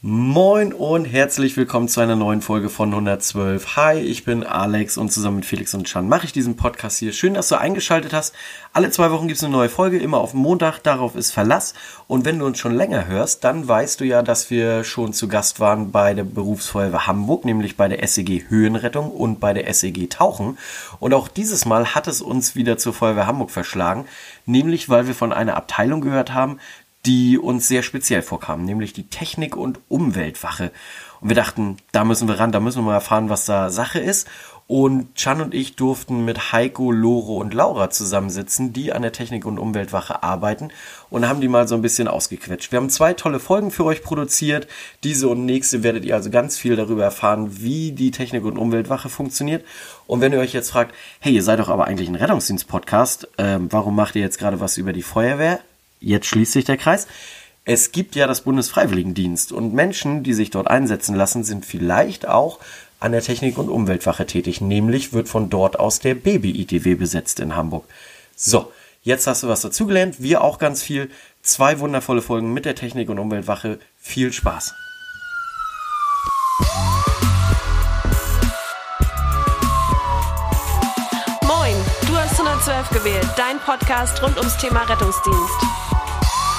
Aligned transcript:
Moin 0.00 0.72
und 0.72 1.06
herzlich 1.06 1.56
willkommen 1.56 1.88
zu 1.88 2.00
einer 2.00 2.14
neuen 2.14 2.40
Folge 2.40 2.68
von 2.68 2.90
112. 2.90 3.74
Hi, 3.74 3.98
ich 3.98 4.24
bin 4.24 4.44
Alex 4.44 4.96
und 4.96 5.10
zusammen 5.10 5.38
mit 5.38 5.44
Felix 5.44 5.74
und 5.74 5.88
Chan 5.88 6.08
mache 6.08 6.24
ich 6.24 6.32
diesen 6.32 6.54
Podcast 6.54 6.98
hier. 6.98 7.12
Schön, 7.12 7.34
dass 7.34 7.48
du 7.48 7.58
eingeschaltet 7.58 8.12
hast. 8.12 8.32
Alle 8.72 8.92
zwei 8.92 9.10
Wochen 9.10 9.26
gibt 9.26 9.38
es 9.38 9.42
eine 9.42 9.52
neue 9.52 9.68
Folge, 9.68 9.98
immer 9.98 10.18
auf 10.18 10.34
Montag, 10.34 10.78
darauf 10.84 11.16
ist 11.16 11.32
Verlass. 11.32 11.74
Und 12.06 12.24
wenn 12.24 12.38
du 12.38 12.46
uns 12.46 12.60
schon 12.60 12.76
länger 12.76 13.08
hörst, 13.08 13.42
dann 13.42 13.66
weißt 13.66 13.98
du 13.98 14.04
ja, 14.04 14.22
dass 14.22 14.50
wir 14.50 14.84
schon 14.84 15.12
zu 15.12 15.26
Gast 15.26 15.58
waren 15.58 15.90
bei 15.90 16.14
der 16.14 16.22
Berufsfeuerwehr 16.22 17.08
Hamburg, 17.08 17.44
nämlich 17.44 17.76
bei 17.76 17.88
der 17.88 18.06
SEG 18.06 18.48
Höhenrettung 18.48 19.10
und 19.10 19.40
bei 19.40 19.52
der 19.52 19.66
SEG 19.74 20.08
Tauchen. 20.08 20.58
Und 21.00 21.12
auch 21.12 21.26
dieses 21.26 21.64
Mal 21.64 21.96
hat 21.96 22.06
es 22.06 22.22
uns 22.22 22.54
wieder 22.54 22.78
zur 22.78 22.94
Feuerwehr 22.94 23.26
Hamburg 23.26 23.50
verschlagen, 23.50 24.04
nämlich 24.46 24.88
weil 24.88 25.08
wir 25.08 25.14
von 25.16 25.32
einer 25.32 25.56
Abteilung 25.56 26.00
gehört 26.00 26.32
haben, 26.32 26.60
die 27.08 27.38
uns 27.38 27.66
sehr 27.66 27.82
speziell 27.82 28.20
vorkamen, 28.20 28.66
nämlich 28.66 28.92
die 28.92 29.08
Technik- 29.08 29.56
und 29.56 29.80
Umweltwache. 29.88 30.72
Und 31.22 31.30
wir 31.30 31.36
dachten, 31.36 31.78
da 31.90 32.04
müssen 32.04 32.28
wir 32.28 32.38
ran, 32.38 32.52
da 32.52 32.60
müssen 32.60 32.80
wir 32.80 32.88
mal 32.88 32.94
erfahren, 32.94 33.30
was 33.30 33.46
da 33.46 33.70
Sache 33.70 33.98
ist. 33.98 34.28
Und 34.66 35.14
Chan 35.14 35.40
und 35.40 35.54
ich 35.54 35.76
durften 35.76 36.26
mit 36.26 36.52
Heiko, 36.52 36.92
Loro 36.92 37.38
und 37.38 37.54
Laura 37.54 37.88
zusammensitzen, 37.88 38.74
die 38.74 38.92
an 38.92 39.00
der 39.00 39.12
Technik- 39.12 39.46
und 39.46 39.58
Umweltwache 39.58 40.22
arbeiten 40.22 40.68
und 41.08 41.26
haben 41.26 41.40
die 41.40 41.48
mal 41.48 41.66
so 41.66 41.74
ein 41.74 41.80
bisschen 41.80 42.08
ausgequetscht. 42.08 42.70
Wir 42.72 42.76
haben 42.76 42.90
zwei 42.90 43.14
tolle 43.14 43.40
Folgen 43.40 43.70
für 43.70 43.86
euch 43.86 44.02
produziert. 44.02 44.68
Diese 45.02 45.28
und 45.28 45.46
nächste 45.46 45.82
werdet 45.82 46.04
ihr 46.04 46.14
also 46.14 46.28
ganz 46.28 46.58
viel 46.58 46.76
darüber 46.76 47.04
erfahren, 47.04 47.62
wie 47.62 47.92
die 47.92 48.10
Technik- 48.10 48.44
und 48.44 48.58
Umweltwache 48.58 49.08
funktioniert. 49.08 49.64
Und 50.06 50.20
wenn 50.20 50.34
ihr 50.34 50.40
euch 50.40 50.52
jetzt 50.52 50.72
fragt, 50.72 50.94
hey, 51.20 51.32
ihr 51.32 51.42
seid 51.42 51.58
doch 51.58 51.70
aber 51.70 51.86
eigentlich 51.86 52.10
ein 52.10 52.16
Rettungsdienst-Podcast, 52.16 53.28
ähm, 53.38 53.68
warum 53.70 53.96
macht 53.96 54.14
ihr 54.16 54.22
jetzt 54.22 54.38
gerade 54.38 54.60
was 54.60 54.76
über 54.76 54.92
die 54.92 55.00
Feuerwehr? 55.00 55.60
Jetzt 56.00 56.26
schließt 56.26 56.52
sich 56.52 56.64
der 56.64 56.76
Kreis. 56.76 57.06
Es 57.64 57.92
gibt 57.92 58.16
ja 58.16 58.26
das 58.26 58.40
Bundesfreiwilligendienst 58.40 59.52
und 59.52 59.74
Menschen, 59.74 60.22
die 60.22 60.32
sich 60.32 60.48
dort 60.48 60.68
einsetzen 60.68 61.14
lassen, 61.14 61.44
sind 61.44 61.66
vielleicht 61.66 62.26
auch 62.26 62.60
an 62.98 63.12
der 63.12 63.20
Technik- 63.20 63.58
und 63.58 63.68
Umweltwache 63.68 64.26
tätig. 64.26 64.60
Nämlich 64.60 65.12
wird 65.12 65.28
von 65.28 65.50
dort 65.50 65.78
aus 65.78 66.00
der 66.00 66.14
Baby-ITW 66.14 66.94
besetzt 66.94 67.40
in 67.40 67.56
Hamburg. 67.56 67.84
So, 68.34 68.72
jetzt 69.02 69.26
hast 69.26 69.42
du 69.42 69.48
was 69.48 69.60
dazugelernt. 69.60 70.16
Wir 70.18 70.42
auch 70.42 70.58
ganz 70.58 70.82
viel. 70.82 71.10
Zwei 71.42 71.78
wundervolle 71.80 72.22
Folgen 72.22 72.52
mit 72.52 72.64
der 72.64 72.74
Technik- 72.74 73.10
und 73.10 73.18
Umweltwache. 73.18 73.78
Viel 73.98 74.32
Spaß. 74.32 74.74
Moin, 81.42 81.74
du 82.06 82.16
hast 82.16 82.40
112 82.40 82.90
gewählt, 82.90 83.28
dein 83.36 83.58
Podcast 83.58 84.22
rund 84.22 84.36
ums 84.38 84.56
Thema 84.56 84.82
Rettungsdienst. 84.82 85.87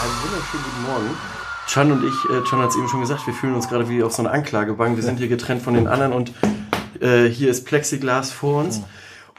Einen 0.01 0.13
wunderschönen 0.23 0.63
guten 0.63 0.83
Morgen. 0.83 1.17
Chan 1.67 1.91
und 1.91 2.05
ich, 2.05 2.29
äh, 2.29 2.41
Chan 2.45 2.59
hat 2.61 2.69
es 2.69 2.77
eben 2.77 2.87
schon 2.87 3.01
gesagt, 3.01 3.27
wir 3.27 3.33
fühlen 3.33 3.53
uns 3.53 3.67
gerade 3.67 3.89
wie 3.89 4.01
auf 4.01 4.13
so 4.13 4.21
einer 4.21 4.31
Anklagebank. 4.31 4.95
Wir 4.95 5.03
sind 5.03 5.17
hier 5.17 5.27
getrennt 5.27 5.61
von 5.61 5.73
den 5.73 5.87
anderen 5.87 6.13
und 6.13 6.31
äh, 7.01 7.25
hier 7.25 7.49
ist 7.49 7.65
Plexiglas 7.65 8.31
vor 8.31 8.61
uns. 8.63 8.81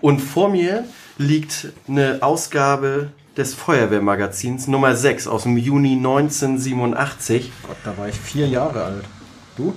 Und 0.02 0.20
vor 0.20 0.50
mir 0.50 0.84
liegt 1.16 1.68
eine 1.88 2.18
Ausgabe 2.20 3.08
des 3.38 3.54
Feuerwehrmagazins 3.54 4.66
Nummer 4.66 4.94
6 4.96 5.28
aus 5.28 5.44
dem 5.44 5.56
Juni 5.56 5.94
1987. 5.94 7.50
Gott, 7.66 7.76
da 7.82 7.96
war 7.96 8.08
ich 8.08 8.16
vier 8.20 8.46
Jahre 8.46 8.84
alt. 8.84 9.04
Du? 9.56 9.74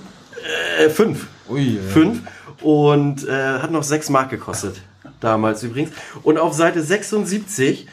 Äh, 0.78 0.90
fünf. 0.90 1.28
Ui. 1.48 1.78
Fünf. 1.78 2.20
Und 2.60 3.26
äh, 3.26 3.58
hat 3.58 3.70
noch 3.70 3.84
sechs 3.84 4.10
Mark 4.10 4.28
gekostet. 4.28 4.82
Damals 5.20 5.62
übrigens. 5.62 5.92
Und 6.22 6.36
auf 6.36 6.52
Seite 6.52 6.82
76 6.82 7.88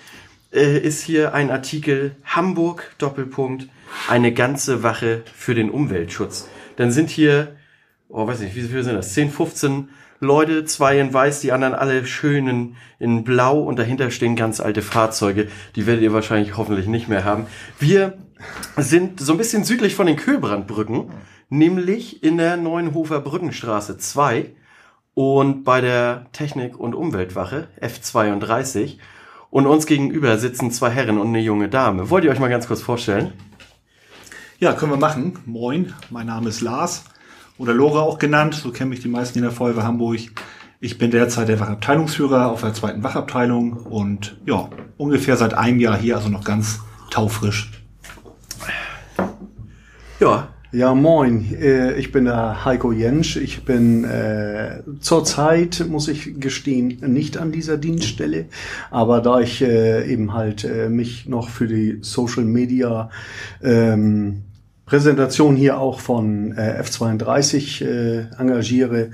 äh, 0.54 0.78
ist 0.78 1.02
hier 1.02 1.34
ein 1.34 1.50
Artikel 1.50 2.16
Hamburg, 2.24 2.94
Doppelpunkt, 2.98 3.68
eine 4.08 4.34
ganze 4.34 4.84
Wache 4.84 5.24
für 5.34 5.56
den 5.56 5.70
Umweltschutz. 5.70 6.48
Dann 6.76 6.92
sind 6.92 7.10
hier, 7.10 7.56
oh, 8.10 8.28
weiß 8.28 8.40
nicht, 8.40 8.56
wie 8.56 8.62
viele 8.62 8.84
sind 8.84 8.96
das? 8.96 9.14
10, 9.14 9.32
15 9.32 9.90
Leute, 10.20 10.66
zwei 10.66 11.00
in 11.00 11.12
weiß, 11.12 11.42
die 11.42 11.52
anderen 11.52 11.74
alle 11.74 12.06
schön 12.06 12.48
in, 12.48 12.76
in 13.00 13.24
blau 13.24 13.60
und 13.60 13.80
dahinter 13.80 14.12
stehen 14.12 14.36
ganz 14.36 14.60
alte 14.60 14.84
Fahrzeuge. 14.84 15.48
Die 15.76 15.88
werdet 15.88 16.04
ihr 16.04 16.14
wahrscheinlich 16.14 16.58
hoffentlich 16.58 16.86
nicht 16.86 17.08
mehr 17.08 17.26
haben. 17.26 17.48
Wir 17.80 18.20
sind 18.78 19.20
so 19.20 19.32
ein 19.34 19.40
bisschen 19.40 19.64
südlich 19.64 19.96
von 19.96 20.06
den 20.06 20.18
Köhlbrandbrücken, 20.18 21.10
nämlich 21.50 22.24
in 22.24 22.38
der 22.38 22.56
Neuenhofer 22.56 23.20
Brückenstraße 23.20 23.98
2 23.98 24.52
und 25.16 25.64
bei 25.64 25.82
der 25.82 26.28
Technik- 26.34 26.80
und 26.80 26.94
Umweltwache 26.94 27.68
F32. 27.82 29.00
Und 29.52 29.68
uns 29.68 29.86
gegenüber 29.86 30.38
sitzen 30.38 30.72
zwei 30.72 30.90
Herren 30.90 31.18
und 31.18 31.28
eine 31.28 31.42
junge 31.42 31.68
Dame. 31.68 32.10
Wollt 32.10 32.24
ihr 32.24 32.32
euch 32.32 32.40
mal 32.40 32.50
ganz 32.50 32.68
kurz 32.68 32.82
vorstellen? 32.82 33.34
Ja, 34.60 34.72
können 34.72 34.94
wir 34.94 34.98
machen. 34.98 35.40
Moin, 35.46 35.94
mein 36.10 36.28
Name 36.28 36.48
ist 36.48 36.62
Lars 36.62 37.04
oder 37.58 37.74
Lora 37.74 38.00
auch 38.00 38.18
genannt. 38.18 38.56
So 38.56 38.72
kennen 38.72 38.90
mich 38.92 39.02
die 39.02 39.10
meisten 39.10 39.38
in 39.38 39.44
der 39.44 39.52
Feuerwehr 39.52 39.84
Hamburg. 39.84 40.20
Ich 40.80 40.98
bin 40.98 41.12
derzeit 41.12 41.50
der 41.50 41.60
Wachabteilungsführer 41.60 42.50
auf 42.50 42.62
der 42.62 42.74
zweiten 42.74 43.04
Wachabteilung 43.04 43.74
und 43.74 44.40
ja, 44.46 44.70
ungefähr 44.98 45.36
seit 45.36 45.54
einem 45.54 45.80
Jahr 45.80 45.98
hier, 45.98 46.16
also 46.16 46.30
noch 46.30 46.46
ganz 46.46 46.80
taufrisch. 47.12 47.72
Ja, 50.22 50.48
Ja, 50.74 50.96
moin. 50.96 51.54
Äh, 51.60 52.00
Ich 52.00 52.14
bin 52.14 52.24
der 52.24 52.64
Heiko 52.64 52.94
Jensch. 52.94 53.36
Ich 53.36 53.66
bin 53.66 54.06
äh, 54.06 54.80
zurzeit, 55.02 55.86
muss 55.90 56.08
ich 56.08 56.40
gestehen, 56.40 56.98
nicht 57.08 57.38
an 57.38 57.52
dieser 57.52 57.76
Dienststelle. 57.76 58.46
Aber 58.90 59.20
da 59.20 59.42
ich 59.42 59.62
äh, 59.62 60.10
eben 60.10 60.34
halt 60.34 60.64
äh, 60.64 60.88
mich 60.88 61.28
noch 61.28 61.50
für 61.50 61.68
die 61.68 62.00
Social 62.02 62.46
Media 62.46 63.10
ähm, 63.62 64.44
Präsentation 64.86 65.58
hier 65.58 65.78
auch 65.78 66.00
von 66.00 66.54
äh, 66.54 66.82
F32 66.82 67.86
äh, 67.86 68.26
engagiere, 68.40 69.10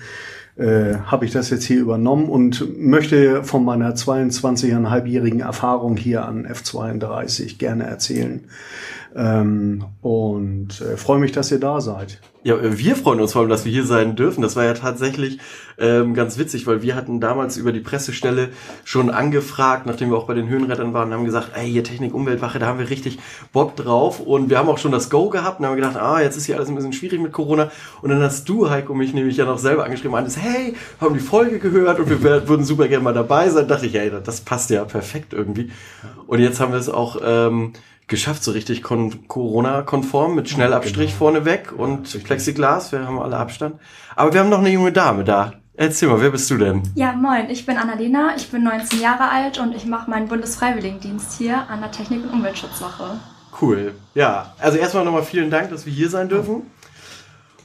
äh, 0.58 0.96
habe 1.06 1.26
ich 1.26 1.32
das 1.32 1.50
jetzt 1.50 1.66
hier 1.66 1.80
übernommen 1.80 2.30
und 2.30 2.80
möchte 2.80 3.44
von 3.44 3.66
meiner 3.66 3.96
22,5-jährigen 3.96 5.40
Erfahrung 5.40 5.98
hier 5.98 6.26
an 6.26 6.46
F32 6.46 7.58
gerne 7.58 7.86
erzählen. 7.86 8.42
Ähm, 9.18 9.84
und 10.02 10.80
äh, 10.80 10.96
freue 10.96 11.18
mich, 11.18 11.32
dass 11.32 11.52
ihr 11.52 11.60
da 11.60 11.82
seid. 11.82 12.20
Ja, 12.44 12.56
wir 12.62 12.96
freuen 12.96 13.20
uns 13.20 13.34
vor 13.34 13.42
allem, 13.42 13.50
dass 13.50 13.66
wir 13.66 13.72
hier 13.72 13.84
sein 13.84 14.16
dürfen. 14.16 14.44
Das 14.44 14.56
war 14.56 14.64
ja 14.64 14.76
tatsächlich 14.76 15.40
ähm, 15.80 16.14
ganz 16.14 16.38
witzig, 16.38 16.68
weil 16.68 16.84
wir 16.84 16.96
hatten 16.96 17.20
damals 17.20 17.58
über 17.58 17.72
die 17.72 17.80
Pressestelle 17.80 18.50
schon 18.86 19.10
angefragt, 19.10 19.88
nachdem 19.88 20.12
wir 20.12 20.18
auch 20.18 20.28
bei 20.28 20.36
den 20.36 20.48
Höhenrettern 20.48 20.94
waren, 20.94 21.12
haben 21.12 21.26
gesagt, 21.26 21.54
ey, 21.56 21.70
hier 21.70 21.84
Technik 21.84 22.14
Umweltwache, 22.14 22.60
da 22.60 22.68
haben 22.68 22.78
wir 22.78 22.92
richtig 22.92 23.18
Bock 23.52 23.76
drauf. 23.76 24.20
Und 24.20 24.52
wir 24.52 24.60
haben 24.60 24.70
auch 24.70 24.78
schon 24.78 24.92
das 24.92 25.10
Go 25.10 25.30
gehabt 25.30 25.60
und 25.60 25.66
haben 25.66 25.76
gedacht, 25.76 25.98
ah, 25.98 26.22
jetzt 26.22 26.38
ist 26.38 26.46
hier 26.46 26.56
alles 26.56 26.70
ein 26.70 26.76
bisschen 26.76 26.94
schwierig 26.94 27.20
mit 27.20 27.34
Corona. 27.34 27.72
Und 28.04 28.12
dann 28.12 28.22
hast 28.22 28.48
du, 28.48 28.70
Heiko, 28.70 28.94
mich 28.94 29.16
nämlich 29.16 29.36
ja 29.36 29.46
noch 29.46 29.58
selber 29.58 29.84
angeschrieben 29.84 30.12
meintest, 30.12 30.38
hey, 30.40 30.76
haben 31.02 31.16
die 31.16 31.20
Folge 31.20 31.58
gehört 31.58 32.00
und 32.00 32.08
wir 32.08 32.22
würden 32.48 32.64
super 32.64 32.88
gerne 32.88 33.04
mal 33.04 33.16
dabei 33.16 33.50
sein. 33.50 33.68
Da 33.68 33.74
dachte 33.74 33.88
ich, 33.88 33.96
ey, 33.96 34.12
das 34.24 34.42
passt 34.42 34.70
ja 34.70 34.86
perfekt 34.86 35.34
irgendwie. 35.34 35.72
Und 36.28 36.40
jetzt 36.40 36.60
haben 36.60 36.72
wir 36.72 36.80
es 36.80 36.88
auch 36.88 37.18
ähm, 37.26 37.74
geschafft, 38.08 38.44
so 38.44 38.52
richtig 38.52 38.84
kon 38.84 39.28
Corona-konform 39.28 40.36
mit 40.36 40.50
Schnellabstrich 40.50 41.14
vorne 41.14 41.46
weg 41.46 41.74
und 41.76 42.24
Plexiglas. 42.24 42.92
Wir 42.92 43.06
haben 43.06 43.20
alle 43.20 43.38
Abstand. 43.38 43.80
Aber 44.16 44.34
wir 44.34 44.40
haben 44.40 44.50
noch 44.50 44.60
eine 44.60 44.70
junge 44.70 44.92
Dame 44.92 45.24
da. 45.24 45.54
Erzähl 45.76 46.10
mal, 46.10 46.20
wer 46.22 46.32
bist 46.32 46.50
du 46.50 46.58
denn? 46.58 46.82
Ja, 46.96 47.14
moin, 47.14 47.50
ich 47.52 47.66
bin 47.66 47.78
Annalena, 47.78 48.34
ich 48.36 48.50
bin 48.50 48.64
19 48.64 49.00
Jahre 49.00 49.30
alt 49.30 49.60
und 49.60 49.76
ich 49.76 49.86
mache 49.86 50.10
meinen 50.10 50.28
Bundesfreiwilligendienst 50.28 51.38
hier 51.38 51.70
an 51.70 51.82
der 51.82 51.92
Technik- 51.92 52.24
und 52.24 52.32
Umweltschutzwache. 52.32 53.20
Cool. 53.62 53.94
Ja, 54.16 54.56
also 54.58 54.78
erstmal 54.78 55.06
nochmal 55.06 55.24
vielen 55.24 55.52
Dank, 55.52 55.70
dass 55.70 55.86
wir 55.86 55.94
hier 55.94 56.10
sein 56.10 56.30
dürfen. 56.30 56.64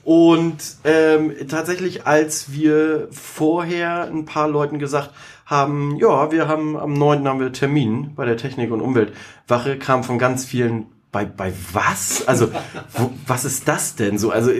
Und 0.05 0.59
ähm, 0.85 1.33
tatsächlich, 1.49 2.07
als 2.07 2.53
wir 2.53 3.09
vorher 3.13 4.05
ein 4.05 4.25
paar 4.25 4.49
Leuten 4.49 4.79
gesagt 4.79 5.11
haben, 5.53 5.97
ja, 5.97 6.33
wir 6.33 6.49
haben 6.49 6.77
am 6.77 6.95
9. 6.95 7.29
haben 7.29 7.39
wir 7.39 7.53
Termin 7.53 8.13
bei 8.17 8.25
der 8.25 8.39
Technik- 8.39 8.73
und 8.73 8.81
Umweltwache, 8.81 9.79
kam 9.79 10.03
von 10.03 10.19
ganz 10.19 10.45
vielen 10.45 10.87
bei, 11.13 11.27
bei 11.27 11.53
was? 11.73 12.27
Also, 12.27 12.49
wo, 12.95 13.13
was 13.27 13.45
ist 13.45 13.69
das 13.69 13.95
denn 13.95 14.19
so? 14.19 14.31
Also, 14.31 14.51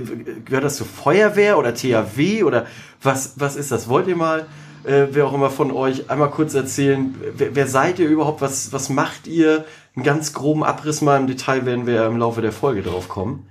gehört 0.45 0.65
das 0.65 0.77
zur 0.77 0.87
Feuerwehr 0.87 1.59
oder 1.59 1.75
THW 1.75 2.45
oder 2.45 2.67
was, 3.03 3.35
was 3.37 3.57
ist 3.57 3.73
das? 3.73 3.89
Wollt 3.89 4.07
ihr 4.07 4.17
mal, 4.17 4.47
äh, 4.85 5.07
wer 5.11 5.27
auch 5.27 5.33
immer 5.33 5.51
von 5.51 5.73
euch, 5.73 6.11
einmal 6.11 6.31
kurz 6.31 6.53
erzählen, 6.55 7.15
wer, 7.37 7.57
wer 7.57 7.67
seid 7.67 7.99
ihr 7.99 8.09
überhaupt? 8.09 8.43
Was, 8.43 8.73
was 8.73 8.91
macht 8.91 9.27
ihr? 9.27 9.65
Einen 9.97 10.05
ganz 10.05 10.35
groben 10.35 10.63
Abriss 10.63 11.01
mal 11.01 11.19
im 11.19 11.27
Detail 11.27 11.67
werden 11.67 11.87
wir 11.87 12.07
im 12.07 12.19
Laufe 12.19 12.43
der 12.43 12.53
Folge 12.53 12.83
drauf 12.83 13.09
kommen. 13.09 13.49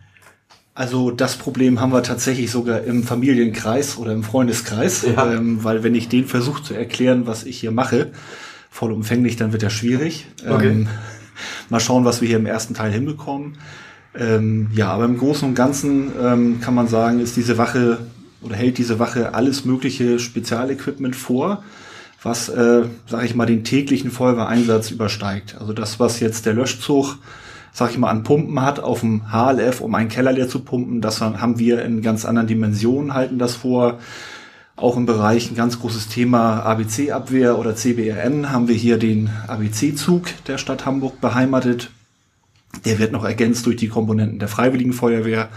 Also 0.74 1.12
das 1.12 1.36
Problem 1.36 1.82
haben 1.82 1.92
wir 1.92 2.02
tatsächlich 2.02 2.50
sogar 2.50 2.82
im 2.84 3.04
Familienkreis 3.04 3.98
oder 3.98 4.14
im 4.14 4.24
Freundeskreis, 4.24 5.04
Ja. 5.04 5.34
ähm, 5.34 5.64
weil 5.64 5.84
wenn 5.84 5.96
ich 5.96 6.08
den 6.08 6.26
versuche 6.26 6.64
zu 6.64 6.74
erklären, 6.74 7.28
was 7.28 7.44
ich 7.44 7.60
hier 7.60 7.72
mache, 7.72 8.12
vollumfänglich, 8.70 9.36
dann 9.36 9.52
wird 9.52 9.64
er 9.64 9.70
schwierig. 9.70 10.28
Okay. 10.48 10.70
Ähm, 10.70 10.88
mal 11.70 11.82
schauen, 11.82 12.06
was 12.06 12.22
wir 12.22 12.28
hier 12.30 12.38
im 12.38 12.46
ersten 12.46 12.74
Teil 12.74 12.92
hinbekommen. 12.92 13.58
Ähm, 14.18 14.70
ja, 14.74 14.90
aber 14.92 15.06
im 15.06 15.18
Großen 15.18 15.48
und 15.48 15.56
Ganzen 15.56 16.12
ähm, 16.22 16.62
kann 16.62 16.74
man 16.74 16.88
sagen, 16.88 17.20
ist 17.20 17.36
diese 17.36 17.58
Wache 17.58 18.00
oder 18.42 18.56
hält 18.56 18.78
diese 18.78 18.98
Wache 18.98 19.34
alles 19.34 19.66
mögliche 19.66 20.20
Spezialequipment 20.20 21.16
vor, 21.16 21.64
was, 22.24 22.50
äh, 22.50 22.84
sage 23.08 23.26
ich 23.26 23.36
mal, 23.36 23.46
den 23.46 23.64
täglichen 23.64 24.12
Feuerwehreinsatz 24.12 24.92
übersteigt. 24.92 25.56
Also 25.60 25.74
das, 25.74 26.00
was 26.00 26.20
jetzt 26.20 26.46
der 26.46 26.54
Löschzug 26.54 27.18
sag 27.74 27.92
ich 27.92 27.98
mal, 27.98 28.10
an 28.10 28.24
Pumpen 28.24 28.62
hat 28.62 28.80
auf 28.80 29.02
dem 29.02 29.32
HLF, 29.32 29.82
um 29.82 29.96
einen 29.96 30.10
Keller 30.10 30.34
leer 30.34 30.50
zu 30.50 30.60
pumpen. 30.60 31.02
Das 31.02 31.22
haben 31.22 31.60
wir 31.60 31.84
in 31.84 32.02
ganz 32.02 32.26
anderen 32.26 32.48
Dimensionen, 32.48 33.14
halten 33.14 33.40
das 33.40 33.56
vor. 33.56 34.00
Auch 34.76 34.98
im 34.98 35.06
Bereich 35.06 35.52
ein 35.52 35.56
ganz 35.56 35.80
großes 35.80 36.08
Thema 36.08 36.62
ABC-Abwehr 36.62 37.60
oder 37.60 37.76
CBRN 37.76 38.52
haben 38.52 38.68
wir 38.68 38.76
hier 38.76 38.98
den 38.98 39.30
ABC-Zug 39.48 40.24
der 40.48 40.58
Stadt 40.58 40.86
Hamburg 40.86 41.22
beheimatet. 41.22 41.92
Der 42.86 43.00
wird 43.00 43.12
noch 43.12 43.24
ergänzt 43.24 43.66
durch 43.66 43.76
die 43.76 43.90
Komponenten 43.90 44.40
der 44.40 44.48
Freiwilligen 44.48 44.94
Feuerwehr. 44.94 45.50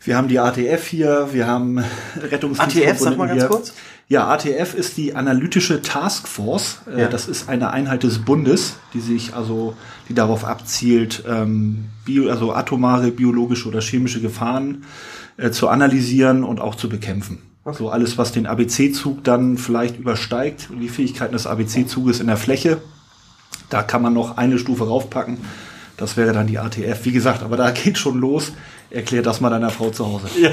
Wir 0.00 0.16
haben 0.16 0.28
die 0.28 0.40
ATF 0.40 0.86
hier, 0.88 1.28
wir 1.32 1.46
haben 1.46 1.84
Rettungsdienste. 2.20 2.88
ATF, 2.88 2.98
sag 2.98 3.16
mal 3.16 3.28
ganz 3.28 3.42
hier. 3.42 3.48
kurz. 3.48 3.74
Ja, 4.12 4.28
ATF 4.28 4.74
ist 4.74 4.98
die 4.98 5.14
analytische 5.16 5.80
Taskforce. 5.80 6.82
Äh, 6.86 7.00
Ja. 7.00 7.08
Das 7.08 7.28
ist 7.28 7.48
eine 7.48 7.70
Einheit 7.70 8.02
des 8.02 8.18
Bundes, 8.18 8.74
die 8.92 9.00
sich 9.00 9.32
also, 9.32 9.74
die 10.06 10.12
darauf 10.12 10.44
abzielt, 10.44 11.24
ähm, 11.26 11.86
bio, 12.04 12.28
also 12.28 12.52
atomare, 12.52 13.10
biologische 13.10 13.66
oder 13.68 13.80
chemische 13.80 14.20
Gefahren 14.20 14.84
äh, 15.38 15.50
zu 15.50 15.70
analysieren 15.70 16.44
und 16.44 16.60
auch 16.60 16.74
zu 16.74 16.90
bekämpfen. 16.90 17.38
So 17.72 17.88
alles, 17.88 18.18
was 18.18 18.32
den 18.32 18.44
ABC-Zug 18.46 19.24
dann 19.24 19.56
vielleicht 19.56 19.98
übersteigt, 19.98 20.68
die 20.78 20.90
Fähigkeiten 20.90 21.32
des 21.32 21.46
ABC-Zuges 21.46 22.20
in 22.20 22.26
der 22.26 22.36
Fläche, 22.36 22.82
da 23.70 23.82
kann 23.82 24.02
man 24.02 24.12
noch 24.12 24.36
eine 24.36 24.58
Stufe 24.58 24.88
raufpacken. 24.88 25.38
Das 25.96 26.18
wäre 26.18 26.34
dann 26.34 26.48
die 26.48 26.58
ATF. 26.58 27.06
Wie 27.06 27.12
gesagt, 27.12 27.42
aber 27.42 27.56
da 27.56 27.70
geht 27.82 27.96
schon 27.96 28.20
los. 28.20 28.52
Erklär 28.90 29.22
das 29.22 29.40
mal 29.40 29.48
deiner 29.48 29.70
Frau 29.70 29.88
zu 29.88 30.04
Hause. 30.04 30.26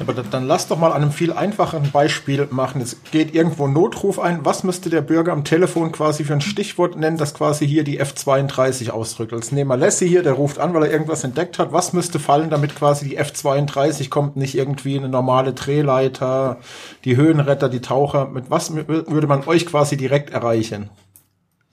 Aber 0.00 0.12
da- 0.12 0.22
dann 0.30 0.46
lass 0.46 0.68
doch 0.68 0.78
mal 0.78 0.92
an 0.92 1.02
einem 1.02 1.10
viel 1.12 1.32
einfacheren 1.32 1.90
Beispiel 1.90 2.46
machen. 2.50 2.80
Es 2.80 2.96
geht 3.10 3.34
irgendwo 3.34 3.66
ein 3.66 3.72
Notruf 3.72 4.18
ein. 4.18 4.44
Was 4.44 4.64
müsste 4.64 4.90
der 4.90 5.00
Bürger 5.00 5.32
am 5.32 5.44
Telefon 5.44 5.92
quasi 5.92 6.24
für 6.24 6.34
ein 6.34 6.40
Stichwort 6.40 6.96
nennen, 6.96 7.16
das 7.16 7.34
quasi 7.34 7.66
hier 7.66 7.84
die 7.84 8.00
F32 8.00 8.90
ausdrückt? 8.90 9.32
Als 9.32 9.52
nehmen 9.52 9.70
wir 9.80 9.90
hier, 9.90 10.22
der 10.22 10.34
ruft 10.34 10.58
an, 10.58 10.74
weil 10.74 10.84
er 10.84 10.92
irgendwas 10.92 11.24
entdeckt 11.24 11.58
hat. 11.58 11.72
Was 11.72 11.92
müsste 11.92 12.18
fallen, 12.18 12.50
damit 12.50 12.76
quasi 12.76 13.08
die 13.08 13.18
F32 13.18 14.10
kommt, 14.10 14.36
nicht 14.36 14.56
irgendwie 14.56 14.98
eine 14.98 15.08
normale 15.08 15.52
Drehleiter, 15.52 16.58
die 17.04 17.16
Höhenretter, 17.16 17.68
die 17.68 17.80
Taucher? 17.80 18.28
Mit 18.28 18.50
was 18.50 18.74
würde 18.74 19.26
man 19.26 19.46
euch 19.46 19.66
quasi 19.66 19.96
direkt 19.96 20.30
erreichen? 20.30 20.90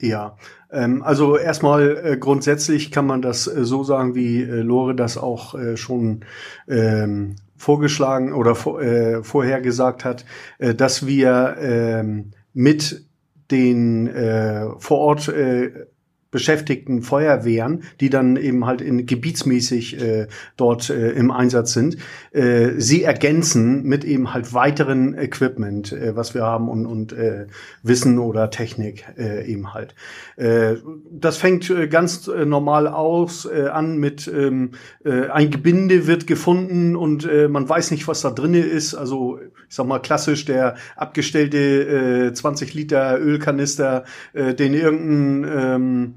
Ja, 0.00 0.36
ähm, 0.70 1.02
also 1.02 1.36
erstmal 1.36 1.96
äh, 2.04 2.16
grundsätzlich 2.18 2.92
kann 2.92 3.06
man 3.06 3.20
das 3.20 3.48
äh, 3.48 3.64
so 3.64 3.82
sagen, 3.82 4.14
wie 4.14 4.42
äh, 4.42 4.60
Lore 4.62 4.94
das 4.94 5.18
auch 5.18 5.54
äh, 5.56 5.76
schon 5.76 6.24
ähm, 6.68 7.34
vorgeschlagen 7.58 8.32
oder 8.32 8.54
vor, 8.54 8.80
äh, 8.80 9.22
vorher 9.22 9.60
gesagt 9.60 10.04
hat, 10.04 10.24
äh, 10.58 10.74
dass 10.74 11.06
wir 11.06 11.56
ähm, 11.60 12.30
mit 12.54 13.04
den 13.50 14.06
äh, 14.06 14.66
vor 14.78 14.98
Ort 14.98 15.28
äh, 15.28 15.86
beschäftigten 16.30 17.02
Feuerwehren, 17.02 17.84
die 18.00 18.10
dann 18.10 18.36
eben 18.36 18.66
halt 18.66 18.82
in 18.82 19.06
gebietsmäßig 19.06 20.00
äh, 20.00 20.26
dort 20.56 20.90
äh, 20.90 21.12
im 21.12 21.30
Einsatz 21.30 21.72
sind, 21.72 21.96
äh, 22.32 22.72
sie 22.76 23.02
ergänzen 23.02 23.84
mit 23.84 24.04
eben 24.04 24.34
halt 24.34 24.52
weiteren 24.52 25.14
Equipment, 25.14 25.92
äh, 25.92 26.16
was 26.16 26.34
wir 26.34 26.42
haben 26.42 26.68
und, 26.68 26.84
und 26.84 27.12
äh, 27.12 27.46
Wissen 27.82 28.18
oder 28.18 28.50
Technik 28.50 29.06
äh, 29.16 29.50
eben 29.50 29.72
halt. 29.72 29.94
Äh, 30.36 30.76
das 31.10 31.38
fängt 31.38 31.70
äh, 31.70 31.88
ganz 31.88 32.28
äh, 32.28 32.44
normal 32.44 32.88
aus 32.88 33.46
äh, 33.46 33.68
an 33.68 33.96
mit 33.96 34.28
ähm, 34.28 34.72
äh, 35.04 35.28
ein 35.28 35.50
Gebinde 35.50 36.06
wird 36.06 36.26
gefunden 36.26 36.94
und 36.94 37.24
äh, 37.24 37.48
man 37.48 37.66
weiß 37.66 37.90
nicht, 37.90 38.06
was 38.06 38.20
da 38.20 38.30
drinne 38.30 38.60
ist. 38.60 38.94
Also 38.94 39.38
ich 39.68 39.74
sag 39.74 39.86
mal 39.86 40.00
klassisch 40.00 40.44
der 40.44 40.76
abgestellte 40.96 42.28
äh, 42.28 42.32
20 42.32 42.74
Liter 42.74 43.18
Ölkanister, 43.18 44.04
äh, 44.32 44.54
den 44.54 44.74
irgendein 44.74 45.50
ähm, 45.58 46.14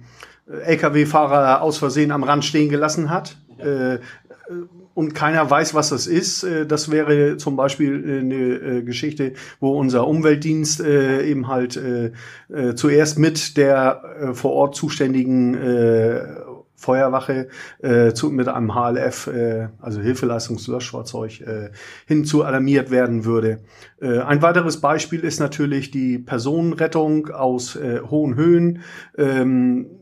LKW-Fahrer 0.66 1.62
aus 1.62 1.78
Versehen 1.78 2.12
am 2.12 2.24
Rand 2.24 2.46
stehen 2.46 2.70
gelassen 2.70 3.10
hat. 3.10 3.38
Äh, 3.58 4.00
und 4.94 5.14
keiner 5.16 5.50
weiß, 5.50 5.74
was 5.74 5.90
das 5.90 6.08
ist. 6.08 6.44
Äh, 6.44 6.66
Das 6.66 6.92
wäre 6.92 7.38
zum 7.38 7.56
Beispiel 7.56 8.04
äh, 8.04 8.20
eine 8.20 8.36
äh, 8.36 8.84
Geschichte, 8.84 9.34
wo 9.60 9.78
unser 9.80 10.08
Umweltdienst 10.08 10.82
eben 10.82 11.48
halt 11.48 11.80
zuerst 12.76 13.20
mit 13.20 13.58
der 13.58 14.34
vor 14.34 14.52
Ort 14.52 14.76
zuständigen 14.76 15.56
Feuerwache 16.82 17.48
äh, 17.82 18.12
zu, 18.14 18.32
mit 18.32 18.48
einem 18.48 18.74
HLF, 18.74 19.28
äh, 19.28 19.68
also 19.80 20.02
Hilfeleistungslöschfahrzeug, 20.02 21.42
äh, 21.42 21.70
hinzu 22.08 22.44
alarmiert 22.44 22.90
werden 22.90 23.24
würde. 23.24 23.60
Äh, 24.02 24.20
ein 24.20 24.42
weiteres 24.42 24.82
Beispiel 24.82 25.20
ist 25.20 25.40
natürlich 25.40 25.92
die 25.92 26.18
Personenrettung 26.18 27.30
aus 27.30 27.76
äh, 27.76 28.02
hohen 28.02 28.36
Höhen. 28.36 28.82
Ähm, 29.16 30.01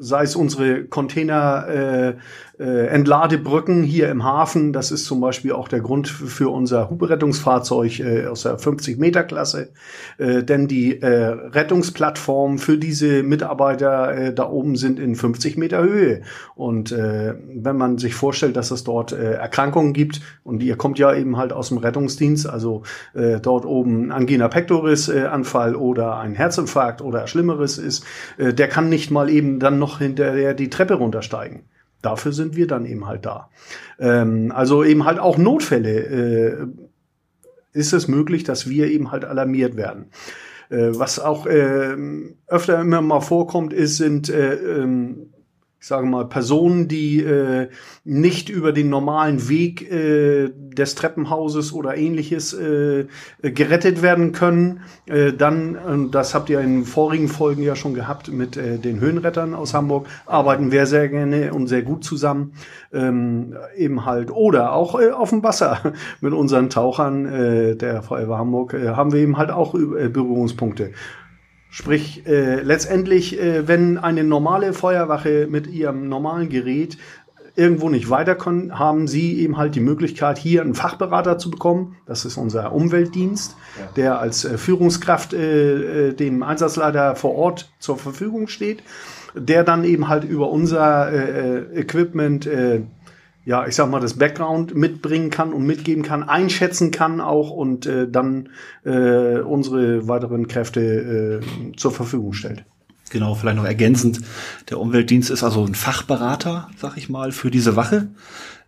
sei 0.00 0.24
es 0.24 0.36
unsere 0.36 0.84
Container 0.84 1.68
äh, 1.68 2.14
äh, 2.58 2.86
Entladebrücken 2.86 3.82
hier 3.82 4.08
im 4.08 4.24
Hafen. 4.24 4.72
Das 4.72 4.90
ist 4.90 5.04
zum 5.04 5.20
Beispiel 5.20 5.52
auch 5.52 5.68
der 5.68 5.80
Grund 5.80 6.08
für 6.08 6.50
unser 6.50 6.90
Huberettungsfahrzeug 6.90 8.00
äh, 8.00 8.26
aus 8.26 8.42
der 8.42 8.58
50 8.58 8.98
Meter 8.98 9.24
Klasse, 9.24 9.70
äh, 10.18 10.42
denn 10.42 10.68
die 10.68 11.00
äh, 11.00 11.08
Rettungsplattformen 11.08 12.58
für 12.58 12.78
diese 12.78 13.22
Mitarbeiter 13.22 14.14
äh, 14.14 14.34
da 14.34 14.48
oben 14.48 14.76
sind 14.76 14.98
in 14.98 15.14
50 15.14 15.56
Meter 15.56 15.82
Höhe. 15.82 16.22
Und 16.54 16.92
äh, 16.92 17.34
wenn 17.54 17.76
man 17.76 17.98
sich 17.98 18.14
vorstellt, 18.14 18.56
dass 18.56 18.70
es 18.70 18.84
dort 18.84 19.12
äh, 19.12 19.34
Erkrankungen 19.34 19.92
gibt 19.92 20.20
und 20.42 20.62
ihr 20.62 20.76
kommt 20.76 20.98
ja 20.98 21.14
eben 21.14 21.36
halt 21.36 21.52
aus 21.52 21.68
dem 21.68 21.78
Rettungsdienst, 21.78 22.48
also 22.48 22.82
äh, 23.14 23.40
dort 23.40 23.64
oben 23.64 24.10
Angina 24.10 24.48
pectoris 24.48 25.08
äh, 25.08 25.22
Anfall 25.22 25.76
oder 25.76 26.18
ein 26.18 26.34
Herzinfarkt 26.34 27.02
oder 27.02 27.26
Schlimmeres 27.26 27.78
ist, 27.78 28.04
äh, 28.36 28.52
der 28.52 28.68
kann 28.68 28.88
nicht 28.88 29.10
mal 29.10 29.30
eben 29.30 29.60
dann 29.60 29.78
noch 29.78 29.98
hinterher 29.98 30.54
die 30.54 30.70
Treppe 30.70 30.94
runtersteigen. 30.94 31.62
Dafür 32.02 32.32
sind 32.32 32.56
wir 32.56 32.66
dann 32.66 32.86
eben 32.86 33.06
halt 33.06 33.26
da. 33.26 33.50
Ähm, 33.98 34.52
also 34.54 34.84
eben 34.84 35.04
halt 35.04 35.18
auch 35.18 35.38
Notfälle 35.38 35.90
äh, 35.90 36.66
ist 37.72 37.92
es 37.92 38.08
möglich, 38.08 38.44
dass 38.44 38.68
wir 38.68 38.88
eben 38.88 39.10
halt 39.10 39.24
alarmiert 39.24 39.76
werden. 39.76 40.06
Äh, 40.70 40.90
was 40.92 41.18
auch 41.18 41.46
äh, 41.46 41.96
öfter 42.46 42.80
immer 42.80 43.00
mal 43.00 43.20
vorkommt, 43.20 43.72
ist, 43.72 43.96
sind 43.96 44.28
äh, 44.28 44.54
ähm, 44.54 45.32
ich 45.80 45.86
sage 45.86 46.06
mal, 46.06 46.24
Personen, 46.24 46.88
die 46.88 47.20
äh, 47.20 47.68
nicht 48.04 48.48
über 48.48 48.72
den 48.72 48.88
normalen 48.88 49.48
Weg 49.48 49.88
äh, 49.90 50.48
des 50.50 50.96
Treppenhauses 50.96 51.72
oder 51.72 51.96
ähnliches 51.96 52.52
äh, 52.52 53.06
gerettet 53.42 54.02
werden 54.02 54.32
können, 54.32 54.80
äh, 55.06 55.32
dann, 55.32 56.10
das 56.10 56.34
habt 56.34 56.50
ihr 56.50 56.60
in 56.60 56.84
vorigen 56.84 57.28
Folgen 57.28 57.62
ja 57.62 57.76
schon 57.76 57.94
gehabt 57.94 58.32
mit 58.32 58.56
äh, 58.56 58.78
den 58.78 58.98
Höhenrettern 58.98 59.54
aus 59.54 59.72
Hamburg, 59.72 60.08
arbeiten 60.26 60.72
wir 60.72 60.86
sehr 60.86 61.08
gerne 61.08 61.54
und 61.54 61.68
sehr 61.68 61.82
gut 61.82 62.02
zusammen, 62.02 62.54
ähm, 62.92 63.54
eben 63.76 64.04
halt, 64.04 64.32
oder 64.32 64.72
auch 64.72 64.98
äh, 64.98 65.10
auf 65.10 65.30
dem 65.30 65.44
Wasser 65.44 65.92
mit 66.20 66.32
unseren 66.32 66.70
Tauchern 66.70 67.26
äh, 67.26 67.76
der 67.76 68.02
Feuerwehr 68.02 68.38
Hamburg 68.38 68.74
äh, 68.74 68.88
haben 68.88 69.12
wir 69.12 69.20
eben 69.20 69.36
halt 69.36 69.52
auch 69.52 69.76
äh, 69.76 70.08
Berührungspunkte. 70.08 70.90
Sprich, 71.70 72.26
äh, 72.26 72.60
letztendlich, 72.62 73.38
äh, 73.38 73.68
wenn 73.68 73.98
eine 73.98 74.24
normale 74.24 74.72
Feuerwache 74.72 75.46
mit 75.50 75.66
ihrem 75.66 76.08
normalen 76.08 76.48
Gerät 76.48 76.96
irgendwo 77.58 77.88
nicht 77.88 78.08
weiter 78.08 78.36
können, 78.36 78.78
haben 78.78 79.08
sie 79.08 79.40
eben 79.40 79.56
halt 79.56 79.74
die 79.74 79.80
Möglichkeit, 79.80 80.38
hier 80.38 80.62
einen 80.62 80.76
Fachberater 80.76 81.38
zu 81.38 81.50
bekommen. 81.50 81.96
Das 82.06 82.24
ist 82.24 82.36
unser 82.36 82.72
Umweltdienst, 82.72 83.56
der 83.96 84.20
als 84.20 84.44
äh, 84.44 84.56
Führungskraft 84.56 85.32
äh, 85.32 86.10
äh, 86.10 86.14
dem 86.14 86.44
Einsatzleiter 86.44 87.16
vor 87.16 87.34
Ort 87.34 87.70
zur 87.80 87.98
Verfügung 87.98 88.46
steht, 88.46 88.84
der 89.34 89.64
dann 89.64 89.82
eben 89.82 90.08
halt 90.08 90.22
über 90.22 90.50
unser 90.50 91.10
äh, 91.10 91.58
äh, 91.58 91.80
Equipment 91.80 92.46
äh, 92.46 92.82
ja, 93.48 93.66
ich 93.66 93.74
sag 93.74 93.90
mal, 93.90 93.98
das 93.98 94.12
Background 94.12 94.74
mitbringen 94.74 95.30
kann 95.30 95.54
und 95.54 95.64
mitgeben 95.64 96.02
kann, 96.02 96.22
einschätzen 96.22 96.90
kann 96.90 97.22
auch 97.22 97.48
und 97.48 97.86
äh, 97.86 98.06
dann 98.06 98.50
äh, 98.84 99.38
unsere 99.38 100.06
weiteren 100.06 100.48
Kräfte 100.48 101.40
äh, 101.40 101.74
zur 101.74 101.90
Verfügung 101.90 102.34
stellt. 102.34 102.64
Genau, 103.08 103.34
vielleicht 103.34 103.56
noch 103.56 103.64
ergänzend. 103.64 104.20
Der 104.68 104.78
Umweltdienst 104.78 105.30
ist 105.30 105.42
also 105.42 105.64
ein 105.64 105.74
Fachberater, 105.74 106.68
sag 106.76 106.98
ich 106.98 107.08
mal, 107.08 107.32
für 107.32 107.50
diese 107.50 107.74
Wache. 107.74 108.08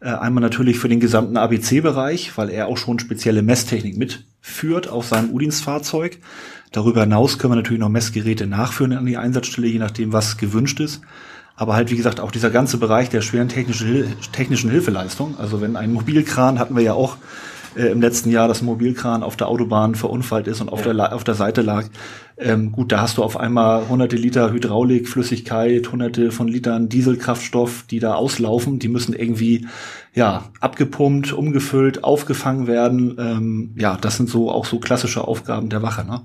Äh, 0.01 0.13
einmal 0.13 0.41
natürlich 0.41 0.79
für 0.79 0.89
den 0.89 0.99
gesamten 0.99 1.37
ABC-Bereich, 1.37 2.39
weil 2.39 2.49
er 2.49 2.67
auch 2.67 2.79
schon 2.79 2.99
spezielle 2.99 3.43
Messtechnik 3.43 3.99
mitführt 3.99 4.89
auf 4.89 5.07
seinem 5.07 5.29
U-Dienstfahrzeug. 5.29 6.17
Darüber 6.73 7.03
hinaus 7.03 7.39
können 7.39 7.53
wir 7.53 7.57
natürlich 7.57 7.81
noch 7.81 7.91
Messgeräte 7.91 8.47
nachführen 8.47 8.95
an 8.95 9.05
die 9.05 9.19
Einsatzstelle, 9.19 9.67
je 9.67 9.79
nachdem, 9.79 10.15
was 10.15 10.39
gewünscht 10.39 10.81
ist. 10.81 11.03
Aber 11.61 11.75
halt, 11.75 11.91
wie 11.91 11.97
gesagt, 11.97 12.21
auch 12.21 12.31
dieser 12.31 12.49
ganze 12.49 12.79
Bereich 12.79 13.11
der 13.11 13.21
schweren 13.21 13.51
technischen, 13.51 13.87
Hil 13.87 14.09
technischen 14.33 14.71
Hilfeleistung. 14.71 15.39
Also 15.39 15.61
wenn 15.61 15.77
ein 15.77 15.93
Mobilkran, 15.93 16.59
hatten 16.59 16.75
wir 16.75 16.83
ja 16.83 16.95
auch 16.95 17.19
äh, 17.77 17.93
im 17.93 18.01
letzten 18.01 18.31
Jahr, 18.31 18.49
dass 18.49 18.63
ein 18.63 18.65
Mobilkran 18.65 19.23
auf 19.23 19.37
der 19.37 19.49
Autobahn 19.49 19.95
verunfallt 19.95 20.47
ist 20.47 20.63
und 20.63 20.71
auf, 20.71 20.81
der, 20.81 20.95
La- 20.95 21.13
auf 21.13 21.23
der 21.23 21.35
Seite 21.35 21.61
lag. 21.61 21.85
Ähm, 22.39 22.73
gut, 22.73 22.93
da 22.93 23.03
hast 23.03 23.19
du 23.19 23.23
auf 23.23 23.37
einmal 23.37 23.91
hunderte 23.91 24.17
Liter 24.17 24.53
Hydraulik, 24.53 25.07
Flüssigkeit, 25.07 25.93
hunderte 25.93 26.31
von 26.31 26.49
Litern 26.49 26.89
Dieselkraftstoff, 26.89 27.85
die 27.91 27.99
da 27.99 28.15
auslaufen. 28.15 28.79
Die 28.79 28.89
müssen 28.89 29.13
irgendwie, 29.13 29.67
ja, 30.15 30.45
abgepumpt, 30.61 31.35
umgefüllt, 31.35 32.05
aufgefangen 32.05 32.69
werden. 32.69 33.17
Ähm, 33.19 33.75
ja, 33.77 33.99
das 34.01 34.17
sind 34.17 34.31
so 34.31 34.51
auch 34.51 34.65
so 34.65 34.79
klassische 34.79 35.29
Aufgaben 35.29 35.69
der 35.69 35.83
Wache. 35.83 36.07
Ne? 36.07 36.23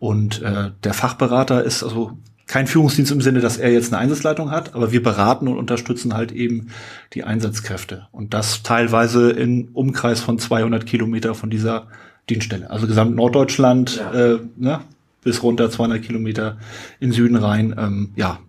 Und 0.00 0.42
äh, 0.42 0.72
der 0.82 0.92
Fachberater 0.92 1.62
ist 1.62 1.84
also 1.84 2.18
kein 2.46 2.66
Führungsdienst 2.66 3.12
im 3.12 3.20
Sinne, 3.20 3.40
dass 3.40 3.56
er 3.56 3.72
jetzt 3.72 3.92
eine 3.92 4.00
Einsatzleitung 4.00 4.50
hat, 4.50 4.74
aber 4.74 4.92
wir 4.92 5.02
beraten 5.02 5.48
und 5.48 5.58
unterstützen 5.58 6.14
halt 6.14 6.32
eben 6.32 6.68
die 7.14 7.24
Einsatzkräfte. 7.24 8.08
Und 8.12 8.34
das 8.34 8.62
teilweise 8.62 9.30
in 9.30 9.68
Umkreis 9.68 10.20
von 10.20 10.38
200 10.38 10.86
Kilometer 10.86 11.34
von 11.34 11.50
dieser 11.50 11.88
Dienststelle. 12.28 12.70
Also 12.70 12.86
gesamt 12.86 13.16
Norddeutschland, 13.16 13.96
ja. 13.96 14.34
äh, 14.34 14.38
ne, 14.56 14.80
bis 15.22 15.42
runter 15.42 15.70
200 15.70 16.02
Kilometer 16.02 16.58
in 17.00 17.12
Süden 17.12 17.36
rein. 17.36 17.74
Ähm, 17.78 18.12
ja, 18.16 18.40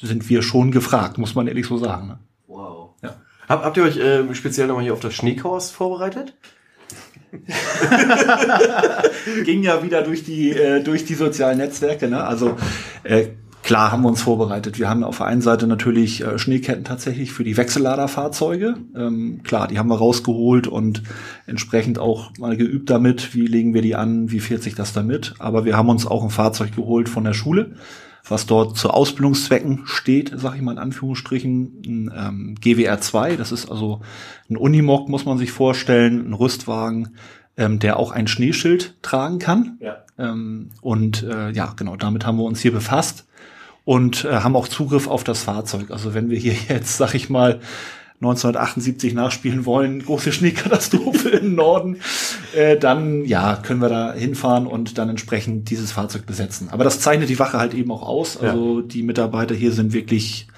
sind 0.00 0.28
wir 0.28 0.42
schon 0.42 0.70
gefragt, 0.70 1.18
muss 1.18 1.34
man 1.34 1.46
ehrlich 1.46 1.66
so 1.66 1.78
sagen. 1.78 2.08
Ne? 2.08 2.18
Wow. 2.46 2.90
Ja. 3.02 3.16
Hab, 3.48 3.64
habt 3.64 3.76
ihr 3.76 3.82
euch 3.82 3.98
äh, 3.98 4.34
speziell 4.34 4.66
nochmal 4.66 4.84
hier 4.84 4.92
auf 4.92 5.00
das 5.00 5.14
Schneekors 5.14 5.70
vorbereitet? 5.70 6.34
Ging 9.44 9.62
ja 9.62 9.84
wieder 9.84 10.02
durch 10.02 10.24
die, 10.24 10.50
äh, 10.50 10.82
durch 10.82 11.04
die 11.04 11.14
sozialen 11.14 11.58
Netzwerke. 11.58 12.08
Ne? 12.08 12.24
Also 12.24 12.56
äh, 13.04 13.28
klar 13.70 13.92
haben 13.92 14.02
wir 14.02 14.08
uns 14.08 14.22
vorbereitet. 14.22 14.80
Wir 14.80 14.90
haben 14.90 15.04
auf 15.04 15.18
der 15.18 15.26
einen 15.26 15.42
Seite 15.42 15.68
natürlich 15.68 16.24
äh, 16.24 16.40
Schneeketten 16.40 16.82
tatsächlich 16.82 17.30
für 17.30 17.44
die 17.44 17.56
Wechselladerfahrzeuge. 17.56 18.74
Ähm, 18.96 19.44
klar, 19.44 19.68
die 19.68 19.78
haben 19.78 19.88
wir 19.88 19.96
rausgeholt 19.96 20.66
und 20.66 21.04
entsprechend 21.46 22.00
auch 22.00 22.32
mal 22.40 22.56
geübt 22.56 22.90
damit, 22.90 23.32
wie 23.32 23.46
legen 23.46 23.72
wir 23.72 23.80
die 23.80 23.94
an, 23.94 24.32
wie 24.32 24.40
fährt 24.40 24.64
sich 24.64 24.74
das 24.74 24.92
damit. 24.92 25.34
Aber 25.38 25.64
wir 25.64 25.76
haben 25.76 25.88
uns 25.88 26.04
auch 26.04 26.24
ein 26.24 26.30
Fahrzeug 26.30 26.74
geholt 26.74 27.08
von 27.08 27.22
der 27.22 27.32
Schule 27.32 27.76
was 28.28 28.44
dort 28.46 28.76
zu 28.76 28.90
Ausbildungszwecken 28.90 29.82
steht, 29.86 30.32
sage 30.36 30.56
ich 30.56 30.62
mal 30.62 30.72
in 30.72 30.78
Anführungsstrichen, 30.78 31.82
ein 31.84 32.12
ähm, 32.14 32.54
GWR 32.60 33.00
2, 33.00 33.34
das 33.36 33.50
ist 33.50 33.68
also 33.68 34.02
ein 34.48 34.56
Unimog, 34.56 35.08
muss 35.08 35.24
man 35.24 35.38
sich 35.38 35.50
vorstellen, 35.50 36.28
ein 36.28 36.34
Rüstwagen, 36.34 37.16
ähm, 37.56 37.78
der 37.78 37.98
auch 37.98 38.12
ein 38.12 38.28
Schneeschild 38.28 39.02
tragen 39.02 39.38
kann. 39.38 39.78
Ja. 39.80 40.04
Ähm, 40.18 40.68
und 40.80 41.22
äh, 41.22 41.50
ja, 41.50 41.72
genau, 41.76 41.96
damit 41.96 42.26
haben 42.26 42.36
wir 42.36 42.44
uns 42.44 42.60
hier 42.60 42.72
befasst 42.72 43.26
und 43.84 44.24
äh, 44.24 44.28
haben 44.28 44.56
auch 44.56 44.68
Zugriff 44.68 45.06
auf 45.06 45.24
das 45.24 45.42
Fahrzeug. 45.42 45.90
Also 45.90 46.14
wenn 46.14 46.30
wir 46.30 46.38
hier 46.38 46.54
jetzt, 46.68 46.96
sag 46.96 47.14
ich 47.14 47.30
mal, 47.30 47.60
1978 48.20 49.14
nachspielen 49.14 49.64
wollen, 49.64 50.04
große 50.04 50.30
Schneekatastrophe 50.32 51.28
im 51.40 51.54
Norden, 51.54 52.00
äh, 52.54 52.76
dann 52.76 53.24
ja, 53.24 53.56
können 53.56 53.80
wir 53.80 53.88
da 53.88 54.12
hinfahren 54.12 54.66
und 54.66 54.98
dann 54.98 55.08
entsprechend 55.08 55.70
dieses 55.70 55.92
Fahrzeug 55.92 56.26
besetzen. 56.26 56.68
Aber 56.70 56.84
das 56.84 57.00
zeichnet 57.00 57.30
die 57.30 57.38
Wache 57.38 57.58
halt 57.58 57.72
eben 57.72 57.90
auch 57.90 58.02
aus. 58.02 58.36
Also 58.36 58.80
ja. 58.80 58.86
die 58.86 59.02
Mitarbeiter 59.02 59.54
hier 59.54 59.72
sind 59.72 59.94
wirklich 59.94 60.48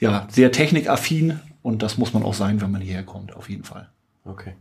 ja 0.00 0.26
sehr 0.28 0.50
technikaffin 0.50 1.38
und 1.62 1.82
das 1.82 1.98
muss 1.98 2.12
man 2.12 2.24
auch 2.24 2.34
sein, 2.34 2.60
wenn 2.60 2.72
man 2.72 2.80
hierher 2.80 3.04
kommt, 3.04 3.36
auf 3.36 3.48
jeden 3.48 3.64
Fall. 3.64 3.88
Okay. 4.24 4.54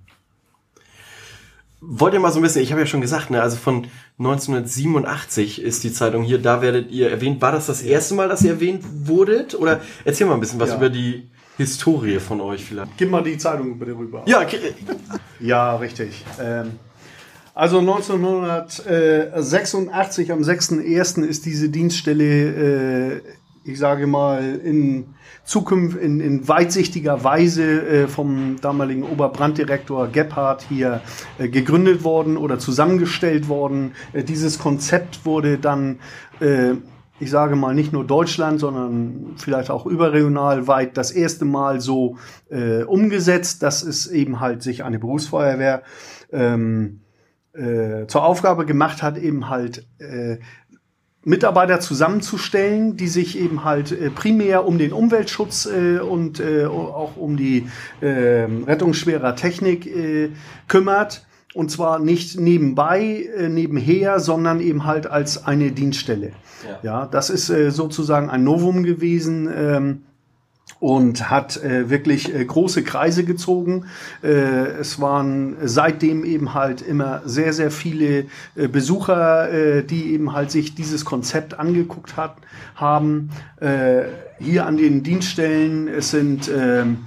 Wollt 1.85 2.13
ihr 2.13 2.19
mal 2.19 2.31
so 2.31 2.39
ein 2.39 2.43
bisschen, 2.43 2.61
ich 2.61 2.71
habe 2.71 2.81
ja 2.81 2.87
schon 2.87 3.01
gesagt, 3.01 3.29
ne, 3.29 3.41
also 3.41 3.57
von 3.57 3.87
1987 4.17 5.61
ist 5.61 5.83
die 5.83 5.91
Zeitung 5.91 6.23
hier, 6.23 6.39
da 6.39 6.61
werdet 6.61 6.91
ihr 6.91 7.11
erwähnt. 7.11 7.41
War 7.41 7.51
das 7.51 7.65
das 7.65 7.81
erste 7.81 8.13
Mal, 8.13 8.29
dass 8.29 8.41
ihr 8.41 8.51
erwähnt 8.51 8.83
wurdet? 9.05 9.55
Oder 9.55 9.81
erzähl 10.05 10.27
mal 10.27 10.35
ein 10.35 10.39
bisschen 10.39 10.59
was 10.59 10.69
ja. 10.69 10.77
über 10.77 10.89
die 10.89 11.29
Historie 11.57 12.19
von 12.19 12.39
euch 12.41 12.63
vielleicht. 12.63 12.97
Gib 12.97 13.11
mal 13.11 13.23
die 13.23 13.37
Zeitung 13.37 13.77
bitte 13.77 13.97
rüber. 13.97 14.23
Ja, 14.25 14.41
okay. 14.41 14.59
ja, 15.39 15.75
richtig. 15.75 16.23
Ähm, 16.39 16.71
also 17.53 17.79
1986 17.79 20.31
am 20.31 20.41
6.1. 20.41 21.23
ist 21.23 21.45
diese 21.45 21.69
Dienststelle, 21.69 23.17
äh, 23.17 23.21
ich 23.65 23.79
sage 23.79 24.07
mal, 24.07 24.59
in 24.63 25.15
Zukunft 25.43 25.97
in, 25.97 26.19
in 26.19 26.47
weitsichtiger 26.47 27.23
Weise 27.23 27.63
äh, 27.63 28.07
vom 28.07 28.57
damaligen 28.61 29.03
Oberbranddirektor 29.03 30.07
Gebhardt 30.07 30.65
hier 30.67 31.01
äh, 31.37 31.47
gegründet 31.47 32.03
worden 32.03 32.37
oder 32.37 32.59
zusammengestellt 32.59 33.47
worden. 33.47 33.93
Äh, 34.11 34.23
dieses 34.23 34.59
Konzept 34.59 35.25
wurde 35.25 35.57
dann 35.57 35.99
äh, 36.39 36.75
ich 37.19 37.29
sage 37.29 37.55
mal 37.55 37.73
nicht 37.73 37.93
nur 37.93 38.05
Deutschland, 38.05 38.59
sondern 38.59 39.35
vielleicht 39.37 39.69
auch 39.69 39.85
überregional 39.85 40.67
weit 40.67 40.97
das 40.97 41.11
erste 41.11 41.45
Mal 41.45 41.79
so 41.79 42.17
äh, 42.49 42.83
umgesetzt, 42.83 43.63
dass 43.63 43.81
es 43.83 44.07
eben 44.07 44.39
halt 44.39 44.61
sich 44.61 44.83
eine 44.83 44.99
Berufsfeuerwehr 44.99 45.83
ähm, 46.31 47.01
äh, 47.53 48.07
zur 48.07 48.25
Aufgabe 48.25 48.65
gemacht 48.65 49.03
hat, 49.03 49.17
eben 49.17 49.47
halt 49.47 49.87
Mitarbeiter 51.25 51.79
zusammenzustellen, 51.79 52.97
die 52.97 53.07
sich 53.07 53.39
eben 53.39 53.63
halt 53.63 53.91
äh, 53.91 54.09
primär 54.09 54.65
um 54.65 54.77
den 54.77 54.91
Umweltschutz 54.91 55.65
äh, 55.65 55.99
und 55.99 56.39
äh, 56.39 56.65
auch 56.65 57.15
um 57.15 57.37
die 57.37 57.67
äh, 58.01 58.45
Rettung 58.67 58.93
schwerer 58.93 59.35
Technik 59.35 59.89
kümmert 60.67 61.25
und 61.53 61.69
zwar 61.69 61.99
nicht 61.99 62.39
nebenbei, 62.39 63.29
nebenher, 63.47 64.19
sondern 64.19 64.59
eben 64.59 64.85
halt 64.85 65.07
als 65.07 65.45
eine 65.45 65.71
Dienststelle. 65.71 66.31
Ja, 66.63 66.79
ja 66.81 67.05
das 67.05 67.29
ist 67.29 67.47
sozusagen 67.47 68.29
ein 68.29 68.43
Novum 68.43 68.83
gewesen. 68.83 70.01
Und 70.83 71.29
hat 71.29 71.63
äh, 71.63 71.89
wirklich 71.89 72.35
äh, 72.35 72.43
große 72.43 72.83
Kreise 72.83 73.23
gezogen. 73.23 73.85
Äh, 74.21 74.27
es 74.27 74.99
waren 74.99 75.55
seitdem 75.63 76.25
eben 76.25 76.53
halt 76.53 76.81
immer 76.81 77.21
sehr, 77.23 77.53
sehr 77.53 77.71
viele 77.71 78.25
äh, 78.57 78.67
Besucher, 78.67 79.49
äh, 79.49 79.83
die 79.85 80.11
eben 80.13 80.33
halt 80.33 80.51
sich 80.51 80.75
dieses 80.75 81.05
Konzept 81.05 81.57
angeguckt 81.57 82.17
hat, 82.17 82.35
haben. 82.75 83.29
Äh, 83.61 84.01
hier 84.39 84.65
an 84.65 84.75
den 84.75 85.03
Dienststellen, 85.03 85.87
es 85.87 86.11
sind 86.11 86.51
ähm, 86.53 87.05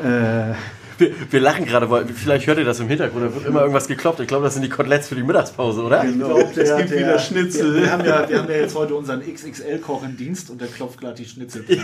äh, 0.00 0.54
wir, 1.02 1.14
wir 1.30 1.40
lachen 1.40 1.64
gerade, 1.64 1.90
weil 1.90 2.06
vielleicht 2.06 2.46
hört 2.46 2.58
ihr 2.58 2.64
das 2.64 2.80
im 2.80 2.88
Hintergrund, 2.88 3.24
da 3.24 3.34
wird 3.34 3.46
immer 3.46 3.60
irgendwas 3.60 3.88
gekloppt. 3.88 4.20
Ich 4.20 4.28
glaube, 4.28 4.44
das 4.44 4.54
sind 4.54 4.62
die 4.62 4.68
Koteletts 4.68 5.08
für 5.08 5.14
die 5.14 5.22
Mittagspause, 5.22 5.82
oder? 5.82 6.02
Genau. 6.02 6.26
Ich 6.26 6.34
glaub, 6.34 6.54
der, 6.54 6.64
es 6.64 6.76
gibt 6.76 6.90
der, 6.90 6.98
wieder 6.98 7.18
Schnitzel. 7.18 7.74
Wir, 7.74 7.82
wir, 7.82 7.92
haben 7.92 8.04
ja, 8.04 8.28
wir 8.28 8.38
haben 8.38 8.48
ja 8.48 8.56
jetzt 8.56 8.74
heute 8.74 8.94
unseren 8.94 9.20
XXL-Koch 9.20 10.04
im 10.04 10.16
Dienst 10.16 10.50
und 10.50 10.60
der 10.60 10.68
klopft 10.68 11.00
gerade 11.00 11.14
die 11.14 11.24
Schnitzel. 11.24 11.64
Ja, 11.68 11.82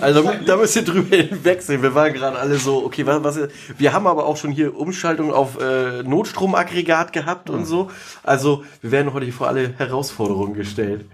also 0.00 0.30
da 0.46 0.56
müsst 0.56 0.76
ihr 0.76 0.82
drüber 0.82 1.16
hinwegsehen. 1.16 1.82
Wir 1.82 1.94
waren 1.94 2.12
gerade 2.12 2.38
alle 2.38 2.56
so, 2.56 2.84
okay, 2.84 3.06
was, 3.06 3.22
was 3.22 3.38
wir 3.78 3.92
haben 3.92 4.06
aber 4.06 4.26
auch 4.26 4.36
schon 4.36 4.50
hier 4.50 4.76
Umschaltung 4.76 5.32
auf 5.32 5.60
äh, 5.60 6.02
Notstromaggregat 6.02 7.12
gehabt 7.12 7.48
mhm. 7.48 7.56
und 7.56 7.64
so. 7.66 7.90
Also 8.22 8.64
wir 8.80 8.90
werden 8.90 9.12
heute 9.12 9.24
hier 9.24 9.34
vor 9.34 9.48
alle 9.48 9.74
Herausforderungen 9.76 10.54
gestellt. 10.54 11.04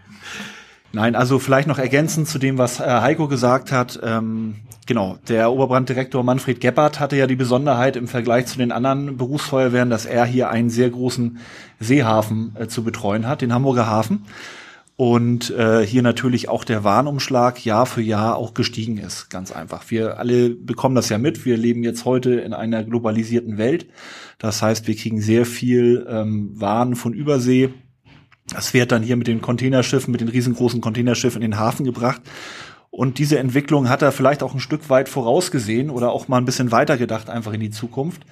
Nein, 0.93 1.15
also 1.15 1.39
vielleicht 1.39 1.69
noch 1.69 1.79
ergänzend 1.79 2.27
zu 2.27 2.39
dem, 2.39 2.59
was 2.59 2.81
äh, 2.81 2.85
Heiko 2.85 3.29
gesagt 3.29 3.71
hat. 3.71 4.01
Ähm, 4.03 4.57
genau, 4.87 5.19
der 5.29 5.53
Oberbranddirektor 5.53 6.25
Manfred 6.25 6.61
Gebhardt 6.61 6.99
hatte 6.99 7.17
ja 7.17 7.29
die 7.29 7.37
Besonderheit 7.37 7.95
im 7.95 8.09
Vergleich 8.09 8.47
zu 8.47 8.59
den 8.59 8.73
anderen 8.73 9.17
Berufsfeuerwehren, 9.17 9.89
dass 9.89 10.05
er 10.05 10.25
hier 10.25 10.51
einen 10.51 10.69
sehr 10.69 10.91
großen 10.91 11.39
Seehafen 11.79 12.57
äh, 12.59 12.67
zu 12.67 12.83
betreuen 12.83 13.29
hat, 13.29 13.41
den 13.41 13.55
Hamburger 13.55 13.87
Hafen. 13.87 14.27
Und 14.97 15.51
äh, 15.53 15.87
hier 15.87 16.03
natürlich 16.03 16.51
auch 16.51 16.65
der 16.65 16.85
Warnumschlag 16.85 17.65
Jahr 17.65 17.87
für 17.87 18.03
Jahr 18.03 18.37
auch 18.37 18.53
gestiegen 18.53 18.99
ist, 18.99 19.31
ganz 19.31 19.51
einfach. 19.51 19.85
Wir 19.89 20.19
alle 20.19 20.51
bekommen 20.51 20.95
das 20.95 21.09
ja 21.09 21.17
mit. 21.17 21.47
Wir 21.47 21.57
leben 21.57 21.85
jetzt 21.85 22.05
heute 22.05 22.35
in 22.35 22.53
einer 22.53 22.85
globalisierten 22.85 23.57
Welt. 23.57 23.87
Das 24.39 24.61
heißt, 24.61 24.89
wir 24.89 24.97
kriegen 24.97 25.23
sehr 25.23 25.47
viel 25.47 26.07
ähm, 26.07 26.51
Waren 26.61 26.97
von 26.97 27.15
Übersee 27.15 27.71
das 28.53 28.75
wird 28.75 28.93
dann 28.93 29.03
hier 29.03 29.17
mit 29.17 29.27
den 29.27 29.41
Containerschiffen, 29.41 30.13
mit 30.13 30.21
den 30.21 30.29
riesengroßen 30.29 30.81
Containerschiffen 30.81 31.43
in 31.43 31.53
den 31.53 31.61
Hafen 31.61 31.85
gebracht. 31.85 32.21
Und 32.91 33.19
diese 33.19 33.39
Entwicklung 33.39 33.89
hat 33.89 34.03
er 34.03 34.13
vielleicht 34.13 34.43
auch 34.43 34.53
ein 34.53 34.61
Stück 34.61 34.91
weit 34.91 35.09
vorausgesehen 35.09 35.91
oder 35.91 36.11
auch 36.11 36.29
mal 36.29 36.39
ein 36.39 36.45
bisschen 36.45 36.73
weiter 36.73 36.97
gedacht, 36.97 37.31
einfach 37.31 37.53
in 37.53 37.61
die 37.61 37.71
Zukunft. 37.71 38.23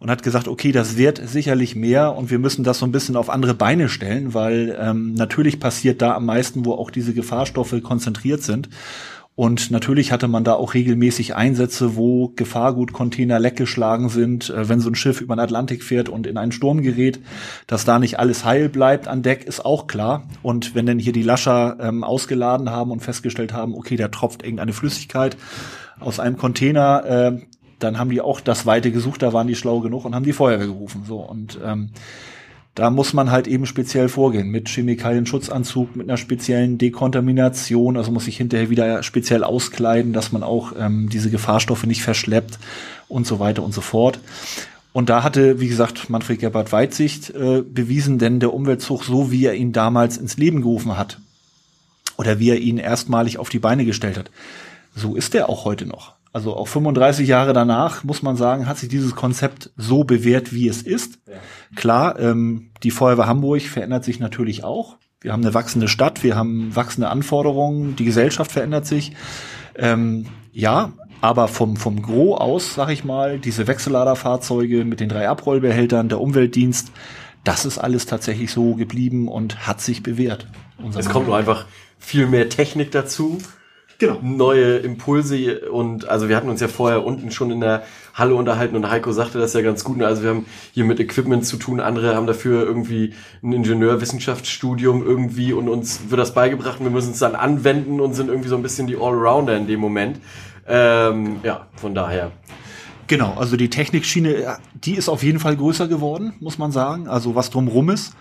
Und 0.00 0.10
hat 0.10 0.22
gesagt, 0.22 0.46
okay, 0.46 0.70
das 0.70 0.96
wird 0.96 1.20
sicherlich 1.28 1.74
mehr 1.74 2.14
und 2.14 2.30
wir 2.30 2.38
müssen 2.38 2.62
das 2.62 2.78
so 2.78 2.86
ein 2.86 2.92
bisschen 2.92 3.16
auf 3.16 3.28
andere 3.28 3.54
Beine 3.54 3.88
stellen, 3.88 4.32
weil 4.32 4.78
ähm, 4.80 5.14
natürlich 5.14 5.58
passiert 5.58 6.00
da 6.00 6.14
am 6.14 6.24
meisten, 6.24 6.64
wo 6.64 6.74
auch 6.74 6.92
diese 6.92 7.14
Gefahrstoffe 7.14 7.74
konzentriert 7.82 8.44
sind. 8.44 8.68
Und 9.38 9.70
natürlich 9.70 10.10
hatte 10.10 10.26
man 10.26 10.42
da 10.42 10.54
auch 10.54 10.74
regelmäßig 10.74 11.36
Einsätze, 11.36 11.94
wo 11.94 12.32
Gefahrgutcontainer 12.34 13.38
leckgeschlagen 13.38 14.08
sind, 14.08 14.50
äh, 14.50 14.68
wenn 14.68 14.80
so 14.80 14.90
ein 14.90 14.96
Schiff 14.96 15.20
über 15.20 15.36
den 15.36 15.40
Atlantik 15.40 15.84
fährt 15.84 16.08
und 16.08 16.26
in 16.26 16.36
einen 16.36 16.50
Sturm 16.50 16.82
gerät, 16.82 17.20
dass 17.68 17.84
da 17.84 18.00
nicht 18.00 18.18
alles 18.18 18.44
heil 18.44 18.68
bleibt 18.68 19.06
an 19.06 19.22
Deck, 19.22 19.44
ist 19.44 19.64
auch 19.64 19.86
klar. 19.86 20.24
Und 20.42 20.74
wenn 20.74 20.86
dann 20.86 20.98
hier 20.98 21.12
die 21.12 21.22
Lascher 21.22 21.76
ähm, 21.80 22.02
ausgeladen 22.02 22.70
haben 22.70 22.90
und 22.90 22.98
festgestellt 22.98 23.52
haben, 23.52 23.76
okay, 23.76 23.94
da 23.94 24.08
tropft 24.08 24.42
irgendeine 24.42 24.72
Flüssigkeit 24.72 25.36
aus 26.00 26.18
einem 26.18 26.36
Container, 26.36 27.04
äh, 27.06 27.40
dann 27.78 27.96
haben 28.00 28.10
die 28.10 28.20
auch 28.20 28.40
das 28.40 28.66
Weite 28.66 28.90
gesucht, 28.90 29.22
da 29.22 29.32
waren 29.32 29.46
die 29.46 29.54
schlau 29.54 29.78
genug 29.78 30.04
und 30.04 30.16
haben 30.16 30.24
die 30.24 30.32
Feuerwehr 30.32 30.66
gerufen. 30.66 31.04
So 31.06 31.18
und 31.18 31.60
ähm, 31.64 31.90
da 32.78 32.90
muss 32.90 33.12
man 33.12 33.32
halt 33.32 33.48
eben 33.48 33.66
speziell 33.66 34.08
vorgehen 34.08 34.50
mit 34.50 34.68
Chemikalien-Schutzanzug, 34.68 35.96
mit 35.96 36.08
einer 36.08 36.16
speziellen 36.16 36.78
Dekontamination. 36.78 37.96
Also 37.96 38.12
muss 38.12 38.26
sich 38.26 38.36
hinterher 38.36 38.70
wieder 38.70 39.02
speziell 39.02 39.42
auskleiden, 39.42 40.12
dass 40.12 40.30
man 40.30 40.44
auch 40.44 40.72
ähm, 40.78 41.08
diese 41.08 41.28
Gefahrstoffe 41.28 41.86
nicht 41.86 42.02
verschleppt 42.02 42.60
und 43.08 43.26
so 43.26 43.40
weiter 43.40 43.64
und 43.64 43.74
so 43.74 43.80
fort. 43.80 44.20
Und 44.92 45.08
da 45.08 45.24
hatte, 45.24 45.58
wie 45.58 45.66
gesagt, 45.66 46.08
Manfred 46.08 46.38
Gebhardt 46.38 46.70
Weitsicht 46.70 47.30
äh, 47.30 47.62
bewiesen, 47.62 48.20
denn 48.20 48.38
der 48.38 48.54
Umweltzug, 48.54 49.02
so 49.02 49.32
wie 49.32 49.44
er 49.44 49.54
ihn 49.54 49.72
damals 49.72 50.16
ins 50.16 50.36
Leben 50.36 50.60
gerufen 50.60 50.96
hat, 50.96 51.18
oder 52.16 52.38
wie 52.38 52.50
er 52.50 52.58
ihn 52.58 52.78
erstmalig 52.78 53.38
auf 53.38 53.48
die 53.48 53.58
Beine 53.58 53.86
gestellt 53.86 54.16
hat, 54.16 54.30
so 54.94 55.16
ist 55.16 55.34
er 55.34 55.48
auch 55.48 55.64
heute 55.64 55.84
noch. 55.84 56.14
Also 56.38 56.54
auch 56.54 56.68
35 56.68 57.26
Jahre 57.26 57.52
danach, 57.52 58.04
muss 58.04 58.22
man 58.22 58.36
sagen, 58.36 58.68
hat 58.68 58.78
sich 58.78 58.88
dieses 58.88 59.16
Konzept 59.16 59.72
so 59.76 60.04
bewährt, 60.04 60.52
wie 60.52 60.68
es 60.68 60.82
ist. 60.82 61.18
Ja. 61.26 61.34
Klar, 61.74 62.16
ähm, 62.20 62.70
die 62.84 62.92
Feuerwehr 62.92 63.26
Hamburg 63.26 63.62
verändert 63.62 64.04
sich 64.04 64.20
natürlich 64.20 64.62
auch. 64.62 64.98
Wir 65.20 65.32
haben 65.32 65.42
eine 65.42 65.52
wachsende 65.52 65.88
Stadt, 65.88 66.22
wir 66.22 66.36
haben 66.36 66.76
wachsende 66.76 67.08
Anforderungen, 67.08 67.96
die 67.96 68.04
Gesellschaft 68.04 68.52
verändert 68.52 68.86
sich. 68.86 69.16
Ähm, 69.74 70.26
ja, 70.52 70.92
aber 71.20 71.48
vom, 71.48 71.76
vom 71.76 72.02
Gros 72.02 72.40
aus, 72.40 72.74
sag 72.76 72.90
ich 72.90 73.02
mal, 73.02 73.40
diese 73.40 73.66
Wechselladerfahrzeuge 73.66 74.84
mit 74.84 75.00
den 75.00 75.08
drei 75.08 75.28
Abrollbehältern, 75.28 76.08
der 76.08 76.20
Umweltdienst, 76.20 76.92
das 77.42 77.64
ist 77.64 77.78
alles 77.78 78.06
tatsächlich 78.06 78.52
so 78.52 78.76
geblieben 78.76 79.26
und 79.26 79.66
hat 79.66 79.80
sich 79.80 80.04
bewährt. 80.04 80.46
Es 80.96 81.10
kommt 81.10 81.26
nur 81.26 81.36
einfach 81.36 81.66
viel 81.98 82.28
mehr 82.28 82.48
Technik 82.48 82.92
dazu. 82.92 83.38
Genau. 84.00 84.20
Neue 84.22 84.76
Impulse 84.76 85.68
und 85.72 86.08
also 86.08 86.28
wir 86.28 86.36
hatten 86.36 86.48
uns 86.48 86.60
ja 86.60 86.68
vorher 86.68 87.04
unten 87.04 87.32
schon 87.32 87.50
in 87.50 87.60
der 87.60 87.82
Halle 88.14 88.36
unterhalten 88.36 88.76
und 88.76 88.88
Heiko 88.88 89.10
sagte 89.10 89.40
das 89.40 89.54
ja 89.54 89.60
ganz 89.60 89.82
gut. 89.82 90.00
Also 90.02 90.22
wir 90.22 90.30
haben 90.30 90.46
hier 90.72 90.84
mit 90.84 91.00
Equipment 91.00 91.44
zu 91.44 91.56
tun, 91.56 91.80
andere 91.80 92.14
haben 92.14 92.28
dafür 92.28 92.64
irgendwie 92.64 93.14
ein 93.42 93.52
Ingenieurwissenschaftsstudium 93.52 95.04
irgendwie 95.04 95.52
und 95.52 95.68
uns 95.68 96.10
wird 96.10 96.20
das 96.20 96.32
beigebracht 96.32 96.78
und 96.78 96.86
wir 96.86 96.92
müssen 96.92 97.10
es 97.10 97.18
dann 97.18 97.34
anwenden 97.34 98.00
und 98.00 98.14
sind 98.14 98.28
irgendwie 98.28 98.48
so 98.48 98.54
ein 98.54 98.62
bisschen 98.62 98.86
die 98.86 98.94
Allrounder 98.94 99.56
in 99.56 99.66
dem 99.66 99.80
Moment. 99.80 100.20
Ähm, 100.68 101.40
ja, 101.42 101.66
von 101.74 101.92
daher. 101.92 102.30
Genau, 103.08 103.34
also 103.36 103.56
die 103.56 103.68
Technikschiene, 103.68 104.58
die 104.74 104.94
ist 104.94 105.08
auf 105.08 105.24
jeden 105.24 105.40
Fall 105.40 105.56
größer 105.56 105.88
geworden, 105.88 106.34
muss 106.38 106.58
man 106.58 106.70
sagen. 106.70 107.08
Also 107.08 107.34
was 107.34 107.50
drumrum 107.50 107.90
ist. 107.90 108.14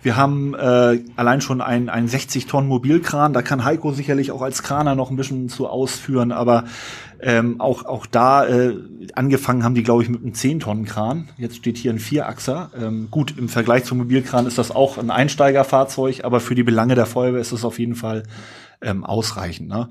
Wir 0.00 0.16
haben 0.16 0.54
äh, 0.54 1.00
allein 1.16 1.40
schon 1.40 1.60
einen, 1.60 1.88
einen 1.88 2.06
60 2.06 2.46
Tonnen 2.46 2.68
Mobilkran. 2.68 3.32
Da 3.32 3.42
kann 3.42 3.64
Heiko 3.64 3.92
sicherlich 3.92 4.30
auch 4.30 4.42
als 4.42 4.62
Kraner 4.62 4.94
noch 4.94 5.10
ein 5.10 5.16
bisschen 5.16 5.48
zu 5.48 5.66
ausführen, 5.66 6.30
aber 6.30 6.64
ähm, 7.20 7.60
auch 7.60 7.84
auch 7.84 8.06
da 8.06 8.46
äh, 8.46 8.76
angefangen 9.14 9.64
haben 9.64 9.74
die, 9.74 9.82
glaube 9.82 10.04
ich, 10.04 10.08
mit 10.08 10.22
einem 10.22 10.34
10 10.34 10.60
Tonnen 10.60 10.84
Kran. 10.84 11.28
Jetzt 11.36 11.56
steht 11.56 11.76
hier 11.76 11.92
ein 11.92 11.98
Vierachser. 11.98 12.70
Ähm, 12.80 13.08
gut, 13.10 13.36
im 13.36 13.48
Vergleich 13.48 13.84
zum 13.84 13.98
Mobilkran 13.98 14.46
ist 14.46 14.56
das 14.56 14.70
auch 14.70 14.98
ein 14.98 15.10
Einsteigerfahrzeug, 15.10 16.24
aber 16.24 16.38
für 16.38 16.54
die 16.54 16.62
Belange 16.62 16.94
der 16.94 17.06
Feuerwehr 17.06 17.40
ist 17.40 17.52
es 17.52 17.64
auf 17.64 17.80
jeden 17.80 17.96
Fall 17.96 18.22
ähm, 18.80 19.04
ausreichend. 19.04 19.68
Ne? 19.68 19.88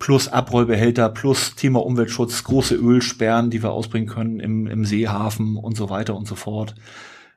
Plus 0.00 0.26
Abrollbehälter, 0.26 1.08
plus 1.10 1.54
Thema 1.54 1.86
Umweltschutz, 1.86 2.42
große 2.42 2.74
Ölsperren, 2.74 3.50
die 3.50 3.62
wir 3.62 3.70
ausbringen 3.70 4.08
können 4.08 4.40
im, 4.40 4.66
im 4.66 4.84
Seehafen 4.84 5.56
und 5.56 5.76
so 5.76 5.90
weiter 5.90 6.16
und 6.16 6.26
so 6.26 6.34
fort 6.34 6.74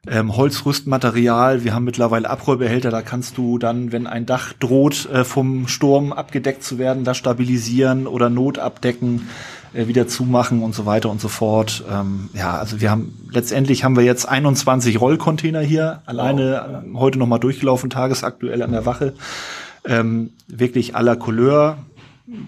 ähm, 0.05 0.35
Holzrüstmaterial. 0.35 1.63
Wir 1.63 1.73
haben 1.73 1.83
mittlerweile 1.83 2.29
Abrollbehälter, 2.29 2.91
da 2.91 3.01
kannst 3.01 3.37
du 3.37 3.57
dann, 3.57 3.91
wenn 3.91 4.07
ein 4.07 4.25
Dach 4.25 4.53
droht, 4.53 5.09
äh, 5.09 5.23
vom 5.23 5.67
Sturm 5.67 6.13
abgedeckt 6.13 6.63
zu 6.63 6.77
werden, 6.77 7.03
das 7.03 7.17
stabilisieren 7.17 8.07
oder 8.07 8.29
Not 8.29 8.59
abdecken, 8.59 9.27
äh, 9.73 9.87
wieder 9.87 10.07
zumachen 10.07 10.63
und 10.63 10.73
so 10.73 10.85
weiter 10.85 11.09
und 11.09 11.19
so 11.19 11.27
fort. 11.27 11.83
Ähm, 11.91 12.29
ja, 12.33 12.57
also 12.57 12.79
wir 12.79 12.89
haben 12.89 13.17
letztendlich 13.31 13.83
haben 13.83 13.95
wir 13.97 14.03
jetzt 14.03 14.27
21 14.27 15.01
Rollcontainer 15.01 15.61
hier, 15.61 16.01
alleine 16.05 16.83
oh, 16.93 16.99
heute 16.99 17.19
nochmal 17.19 17.39
durchgelaufen, 17.39 17.89
tagesaktuell 17.89 18.61
an 18.63 18.71
der 18.71 18.85
Wache. 18.85 19.13
Ähm, 19.85 20.31
wirklich 20.47 20.95
aller 20.95 21.15
Couleur. 21.15 21.77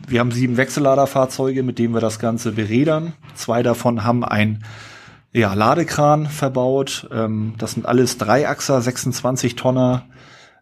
Wir 0.07 0.19
haben 0.19 0.31
sieben 0.31 0.57
Wechselladerfahrzeuge, 0.57 1.63
mit 1.63 1.79
denen 1.79 1.93
wir 1.93 2.01
das 2.01 2.19
Ganze 2.19 2.51
berädern. 2.51 3.13
Zwei 3.35 3.63
davon 3.63 4.03
haben 4.03 4.25
ein 4.25 4.63
ja, 5.31 5.53
Ladekran 5.53 6.27
verbaut. 6.27 7.07
Ähm, 7.11 7.53
das 7.57 7.73
sind 7.73 7.85
alles 7.85 8.17
Dreiachser, 8.17 8.81
26 8.81 9.55
Tonner 9.55 10.05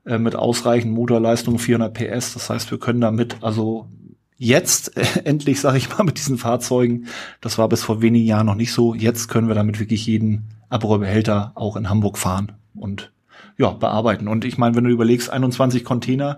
äh, 0.05 0.17
mit 0.17 0.35
ausreichend 0.35 0.93
Motorleistung, 0.93 1.59
400 1.59 1.93
PS. 1.93 2.33
Das 2.33 2.49
heißt, 2.49 2.71
wir 2.71 2.79
können 2.79 3.01
damit 3.01 3.37
also 3.41 3.87
jetzt 4.37 4.97
äh, 4.97 5.05
endlich, 5.23 5.59
sage 5.59 5.77
ich 5.77 5.89
mal, 5.89 6.03
mit 6.03 6.17
diesen 6.17 6.37
Fahrzeugen, 6.37 7.07
das 7.41 7.57
war 7.57 7.69
bis 7.69 7.83
vor 7.83 8.01
wenigen 8.01 8.25
Jahren 8.25 8.45
noch 8.45 8.55
nicht 8.55 8.73
so, 8.73 8.93
jetzt 8.93 9.27
können 9.27 9.47
wir 9.47 9.55
damit 9.55 9.79
wirklich 9.79 10.05
jeden 10.05 10.49
Abrollbehälter 10.69 11.51
auch 11.55 11.75
in 11.75 11.89
Hamburg 11.89 12.17
fahren 12.17 12.53
und 12.75 13.11
ja, 13.57 13.71
bearbeiten. 13.71 14.27
Und 14.27 14.45
ich 14.45 14.57
meine, 14.57 14.75
wenn 14.75 14.83
du 14.83 14.89
überlegst, 14.91 15.29
21 15.29 15.83
Container, 15.83 16.37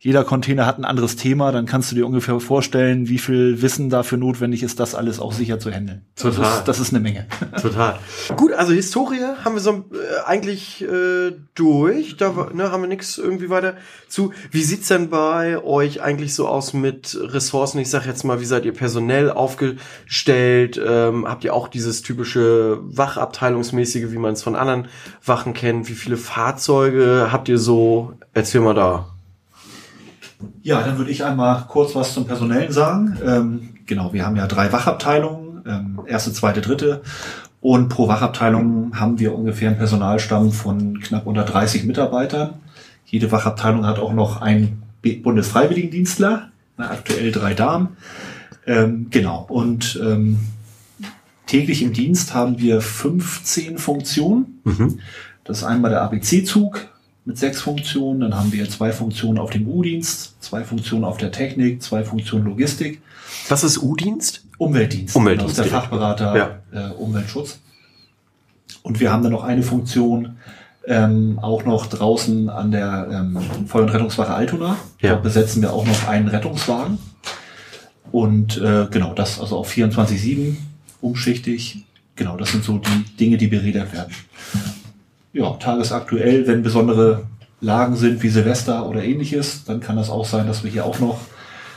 jeder 0.00 0.22
Container 0.22 0.64
hat 0.64 0.78
ein 0.78 0.84
anderes 0.84 1.16
Thema, 1.16 1.50
dann 1.50 1.66
kannst 1.66 1.90
du 1.90 1.96
dir 1.96 2.06
ungefähr 2.06 2.38
vorstellen, 2.38 3.08
wie 3.08 3.18
viel 3.18 3.62
Wissen 3.62 3.90
dafür 3.90 4.16
notwendig 4.16 4.62
ist, 4.62 4.78
das 4.78 4.94
alles 4.94 5.18
auch 5.18 5.32
sicher 5.32 5.58
zu 5.58 5.72
handeln. 5.72 6.02
Total. 6.14 6.38
Das 6.38 6.58
ist, 6.58 6.68
das 6.68 6.80
ist 6.80 6.90
eine 6.90 7.00
Menge. 7.00 7.26
Total. 7.60 7.98
Gut, 8.36 8.52
also 8.52 8.72
Historie 8.72 9.24
haben 9.44 9.56
wir 9.56 9.60
so 9.60 9.72
äh, 9.72 10.24
eigentlich 10.24 10.82
äh, 10.82 11.32
durch. 11.56 12.16
Da 12.16 12.48
ne, 12.54 12.70
haben 12.70 12.82
wir 12.82 12.88
nichts 12.88 13.18
irgendwie 13.18 13.50
weiter 13.50 13.74
zu. 14.06 14.32
Wie 14.52 14.62
sieht's 14.62 14.86
denn 14.86 15.10
bei 15.10 15.60
euch 15.64 16.00
eigentlich 16.00 16.32
so 16.32 16.46
aus 16.46 16.74
mit 16.74 17.18
Ressourcen? 17.20 17.80
Ich 17.80 17.90
sag 17.90 18.06
jetzt 18.06 18.22
mal, 18.22 18.40
wie 18.40 18.44
seid 18.44 18.66
ihr 18.66 18.74
personell 18.74 19.32
aufgestellt? 19.32 20.80
Ähm, 20.80 21.26
habt 21.26 21.42
ihr 21.42 21.52
auch 21.52 21.66
dieses 21.66 22.02
typische 22.02 22.78
Wachabteilungsmäßige, 22.82 24.12
wie 24.12 24.18
man 24.18 24.34
es 24.34 24.44
von 24.44 24.54
anderen 24.54 24.86
Wachen 25.24 25.54
kennt? 25.54 25.88
Wie 25.88 25.94
viele 25.94 26.18
Fahrzeuge 26.18 27.30
habt 27.32 27.48
ihr 27.48 27.58
so? 27.58 28.12
Erzähl 28.32 28.60
mal 28.60 28.74
da. 28.74 29.17
Ja, 30.62 30.82
dann 30.82 30.98
würde 30.98 31.10
ich 31.10 31.24
einmal 31.24 31.64
kurz 31.68 31.94
was 31.94 32.14
zum 32.14 32.26
Personellen 32.26 32.72
sagen. 32.72 33.18
Ähm, 33.24 33.68
genau, 33.86 34.12
wir 34.12 34.26
haben 34.26 34.36
ja 34.36 34.46
drei 34.46 34.72
Wachabteilungen, 34.72 35.62
ähm, 35.66 36.00
erste, 36.06 36.32
zweite, 36.32 36.60
dritte. 36.60 37.02
Und 37.60 37.88
pro 37.88 38.08
Wachabteilung 38.08 38.98
haben 38.98 39.18
wir 39.18 39.34
ungefähr 39.34 39.68
einen 39.68 39.78
Personalstamm 39.78 40.52
von 40.52 41.00
knapp 41.00 41.26
unter 41.26 41.44
30 41.44 41.84
Mitarbeitern. 41.84 42.54
Jede 43.04 43.32
Wachabteilung 43.32 43.86
hat 43.86 43.98
auch 43.98 44.12
noch 44.12 44.40
einen 44.40 44.82
Bundesfreiwilligendienstler, 45.02 46.50
aktuell 46.76 47.32
drei 47.32 47.54
Damen. 47.54 47.96
Ähm, 48.66 49.06
genau, 49.10 49.46
und 49.48 49.98
ähm, 50.02 50.38
täglich 51.46 51.82
im 51.82 51.92
Dienst 51.92 52.34
haben 52.34 52.58
wir 52.58 52.80
15 52.80 53.78
Funktionen. 53.78 54.60
Mhm. 54.64 55.00
Das 55.44 55.58
ist 55.58 55.64
einmal 55.64 55.90
der 55.90 56.02
ABC-Zug, 56.02 56.86
mit 57.28 57.36
sechs 57.36 57.60
Funktionen. 57.60 58.20
Dann 58.20 58.34
haben 58.34 58.52
wir 58.52 58.68
zwei 58.70 58.90
Funktionen 58.90 59.38
auf 59.38 59.50
dem 59.50 59.68
U-Dienst, 59.68 60.42
zwei 60.42 60.64
Funktionen 60.64 61.04
auf 61.04 61.18
der 61.18 61.30
Technik, 61.30 61.82
zwei 61.82 62.02
Funktionen 62.02 62.46
Logistik. 62.46 63.02
Was 63.50 63.62
ist 63.62 63.82
U-Dienst? 63.82 64.44
Umweltdienst. 64.56 65.14
Umweltdienst. 65.14 65.56
Genau, 65.56 65.68
der 65.68 65.80
Fachberater 65.80 66.60
ja. 66.72 66.88
äh, 66.88 66.92
Umweltschutz. 66.94 67.60
Und 68.82 68.98
wir 68.98 69.12
haben 69.12 69.22
dann 69.22 69.32
noch 69.32 69.44
eine 69.44 69.62
Funktion 69.62 70.38
ähm, 70.86 71.38
auch 71.42 71.66
noch 71.66 71.86
draußen 71.86 72.48
an 72.48 72.72
der 72.72 73.08
ähm, 73.12 73.38
Feuer- 73.66 73.82
und 73.82 73.90
Rettungswache 73.90 74.32
Altona. 74.32 74.78
Ja. 75.02 75.10
Dort 75.10 75.24
besetzen 75.24 75.60
wir 75.60 75.74
auch 75.74 75.86
noch 75.86 76.08
einen 76.08 76.28
Rettungswagen. 76.28 76.96
Und 78.10 78.56
äh, 78.56 78.86
genau, 78.90 79.12
das 79.12 79.38
also 79.38 79.58
auf 79.58 79.70
24-7 79.70 80.56
umschichtig. 81.02 81.84
Genau, 82.16 82.38
das 82.38 82.52
sind 82.52 82.64
so 82.64 82.78
die 82.78 83.16
Dinge, 83.16 83.36
die 83.36 83.48
beredert 83.48 83.92
werden 83.92 84.14
ja, 85.32 85.50
tagesaktuell, 85.52 86.46
wenn 86.46 86.62
besondere 86.62 87.26
Lagen 87.60 87.96
sind 87.96 88.22
wie 88.22 88.28
Silvester 88.28 88.88
oder 88.88 89.02
ähnliches, 89.02 89.64
dann 89.64 89.80
kann 89.80 89.96
das 89.96 90.10
auch 90.10 90.24
sein, 90.24 90.46
dass 90.46 90.62
wir 90.64 90.70
hier 90.70 90.84
auch 90.84 91.00
noch 91.00 91.20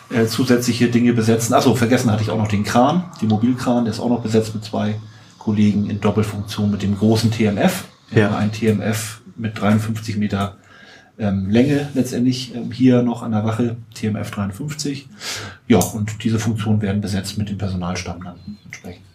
äh, 0.09 0.25
zusätzliche 0.25 0.89
Dinge 0.89 1.13
besetzen. 1.13 1.53
Achso, 1.53 1.75
vergessen 1.75 2.11
hatte 2.11 2.23
ich 2.23 2.29
auch 2.29 2.37
noch 2.37 2.47
den 2.47 2.63
Kran, 2.63 3.05
den 3.21 3.29
Mobilkran, 3.29 3.85
der 3.85 3.93
ist 3.93 3.99
auch 3.99 4.09
noch 4.09 4.21
besetzt 4.21 4.53
mit 4.53 4.63
zwei 4.63 4.95
Kollegen 5.39 5.89
in 5.89 5.99
Doppelfunktion 5.99 6.69
mit 6.69 6.83
dem 6.83 6.97
großen 6.97 7.31
TMF. 7.31 7.85
Ja. 8.13 8.35
Ein 8.35 8.51
TMF 8.51 9.21
mit 9.37 9.59
53 9.59 10.17
Meter 10.17 10.57
ähm, 11.17 11.49
Länge 11.49 11.89
letztendlich 11.93 12.53
ähm, 12.55 12.71
hier 12.71 13.01
noch 13.01 13.23
an 13.23 13.31
der 13.31 13.43
Wache, 13.43 13.77
TMF 13.93 14.29
53. 14.31 15.07
Ja, 15.67 15.79
und 15.79 16.23
diese 16.23 16.39
Funktionen 16.39 16.81
werden 16.81 17.01
besetzt 17.01 17.37
mit 17.37 17.49
dem 17.49 17.57
Personalstamm 17.57 18.23
dann 18.23 18.57
entsprechend. 18.65 19.05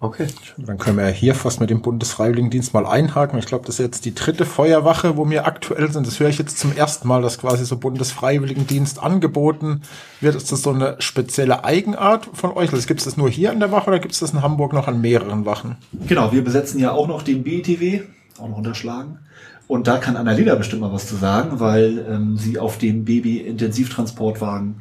Okay. 0.00 0.28
Dann 0.58 0.78
können 0.78 0.96
wir 0.96 1.08
hier 1.08 1.34
fast 1.34 1.58
mit 1.58 1.70
dem 1.70 1.82
Bundesfreiwilligendienst 1.82 2.72
mal 2.72 2.86
einhaken. 2.86 3.36
Ich 3.38 3.46
glaube, 3.46 3.66
das 3.66 3.76
ist 3.76 3.84
jetzt 3.84 4.04
die 4.04 4.14
dritte 4.14 4.46
Feuerwache, 4.46 5.16
wo 5.16 5.28
wir 5.28 5.44
aktuell 5.44 5.90
sind. 5.90 6.06
Das 6.06 6.20
höre 6.20 6.28
ich 6.28 6.38
jetzt 6.38 6.58
zum 6.58 6.72
ersten 6.72 7.08
Mal, 7.08 7.20
dass 7.20 7.38
quasi 7.38 7.64
so 7.64 7.76
Bundesfreiwilligendienst 7.76 9.02
angeboten 9.02 9.82
wird. 10.20 10.36
Ist 10.36 10.52
das 10.52 10.62
so 10.62 10.70
eine 10.70 10.96
spezielle 11.00 11.64
Eigenart 11.64 12.28
von 12.32 12.52
euch? 12.52 12.72
Also 12.72 12.86
gibt 12.86 13.00
es 13.00 13.06
das 13.06 13.16
nur 13.16 13.28
hier 13.28 13.50
in 13.50 13.58
der 13.58 13.72
Wache 13.72 13.88
oder 13.88 13.98
gibt 13.98 14.14
es 14.14 14.20
das 14.20 14.32
in 14.32 14.42
Hamburg 14.42 14.72
noch 14.72 14.86
an 14.86 15.00
mehreren 15.00 15.44
Wachen? 15.46 15.76
Genau, 16.06 16.30
wir 16.30 16.44
besetzen 16.44 16.78
ja 16.78 16.92
auch 16.92 17.08
noch 17.08 17.22
den 17.22 17.42
BTW, 17.42 18.02
auch 18.38 18.48
noch 18.48 18.58
unterschlagen. 18.58 19.18
Und 19.66 19.88
da 19.88 19.98
kann 19.98 20.16
Annalena 20.16 20.54
bestimmt 20.54 20.82
mal 20.82 20.92
was 20.92 21.08
zu 21.08 21.16
sagen, 21.16 21.58
weil 21.58 22.06
ähm, 22.08 22.38
sie 22.38 22.58
auf 22.58 22.78
dem 22.78 23.04
Baby-Intensivtransportwagen 23.04 24.76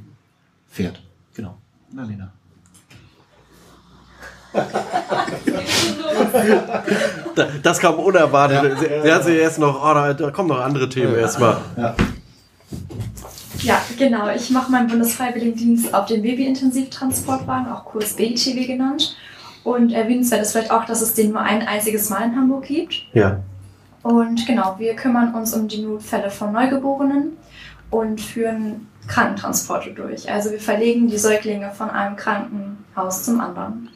fährt. 0.70 1.02
Genau, 1.34 1.58
Annalena 1.92 2.32
das 7.64 7.80
kam 7.80 7.96
unerwartet. 7.96 8.64
Ja, 8.64 8.76
sie, 8.76 8.88
sie 9.04 9.14
hat 9.14 9.24
sich 9.24 9.38
erst 9.38 9.60
noch, 9.60 9.82
oh, 9.84 9.94
da, 9.94 10.14
da 10.14 10.32
kommen 10.32 10.50
noch 10.50 10.62
andere 10.62 10.90
Themen 10.90 11.14
ja, 11.14 11.20
erstmal. 11.20 11.58
Ja. 11.76 11.96
ja, 13.60 13.82
genau. 13.98 14.30
Ich 14.30 14.50
mache 14.50 14.72
meinen 14.72 14.88
Bundesfreiwilligendienst 14.88 15.94
auf 15.94 16.06
dem 16.06 16.22
Babyintensivtransportwagen, 16.22 17.72
auch 17.72 17.86
kurz 17.86 18.14
BITW 18.14 18.66
genannt. 18.66 19.16
Und 19.64 19.92
erwähnenswert 19.92 20.42
ist 20.42 20.54
vielleicht 20.54 20.72
auch, 20.72 20.86
dass 20.86 21.02
es 21.02 21.14
den 21.14 21.32
nur 21.32 21.42
ein 21.42 21.68
einziges 21.68 22.10
Mal 22.10 22.24
in 22.24 22.36
Hamburg 22.36 22.66
gibt. 22.66 23.06
Ja. 23.14 23.40
Und 24.02 24.46
genau, 24.48 24.76
wir 24.78 24.96
kümmern 24.96 25.34
uns 25.34 25.54
um 25.54 25.68
die 25.68 25.82
Notfälle 25.82 26.30
von 26.30 26.54
Neugeborenen 26.54 27.36
und 27.90 28.22
führen 28.22 28.88
Krankentransporte 29.08 29.92
durch. 29.92 30.32
Also 30.32 30.52
wir 30.52 30.60
verlegen 30.60 31.08
die 31.08 31.18
Säuglinge 31.18 31.72
von 31.72 31.90
einem 31.90 32.16
Krankenhaus 32.16 33.24
zum 33.24 33.42
anderen. 33.42 33.90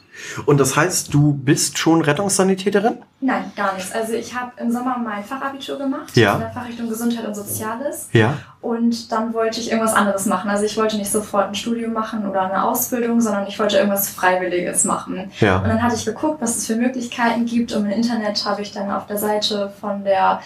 Und 0.46 0.60
das 0.60 0.76
heißt, 0.76 1.14
du 1.14 1.34
bist 1.34 1.78
schon 1.78 2.02
Rettungssanitäterin? 2.02 2.98
Nein, 3.22 3.52
gar 3.56 3.74
nichts. 3.76 3.92
Also 3.92 4.14
ich 4.14 4.36
habe 4.36 4.52
im 4.58 4.72
Sommer 4.72 4.98
mein 4.98 5.24
Fachabitur 5.24 5.78
gemacht 5.78 6.16
Ja. 6.16 6.34
in 6.36 6.40
der 6.42 6.52
Fachrichtung 6.52 6.90
Gesundheit 6.90 7.26
und 7.26 7.36
Soziales. 7.36 8.10
Ja. 8.14 8.36
Und 8.62 9.12
dann 9.12 9.34
wollte 9.34 9.60
ich 9.60 9.72
irgendwas 9.72 9.94
anderes 9.96 10.26
machen. 10.26 10.50
Also 10.50 10.66
ich 10.66 10.78
wollte 10.78 10.98
nicht 10.98 11.12
sofort 11.12 11.48
ein 11.48 11.56
Studium 11.56 11.94
machen 11.94 12.28
oder 12.28 12.42
eine 12.42 12.64
Ausbildung, 12.64 13.22
sondern 13.22 13.48
ich 13.48 13.58
wollte 13.60 13.78
irgendwas 13.78 14.10
Freiwilliges 14.10 14.86
machen. 14.86 15.18
Und 15.18 15.40
Ja. 15.42 15.60
dann 15.60 15.82
hatte 15.82 15.96
ich 15.96 16.06
geguckt, 16.06 16.42
was 16.42 16.58
es 16.58 16.68
für 16.68 16.76
Möglichkeiten 16.76 17.46
gibt. 17.46 17.72
Und 17.74 17.86
im 17.86 17.92
Internet 17.92 18.44
habe 18.46 18.62
ich 18.62 18.72
dann 18.72 18.92
auf 18.92 19.08
der 19.08 19.18
Seite 19.18 19.72
von 19.80 20.04
der 20.04 20.42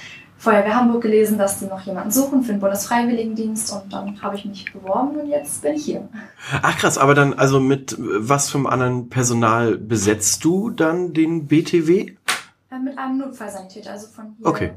Feuerwehr 0.46 0.76
Hamburg 0.76 1.02
gelesen, 1.02 1.40
dass 1.40 1.58
die 1.58 1.66
noch 1.66 1.82
jemanden 1.82 2.12
suchen 2.12 2.44
für 2.44 2.52
den 2.52 2.62
Bundesfreiwilligendienst. 2.62 3.74
Und 3.74 3.92
dann 3.92 4.22
habe 4.22 4.36
ich 4.36 4.46
mich 4.46 4.72
beworben 4.72 5.20
und 5.20 5.28
jetzt 5.28 5.64
bin 5.64 5.74
ich 5.74 5.86
hier. 5.86 6.08
Ach 6.62 6.78
krass, 6.78 7.00
aber 7.00 7.16
dann, 7.16 7.34
also 7.34 7.60
mit 7.60 7.96
was 8.00 8.52
für 8.52 8.60
einem 8.60 8.68
anderen 8.68 9.10
Personal 9.10 9.76
besetzt 9.76 10.46
du 10.46 10.70
dann 10.70 11.14
den 11.14 11.48
BTW? 11.48 12.14
Äh, 12.70 12.80
mit 12.80 12.96
einem 12.96 13.18
Notfallsanitäter, 13.18 13.90
also 13.92 14.08
von 14.08 14.36
hier, 14.38 14.46
Okay. 14.46 14.72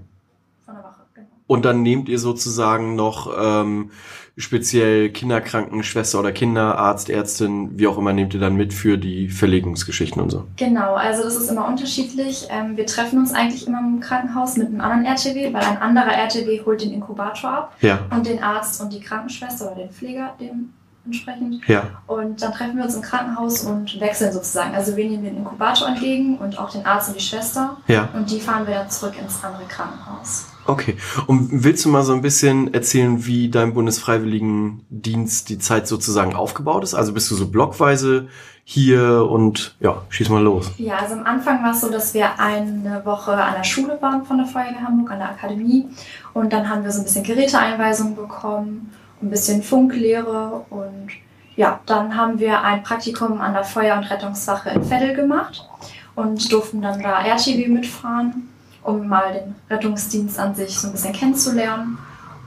von 0.64 0.74
der 0.74 0.84
Wache. 0.84 1.02
Genau. 1.14 1.26
Und 1.46 1.66
dann 1.66 1.82
nehmt 1.82 2.08
ihr 2.08 2.18
sozusagen 2.18 2.94
noch 2.94 3.30
ähm, 3.38 3.90
speziell 4.38 5.10
Kinderkrankenschwester 5.10 6.20
oder 6.20 6.30
Kinderarzt, 6.32 7.10
Ärztin, 7.10 7.76
wie 7.78 7.88
auch 7.88 7.98
immer, 7.98 8.12
nehmt 8.12 8.32
ihr 8.34 8.40
dann 8.40 8.54
mit 8.54 8.72
für 8.72 8.96
die 8.96 9.28
Verlegungsgeschichten 9.28 10.22
und 10.22 10.30
so. 10.30 10.44
Genau, 10.56 10.94
also 10.94 11.24
das 11.24 11.36
ist 11.36 11.50
immer 11.50 11.66
unterschiedlich. 11.66 12.46
Ähm, 12.48 12.76
wir 12.76 12.86
treffen 12.86 13.18
uns 13.18 13.34
eigentlich 13.34 13.66
immer 13.66 13.80
im 13.80 14.00
Krankenhaus 14.00 14.56
mit 14.56 14.68
einem 14.68 14.80
anderen 14.80 15.04
RTW, 15.04 15.52
weil 15.52 15.62
ein 15.62 15.78
anderer 15.78 16.12
RTW 16.12 16.62
holt 16.64 16.82
den 16.82 16.92
Inkubator 16.92 17.50
ab 17.50 17.76
Ja, 17.80 17.98
und 18.10 18.26
den 18.26 18.42
Arzt 18.42 18.80
und 18.80 18.92
die 18.92 19.00
Krankenschwester 19.00 19.72
oder 19.72 19.82
den 19.82 19.90
Pfleger 19.90 20.34
dementsprechend. 20.40 21.66
ja, 21.66 22.00
Und 22.06 22.40
dann 22.40 22.52
treffen 22.52 22.76
wir 22.76 22.84
uns 22.84 22.94
im 22.94 23.02
Krankenhaus 23.02 23.64
und 23.64 24.00
wechseln 24.00 24.32
sozusagen. 24.32 24.72
Also 24.74 24.96
wir 24.96 25.04
nehmen 25.08 25.24
den 25.24 25.36
Inkubator 25.38 25.88
entgegen 25.88 26.38
und 26.38 26.58
auch 26.58 26.70
den 26.70 26.86
Arzt 26.86 27.08
und 27.08 27.18
die 27.18 27.24
Schwester 27.24 27.76
ja. 27.88 28.08
und 28.14 28.30
die 28.30 28.38
fahren 28.38 28.66
wir 28.68 28.74
dann 28.74 28.90
zurück 28.90 29.14
ins 29.20 29.42
andere 29.42 29.66
Krankenhaus. 29.66 30.46
Okay. 30.68 30.96
Und 31.26 31.48
willst 31.64 31.86
du 31.86 31.88
mal 31.88 32.02
so 32.02 32.12
ein 32.12 32.20
bisschen 32.20 32.74
erzählen, 32.74 33.24
wie 33.24 33.48
dein 33.48 33.72
Bundesfreiwilligendienst 33.72 35.48
die 35.48 35.58
Zeit 35.58 35.88
sozusagen 35.88 36.34
aufgebaut 36.34 36.84
ist? 36.84 36.94
Also 36.94 37.14
bist 37.14 37.30
du 37.30 37.36
so 37.36 37.48
blockweise 37.48 38.28
hier 38.64 39.26
und 39.30 39.76
ja, 39.80 40.02
schieß 40.10 40.28
mal 40.28 40.42
los. 40.42 40.70
Ja, 40.76 40.98
also 40.98 41.14
am 41.14 41.24
Anfang 41.24 41.64
war 41.64 41.72
es 41.72 41.80
so, 41.80 41.90
dass 41.90 42.12
wir 42.12 42.38
eine 42.38 43.00
Woche 43.06 43.32
an 43.32 43.54
der 43.54 43.64
Schule 43.64 43.96
waren 44.02 44.26
von 44.26 44.36
der 44.36 44.46
Feuerwehr 44.46 44.82
Hamburg, 44.82 45.10
an 45.10 45.20
der 45.20 45.30
Akademie. 45.30 45.86
Und 46.34 46.52
dann 46.52 46.68
haben 46.68 46.84
wir 46.84 46.90
so 46.90 47.00
ein 47.00 47.04
bisschen 47.04 47.24
Geräteeinweisungen 47.24 48.14
bekommen, 48.14 48.92
ein 49.22 49.30
bisschen 49.30 49.62
Funklehre 49.62 50.66
und 50.68 51.08
ja, 51.56 51.80
dann 51.86 52.14
haben 52.14 52.38
wir 52.38 52.62
ein 52.62 52.82
Praktikum 52.82 53.40
an 53.40 53.54
der 53.54 53.64
Feuer- 53.64 53.96
und 53.96 54.04
Rettungswache 54.04 54.68
in 54.68 54.88
Veddel 54.88 55.16
gemacht 55.16 55.66
und 56.14 56.52
durften 56.52 56.82
dann 56.82 57.02
da 57.02 57.22
RTW 57.22 57.68
mitfahren, 57.68 58.50
um 58.88 59.06
mal 59.08 59.32
den 59.32 59.54
Rettungsdienst 59.70 60.38
an 60.38 60.54
sich 60.54 60.78
so 60.78 60.88
ein 60.88 60.92
bisschen 60.92 61.12
kennenzulernen. 61.12 61.98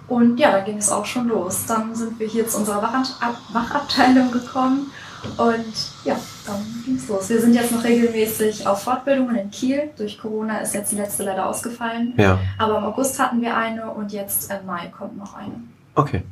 Und 0.08 0.38
ja, 0.40 0.52
da 0.52 0.60
ging 0.60 0.78
es 0.78 0.92
auch 0.92 1.06
schon 1.06 1.28
los. 1.30 1.66
Dann 1.68 1.96
sind 1.96 2.20
wir 2.20 2.28
hier 2.28 2.48
zu 2.48 2.58
unserer 2.58 2.82
Wachab 2.82 3.06
Wachabteilung 3.54 4.32
gekommen 4.32 4.92
und 5.38 5.74
ja, 6.04 6.16
dann 6.46 6.66
ging 6.84 6.96
es 6.96 7.08
los. 7.08 7.30
Wir 7.30 7.40
sind 7.40 7.54
jetzt 7.54 7.72
noch 7.72 7.84
regelmäßig 7.84 8.66
auf 8.68 8.84
Fortbildungen 8.84 9.36
in 9.36 9.52
Kiel. 9.52 9.92
Durch 9.96 10.18
Corona 10.20 10.58
ist 10.58 10.74
jetzt 10.74 10.92
die 10.92 10.96
letzte 10.98 11.24
leider 11.24 11.46
ausgefallen. 11.48 12.14
Ja, 12.18 12.40
Aber 12.58 12.80
im 12.80 12.84
August 12.86 13.20
hatten 13.20 13.42
wir 13.42 13.56
eine 13.56 13.90
und 13.92 14.12
jetzt 14.12 14.52
im 14.52 14.66
Mai 14.66 14.88
kommt 14.88 15.18
noch 15.18 15.36
eine. 15.36 15.54
okay. 15.96 16.24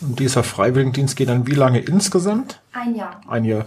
Und 0.00 0.20
dieser 0.20 0.44
Freiwilligendienst 0.44 1.16
geht 1.16 1.28
dann 1.28 1.48
wie 1.48 1.54
lange 1.56 1.80
insgesamt? 1.80 2.60
Ein 2.72 2.94
Jahr. 2.94 3.20
Ein 3.28 3.44
Jahr. 3.44 3.66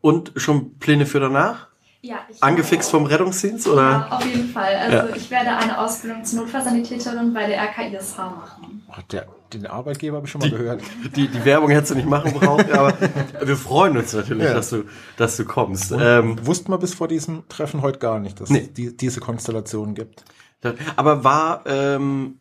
Und 0.00 0.30
schon 0.36 0.74
Pläne 0.78 1.06
für 1.06 1.18
danach? 1.18 1.66
Ja, 2.02 2.16
ich 2.28 2.42
Angefixt 2.42 2.90
vom 2.90 3.04
Rettungsdienst 3.06 3.66
oder? 3.66 3.82
Ja, 3.82 4.08
auf 4.10 4.24
jeden 4.24 4.48
Fall. 4.50 4.74
Also 4.76 4.96
Ja. 5.08 5.16
ich 5.16 5.30
werde 5.30 5.50
eine 5.56 5.78
Ausbildung 5.78 6.24
zur 6.24 6.40
Notfallsanitäterin 6.42 7.32
bei 7.34 7.46
der 7.48 7.58
RKISH 7.62 8.16
machen. 8.18 8.82
Ach, 8.90 9.02
Der, 9.10 9.26
den 9.52 9.66
Arbeitgeber 9.66 10.16
habe 10.18 10.26
ich 10.26 10.30
schon 10.32 10.40
mal 10.40 10.50
gehört. 10.50 10.82
Die, 11.16 11.26
die 11.28 11.44
Werbung 11.44 11.70
hättest 11.70 11.92
du 11.92 11.94
nicht 11.96 12.08
machen 12.08 12.32
brauchen, 12.34 12.70
aber 12.72 12.94
wir 13.42 13.56
freuen 13.56 13.96
uns 13.96 14.12
natürlich, 14.12 14.44
Ja. 14.44 14.54
dass 14.54 14.70
du, 14.70 14.84
dass 15.16 15.36
du 15.36 15.44
kommst. 15.44 15.92
Ähm, 15.98 16.38
Wussten 16.46 16.70
wir 16.70 16.78
bis 16.78 16.94
vor 16.94 17.08
diesem 17.08 17.48
Treffen 17.48 17.82
heute 17.82 17.98
gar 17.98 18.20
nicht, 18.20 18.40
dass 18.40 18.50
Nee. 18.50 18.60
es 18.60 18.72
die, 18.74 18.96
diese 18.96 19.20
Konstellation 19.20 19.94
gibt. 19.94 20.24
aber 20.96 21.24
war, 21.24 21.62
ähm, 21.66 22.38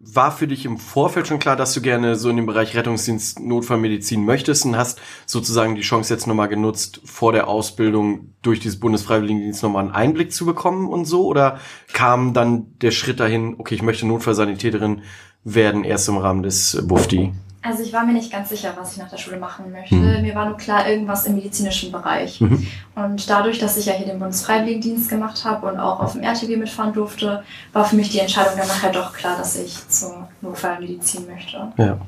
war 0.00 0.30
für 0.30 0.46
dich 0.46 0.64
im 0.64 0.78
Vorfeld 0.78 1.26
schon 1.26 1.40
klar, 1.40 1.56
dass 1.56 1.74
du 1.74 1.80
gerne 1.80 2.14
so 2.14 2.30
in 2.30 2.36
dem 2.36 2.46
Bereich 2.46 2.76
Rettungsdienst 2.76 3.40
Notfallmedizin 3.40 4.24
möchtest 4.24 4.64
und 4.64 4.76
hast 4.76 5.00
sozusagen 5.26 5.74
die 5.74 5.82
Chance 5.82 6.14
jetzt 6.14 6.28
nochmal 6.28 6.48
genutzt, 6.48 7.00
vor 7.04 7.32
der 7.32 7.48
Ausbildung 7.48 8.32
durch 8.42 8.60
dieses 8.60 8.78
Bundesfreiwilligendienst 8.78 9.62
nochmal 9.62 9.84
einen 9.84 9.94
Einblick 9.94 10.32
zu 10.32 10.46
bekommen 10.46 10.88
und 10.88 11.04
so? 11.04 11.26
Oder 11.26 11.58
kam 11.92 12.32
dann 12.32 12.78
der 12.78 12.92
Schritt 12.92 13.18
dahin, 13.18 13.56
okay, 13.58 13.74
ich 13.74 13.82
möchte 13.82 14.06
Notfallsanitäterin 14.06 15.02
werden, 15.42 15.82
erst 15.82 16.08
im 16.08 16.16
Rahmen 16.18 16.44
des 16.44 16.74
äh, 16.74 16.82
BUFDI? 16.82 17.32
Also 17.68 17.82
ich 17.82 17.92
war 17.92 18.06
mir 18.06 18.14
nicht 18.14 18.32
ganz 18.32 18.48
sicher, 18.48 18.72
was 18.78 18.92
ich 18.92 18.98
nach 18.98 19.10
der 19.10 19.18
Schule 19.18 19.36
machen 19.36 19.70
möchte. 19.70 19.94
Mhm. 19.94 20.22
Mir 20.22 20.34
war 20.34 20.46
nur 20.46 20.56
klar, 20.56 20.88
irgendwas 20.88 21.26
im 21.26 21.34
medizinischen 21.34 21.92
Bereich. 21.92 22.40
Mhm. 22.40 22.66
Und 22.94 23.28
dadurch, 23.28 23.58
dass 23.58 23.76
ich 23.76 23.84
ja 23.84 23.92
hier 23.92 24.06
den 24.06 24.18
Bundesfreiwilligendienst 24.18 25.10
gemacht 25.10 25.44
habe 25.44 25.66
und 25.66 25.78
auch 25.78 26.00
auf 26.00 26.12
dem 26.12 26.22
RTW 26.22 26.56
mitfahren 26.56 26.94
durfte, 26.94 27.42
war 27.74 27.84
für 27.84 27.96
mich 27.96 28.08
die 28.08 28.20
Entscheidung 28.20 28.54
dann 28.56 28.68
nachher 28.68 28.90
doch 28.90 29.12
klar, 29.12 29.36
dass 29.36 29.54
ich 29.56 29.86
zur 29.86 30.28
Notfallmedizin 30.40 31.26
möchte. 31.26 31.70
Ja. 31.76 31.98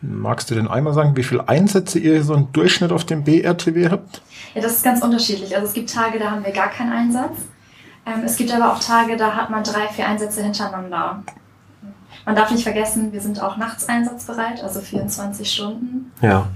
Magst 0.00 0.50
du 0.50 0.56
denn 0.56 0.66
einmal 0.66 0.94
sagen, 0.94 1.16
wie 1.16 1.22
viele 1.22 1.48
Einsätze 1.48 2.00
ihr 2.00 2.24
so 2.24 2.34
im 2.34 2.50
Durchschnitt 2.52 2.90
auf 2.90 3.04
dem 3.04 3.22
BRTW 3.22 3.90
habt? 3.90 4.20
Ja, 4.54 4.62
das 4.62 4.72
ist 4.72 4.84
ganz 4.84 5.00
unterschiedlich. 5.00 5.54
Also 5.54 5.68
es 5.68 5.74
gibt 5.74 5.92
Tage, 5.92 6.18
da 6.18 6.32
haben 6.32 6.44
wir 6.44 6.52
gar 6.52 6.70
keinen 6.70 6.92
Einsatz. 6.92 7.36
Ähm, 8.04 8.24
es 8.24 8.36
gibt 8.36 8.52
aber 8.52 8.72
auch 8.72 8.80
Tage, 8.80 9.16
da 9.16 9.36
hat 9.36 9.50
man 9.50 9.62
drei, 9.62 9.86
vier 9.88 10.08
Einsätze 10.08 10.42
hintereinander. 10.42 11.22
Man 12.28 12.36
darf 12.36 12.50
nicht 12.50 12.62
vergessen, 12.62 13.10
wir 13.12 13.20
sind 13.22 13.42
auch 13.42 13.56
nachts 13.56 13.88
einsatzbereit, 13.88 14.62
also 14.62 14.80
24 14.80 15.50
Stunden. 15.50 16.12
Ja. 16.20 16.46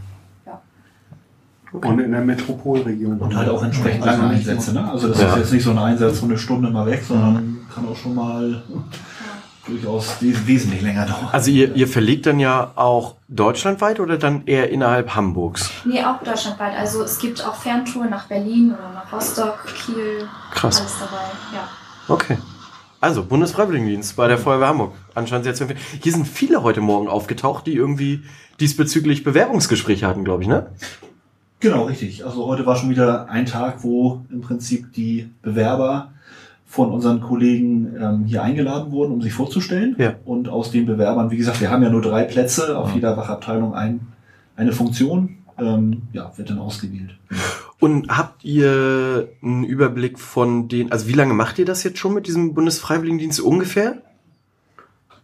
Und 1.72 1.98
in 2.00 2.12
der 2.12 2.20
Metropolregion. 2.20 3.18
Und 3.18 3.34
halt 3.34 3.48
auch 3.48 3.62
entsprechend 3.62 4.04
lange 4.04 4.24
Einsätze. 4.28 4.74
Ne? 4.74 4.90
Also 4.90 5.08
das 5.08 5.18
Ja. 5.22 5.28
ist 5.28 5.36
jetzt 5.38 5.52
nicht 5.54 5.64
so 5.64 5.70
ein 5.70 5.78
Einsatz 5.78 6.18
von 6.18 6.28
eine 6.28 6.38
Stunde 6.38 6.68
mal 6.68 6.84
weg, 6.84 7.02
sondern 7.08 7.60
kann 7.74 7.88
auch 7.88 7.96
schon 7.96 8.14
mal 8.14 8.62
durchaus 9.66 10.20
wes- 10.20 10.46
wesentlich 10.46 10.82
länger 10.82 11.06
dauern. 11.06 11.30
Also 11.32 11.50
ihr, 11.50 11.74
ihr 11.74 11.88
verlegt 11.88 12.26
dann 12.26 12.38
ja 12.40 12.72
auch 12.74 13.14
deutschlandweit 13.28 14.00
oder 14.00 14.18
dann 14.18 14.44
eher 14.44 14.68
innerhalb 14.68 15.14
Hamburgs? 15.14 15.70
Nee, 15.86 16.04
auch 16.04 16.22
deutschlandweit. 16.22 16.76
Also 16.76 17.02
es 17.04 17.18
gibt 17.18 17.42
auch 17.46 17.54
Ferntouren 17.54 18.10
nach 18.10 18.26
Berlin 18.26 18.74
oder 18.74 18.92
nach 18.92 19.10
Rostock, 19.10 19.64
Kiel, 19.86 20.28
Krass. 20.50 20.78
alles 20.78 20.96
dabei. 21.00 21.22
Ja. 21.54 21.68
Okay. 22.08 22.36
Also, 23.02 23.24
Bundesfreiwilligendienst 23.24 24.14
bei 24.14 24.28
der 24.28 24.38
Feuerwehr 24.38 24.68
Hamburg. 24.68 24.92
Anscheinend 25.16 25.42
sehr 25.42 25.54
zu 25.54 25.64
empfehlen. 25.64 25.80
Hier 26.00 26.12
sind 26.12 26.24
viele 26.24 26.62
heute 26.62 26.80
Morgen 26.80 27.08
aufgetaucht, 27.08 27.66
die 27.66 27.74
irgendwie 27.74 28.22
diesbezüglich 28.60 29.24
Bewerbungsgespräche 29.24 30.06
hatten, 30.06 30.22
glaube 30.22 30.44
ich, 30.44 30.48
ne? 30.48 30.68
Genau, 31.58 31.86
richtig. 31.86 32.24
Also 32.24 32.46
heute 32.46 32.64
war 32.64 32.76
schon 32.76 32.90
wieder 32.90 33.28
ein 33.28 33.44
Tag, 33.44 33.82
wo 33.82 34.24
im 34.30 34.40
Prinzip 34.40 34.92
die 34.92 35.28
Bewerber 35.42 36.12
von 36.64 36.92
unseren 36.92 37.20
Kollegen 37.20 37.92
ähm, 38.00 38.24
hier 38.24 38.44
eingeladen 38.44 38.92
wurden, 38.92 39.10
um 39.10 39.20
sich 39.20 39.32
vorzustellen. 39.32 39.96
Ja. 39.98 40.14
Und 40.24 40.48
aus 40.48 40.70
den 40.70 40.86
Bewerbern, 40.86 41.32
wie 41.32 41.38
gesagt, 41.38 41.60
wir 41.60 41.72
haben 41.72 41.82
ja 41.82 41.90
nur 41.90 42.02
drei 42.02 42.22
Plätze, 42.22 42.78
auf 42.78 42.94
jeder 42.94 43.16
Wachabteilung 43.16 43.74
ein, 43.74 44.12
eine 44.54 44.70
Funktion, 44.70 45.38
ähm, 45.58 46.02
ja, 46.12 46.30
wird 46.36 46.50
dann 46.50 46.60
ausgewählt. 46.60 47.18
Und 47.82 48.16
habt 48.16 48.44
ihr 48.44 49.26
einen 49.42 49.64
Überblick 49.64 50.20
von 50.20 50.68
den, 50.68 50.92
also 50.92 51.08
wie 51.08 51.14
lange 51.14 51.34
macht 51.34 51.58
ihr 51.58 51.64
das 51.64 51.82
jetzt 51.82 51.98
schon 51.98 52.14
mit 52.14 52.28
diesem 52.28 52.54
Bundesfreiwilligendienst 52.54 53.40
ungefähr? 53.40 53.94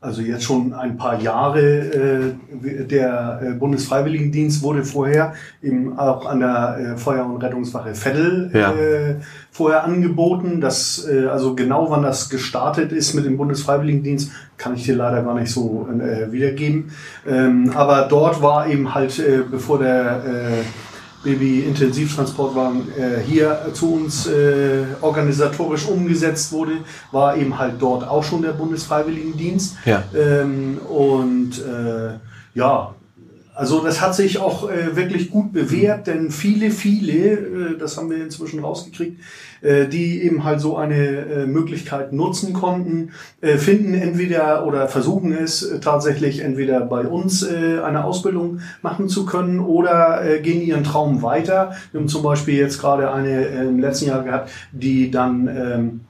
Also 0.01 0.23
jetzt 0.23 0.43
schon 0.43 0.73
ein 0.73 0.97
paar 0.97 1.21
Jahre. 1.21 1.61
Äh, 1.61 2.85
der 2.85 3.41
äh, 3.45 3.53
Bundesfreiwilligendienst 3.53 4.61
wurde 4.65 4.83
vorher 4.83 5.35
eben 5.63 5.97
auch 6.01 6.27
an 6.27 6.41
der 6.41 6.79
äh, 6.79 6.97
Feuer- 6.97 7.27
und 7.27 7.41
Rettungswache 7.41 7.95
Veddel 7.95 8.51
Ja. 8.53 8.73
äh, 8.73 9.17
vorher 9.53 9.85
angeboten. 9.85 10.61
Das, 10.61 11.07
äh, 11.09 11.27
also 11.27 11.55
genau 11.55 11.91
wann 11.91 12.03
das 12.03 12.29
gestartet 12.29 12.91
ist 12.91 13.15
mit 13.15 13.25
dem 13.25 13.37
Bundesfreiwilligendienst, 13.37 14.33
kann 14.57 14.75
ich 14.75 14.83
dir 14.83 14.97
leider 14.97 15.23
gar 15.23 15.35
nicht 15.35 15.53
so 15.53 15.89
äh, 16.01 16.33
wiedergeben. 16.33 16.91
Ähm, 17.25 17.71
aber 17.77 18.09
dort 18.11 18.43
war 18.43 18.67
eben 18.67 18.97
halt, 18.97 19.17
äh, 19.21 19.43
bevor 19.49 19.79
der 19.79 20.25
äh, 20.25 20.88
Baby-Intensivtransportwagen 21.29 22.89
äh, 22.97 23.21
hier 23.21 23.67
zu 23.75 23.95
uns 23.95 24.27
äh, 24.27 24.85
organisatorisch 25.01 25.87
umgesetzt 25.87 26.53
wurde, 26.53 26.73
war 27.13 27.37
eben 27.37 27.59
halt 27.59 27.75
dort 27.79 28.07
auch 28.09 28.25
schon 28.25 28.43
der 28.43 28.53
Bundesfreiwilligendienst. 28.53 29.77
Ja. 29.85 30.03
Ähm, 30.15 30.79
und 30.89 31.59
äh, 31.59 32.19
ja, 32.55 32.95
Also 33.59 33.81
das 33.81 34.01
hat 34.01 34.15
sich 34.15 34.39
auch 34.39 34.71
äh, 34.71 34.95
wirklich 34.95 35.33
gut 35.33 35.53
bewährt, 35.53 36.07
denn 36.07 36.31
viele, 36.31 36.71
viele, 36.71 37.33
äh, 37.73 37.77
das 37.77 37.97
haben 37.97 38.09
wir 38.09 38.23
inzwischen 38.23 38.61
rausgekriegt, 38.61 39.21
äh, 39.63 39.89
die 39.89 40.23
eben 40.23 40.45
halt 40.45 40.61
so 40.61 40.77
eine 40.77 40.95
äh, 40.95 41.47
Möglichkeit 41.47 42.13
nutzen 42.13 42.53
konnten, 42.53 43.11
äh, 43.41 43.57
finden 43.57 43.95
entweder 43.95 44.65
oder 44.65 44.87
versuchen 44.87 45.33
es 45.33 45.75
tatsächlich 45.81 46.39
entweder 46.39 46.83
bei 46.83 47.09
uns 47.09 47.43
äh, 47.43 47.81
eine 47.81 48.05
Ausbildung 48.05 48.61
machen 48.81 49.09
zu 49.09 49.27
können 49.27 49.59
oder 49.59 50.39
gehen 50.41 50.63
ihren 50.63 50.85
Traum 50.85 51.23
weiter. 51.23 51.73
Wir 51.91 51.99
haben 51.99 52.07
zum 52.07 52.23
Beispiel 52.23 52.55
jetzt 52.55 52.79
gerade 52.79 53.11
eine 53.11 53.45
im 53.47 53.81
letzten 53.81 54.07
Jahr 54.07 54.23
gehabt, 54.23 54.51
die 54.71 55.11
dann 55.11 55.49
ähm, 55.49 56.01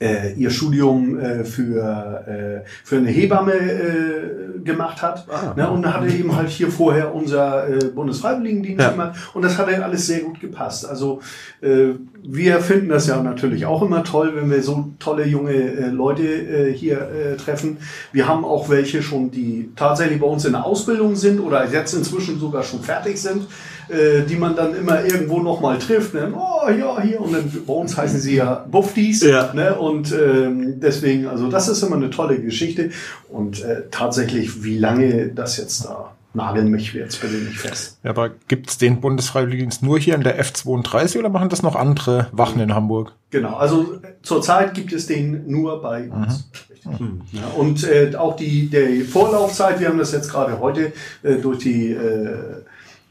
äh, 0.00 0.32
ihr 0.34 0.50
Studium 0.50 1.18
äh, 1.18 1.44
für, 1.44 2.62
äh, 2.64 2.68
für 2.84 2.96
eine 2.96 3.08
Hebamme 3.08 3.52
äh, 3.52 4.58
gemacht 4.64 5.02
hat. 5.02 5.26
Ah. 5.28 5.54
ne, 5.56 5.70
und 5.70 5.82
da 5.82 5.94
hatte 5.94 6.08
eben 6.08 6.34
halt 6.36 6.48
hier 6.48 6.70
vorher 6.70 7.14
unser 7.14 7.68
äh, 7.68 7.84
Bundesfreiwilligendienst 7.86 8.80
Ja. 8.82 8.90
gemacht 8.90 9.18
und 9.34 9.42
das 9.42 9.58
hat 9.58 9.70
ja 9.70 9.80
alles 9.80 10.06
sehr 10.06 10.20
gut 10.20 10.40
gepasst. 10.40 10.88
Also 10.88 11.20
äh, 11.60 11.94
wir 12.22 12.60
finden 12.60 12.88
das 12.88 13.06
ja 13.06 13.22
natürlich 13.22 13.66
auch 13.66 13.82
immer 13.82 14.04
toll, 14.04 14.32
wenn 14.34 14.50
wir 14.50 14.62
so 14.62 14.90
tolle 14.98 15.26
junge 15.26 15.52
äh, 15.52 15.88
Leute 15.88 16.22
äh, 16.22 16.72
hier 16.72 16.98
äh, 17.00 17.36
treffen. 17.36 17.78
Wir 18.12 18.28
haben 18.28 18.44
auch 18.44 18.68
welche 18.68 19.02
schon, 19.02 19.30
die 19.30 19.70
tatsächlich 19.76 20.20
bei 20.20 20.26
uns 20.26 20.44
in 20.44 20.52
der 20.52 20.64
Ausbildung 20.64 21.16
sind 21.16 21.40
oder 21.40 21.68
jetzt 21.70 21.94
inzwischen 21.94 22.38
sogar 22.38 22.62
schon 22.62 22.80
fertig 22.80 23.20
sind, 23.20 23.46
äh, 23.88 24.22
die 24.22 24.36
man 24.36 24.54
dann 24.54 24.74
immer 24.74 25.04
irgendwo 25.04 25.40
noch 25.40 25.60
mal 25.60 25.78
trifft. 25.78 26.14
Ne? 26.14 26.32
Oh 26.34 26.70
ja, 26.70 27.00
hier 27.00 27.20
und 27.20 27.32
dann 27.32 27.50
bei 27.66 27.72
uns 27.72 27.96
heißen 27.96 28.20
sie 28.20 28.36
ja 28.36 28.66
Buftis. 28.70 29.22
Ja. 29.22 29.52
Ne? 29.54 29.74
Und 29.74 30.12
ähm, 30.12 30.80
deswegen, 30.80 31.26
also 31.26 31.48
das 31.48 31.68
ist 31.68 31.82
immer 31.82 31.96
eine 31.96 32.10
tolle 32.10 32.40
Geschichte. 32.40 32.90
Und 33.28 33.62
äh, 33.62 33.84
tatsächlich, 33.90 34.62
wie 34.64 34.78
lange 34.78 35.28
das 35.28 35.56
jetzt 35.56 35.84
da 35.84 36.12
nageln 36.34 36.70
mich 36.70 36.92
jetzt 36.92 37.20
bitte 37.20 37.34
nicht 37.34 37.58
fest. 37.58 37.98
Ja, 38.02 38.10
aber 38.10 38.30
gibt's 38.48 38.78
den 38.78 39.00
Bundesfreiwilligendienst 39.00 39.82
nur 39.82 39.98
hier 39.98 40.14
in 40.14 40.22
der 40.22 40.42
F32 40.42 41.18
oder 41.18 41.28
machen 41.30 41.48
das 41.48 41.62
noch 41.62 41.74
andere 41.74 42.28
Wachen 42.32 42.60
in 42.60 42.74
Hamburg? 42.74 43.12
Genau, 43.30 43.56
also 43.56 43.94
äh, 43.94 44.14
zurzeit 44.22 44.74
gibt 44.74 44.92
es 44.92 45.06
den 45.06 45.50
nur 45.50 45.82
bei 45.82 46.10
uns. 46.10 46.50
Richtig. 46.70 47.00
Ja, 47.32 47.48
und 47.56 47.84
äh, 47.84 48.14
auch 48.16 48.36
die 48.36 48.68
der 48.68 49.04
Vorlaufzeit, 49.04 49.80
wir 49.80 49.88
haben 49.88 49.98
das 49.98 50.12
jetzt 50.12 50.30
gerade 50.30 50.60
heute 50.60 50.92
äh, 51.22 51.36
durch 51.36 51.58
die 51.58 51.90
äh, 51.90 52.62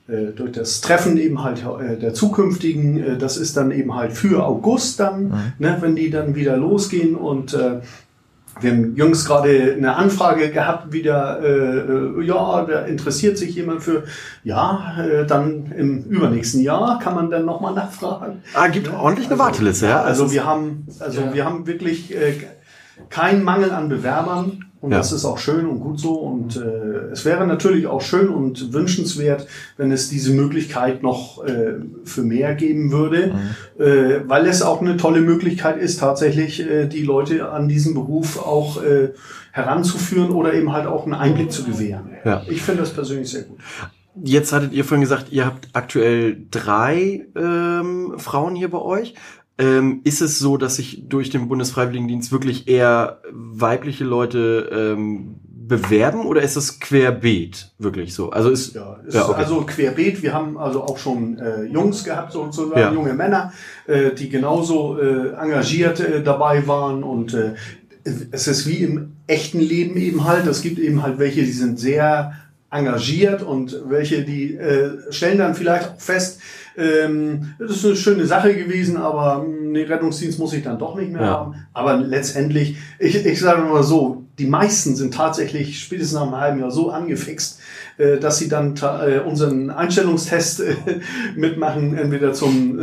durch 0.08 0.54
das 0.54 0.82
Treffen 0.82 1.18
eben 1.18 1.44
halt 1.44 1.64
äh, 1.64 1.98
der 1.98 2.14
zukünftigen, 2.14 3.04
äh, 3.04 3.18
das 3.18 3.38
ist 3.38 3.58
dann 3.58 3.72
eben 3.72 3.94
halt 3.96 4.14
für 4.14 4.46
August 4.46 5.00
dann, 5.00 5.54
ne, 5.60 5.78
wenn 5.82 5.96
die 5.96 6.10
dann 6.10 6.36
wieder 6.36 6.56
losgehen 6.56 7.16
und 7.16 7.54
äh, 7.54 7.82
wir 8.62 8.72
haben 8.72 8.96
jüngst 8.96 9.28
gerade 9.28 9.76
eine 9.78 9.96
Anfrage 9.96 10.50
gehabt, 10.50 10.92
wieder, 10.92 11.42
äh, 11.44 11.78
äh, 12.18 12.24
ja, 12.24 12.66
da 12.66 12.82
interessiert 12.82 13.38
sich 13.38 13.56
jemand 13.56 13.84
für, 13.84 14.04
ja, 14.44 14.98
äh, 15.00 15.26
dann 15.26 15.72
im 15.78 16.04
übernächsten 16.04 16.62
Jahr 16.62 17.00
kann 17.00 17.16
man 17.16 17.30
dann 17.30 17.46
nochmal 17.46 17.74
nachfragen. 17.76 18.42
Ah, 18.54 18.68
gibt 18.68 18.92
ordentlich 18.92 19.28
eine 19.28 19.40
Warteliste, 19.40 19.88
ja? 19.88 20.02
Also 20.02 20.32
wir 20.32 20.46
haben, 20.46 20.88
also 21.00 21.34
wir 21.34 21.46
haben 21.46 21.68
wirklich 21.68 22.16
keinen 23.10 23.44
Mangel 23.44 23.72
an 23.72 23.90
Bewerbern 23.90 24.64
und 24.80 24.92
Ja. 24.92 24.98
das 25.00 25.12
ist 25.12 25.26
auch 25.26 25.40
schön 25.40 25.66
und 25.66 25.80
gut 25.80 26.00
so 26.00 26.14
und 26.14 26.56
äh, 26.56 27.12
es 27.12 27.26
wäre 27.26 27.48
natürlich 27.48 27.88
auch 27.88 28.02
schön 28.02 28.30
und 28.30 28.74
wünschenswert, 28.74 29.48
wenn 29.78 29.92
es 29.92 30.08
diese 30.10 30.34
Möglichkeit 30.34 31.02
noch 31.02 31.44
äh, 31.44 31.76
für 32.04 32.22
mehr 32.22 32.54
geben 32.54 32.92
würde, 32.92 33.34
äh, 33.80 34.22
weil 34.28 34.46
es 34.46 34.62
auch 34.62 34.82
eine 34.82 34.96
tolle 34.98 35.22
Möglichkeit 35.22 35.78
ist, 35.80 36.00
tatsächlich 36.00 36.60
äh, 36.60 36.86
die 36.88 37.02
Leute 37.04 37.50
an 37.52 37.68
diesen 37.68 37.96
Beruf 37.96 38.38
auch 38.38 38.84
äh, 38.84 39.14
heranzuführen 39.52 40.30
oder 40.30 40.54
eben 40.54 40.72
halt 40.74 40.86
auch 40.86 41.06
einen 41.06 41.16
Einblick 41.16 41.52
zu 41.52 41.64
gewähren. 41.64 42.12
Ja. 42.24 42.44
Ich 42.48 42.62
finde 42.62 42.82
das 42.82 42.94
persönlich 42.94 43.30
sehr 43.30 43.44
gut. 43.44 43.58
Jetzt 44.24 44.52
hattet 44.54 44.74
ihr 44.74 44.84
vorhin 44.86 45.02
gesagt, 45.02 45.32
ihr 45.32 45.46
habt 45.46 45.70
aktuell 45.74 46.38
drei 46.52 47.26
ähm, 47.36 48.14
Frauen 48.18 48.56
hier 48.56 48.70
bei 48.70 48.80
euch. 48.80 49.16
Ähm, 49.60 50.02
ist 50.04 50.22
es 50.22 50.38
so, 50.38 50.58
dass 50.58 50.76
sich 50.76 51.04
durch 51.10 51.30
den 51.32 51.48
Bundesfreiwilligendienst 51.48 52.32
wirklich 52.32 52.68
eher 52.68 53.22
weibliche 53.32 54.04
Leute 54.04 54.70
ähm, 54.72 55.36
bewerben 55.68 56.26
oder 56.26 56.42
ist 56.44 56.56
es 56.56 56.80
querbeet 56.80 57.72
wirklich 57.80 58.14
so? 58.14 58.30
Also 58.30 58.50
ist 58.52 58.74
Ja, 58.76 59.00
es 59.08 59.14
Ja, 59.16 59.24
ist 59.24 59.30
okay. 59.30 59.42
also 59.42 59.62
querbeet. 59.62 60.22
Wir 60.22 60.34
haben 60.34 60.58
also 60.58 60.84
auch 60.84 60.98
schon 60.98 61.40
äh, 61.40 61.64
Jungs 61.64 62.04
gehabt, 62.04 62.32
sozusagen, 62.34 62.80
Ja. 62.80 62.94
junge 62.94 63.14
Männer, 63.14 63.52
äh, 63.88 64.12
die 64.14 64.30
genauso 64.30 64.98
äh, 65.00 65.34
engagiert 65.34 66.00
äh, 66.00 66.24
dabei 66.24 66.66
waren. 66.68 67.04
Und 67.04 67.34
äh, 67.34 67.56
es 68.32 68.48
ist 68.48 68.68
wie 68.68 68.78
im 68.78 69.14
echten 69.28 69.60
Leben 69.60 69.98
eben 69.98 70.24
halt. 70.24 70.48
Es 70.48 70.62
gibt 70.62 70.80
eben 70.80 71.04
halt 71.04 71.20
welche, 71.20 71.42
die 71.44 71.52
sind 71.52 71.80
sehr 71.80 72.34
engagiert 72.70 73.44
und 73.44 73.78
welche, 73.88 74.24
die 74.24 74.54
äh, 74.56 75.12
stellen 75.12 75.38
dann 75.38 75.56
vielleicht 75.56 75.90
auch 75.90 76.00
fest, 76.00 76.40
ähm, 76.78 77.54
das 77.60 77.72
ist 77.72 77.86
eine 77.86 77.96
schöne 77.96 78.26
Sache 78.26 78.56
gewesen, 78.56 78.98
aber 78.98 79.46
den 79.46 79.76
Rettungsdienst 79.88 80.40
muss 80.40 80.54
ich 80.54 80.64
dann 80.64 80.78
doch 80.80 80.96
nicht 80.96 81.12
mehr 81.12 81.22
Ja. 81.22 81.28
haben. 81.32 81.56
Aber 81.74 81.98
letztendlich, 81.98 82.78
ich, 83.00 83.26
ich 83.26 83.40
sage 83.40 83.64
mal 83.64 83.84
so, 83.84 84.27
die 84.40 84.46
meisten 84.46 84.96
sind 84.96 85.16
tatsächlich 85.16 85.80
spätestens 85.80 86.20
nach 86.20 86.28
einem 86.28 86.40
halben 86.40 86.60
Jahr 86.60 86.70
so 86.70 86.92
angefixt, 86.92 87.60
äh, 87.98 88.20
dass 88.20 88.38
sie 88.38 88.48
dann 88.48 88.76
äh, 88.76 89.20
unseren 89.20 89.72
Einstellungstest 89.72 90.60
äh, 90.60 90.76
mitmachen, 91.36 91.98
entweder 91.98 92.34
zum 92.34 92.78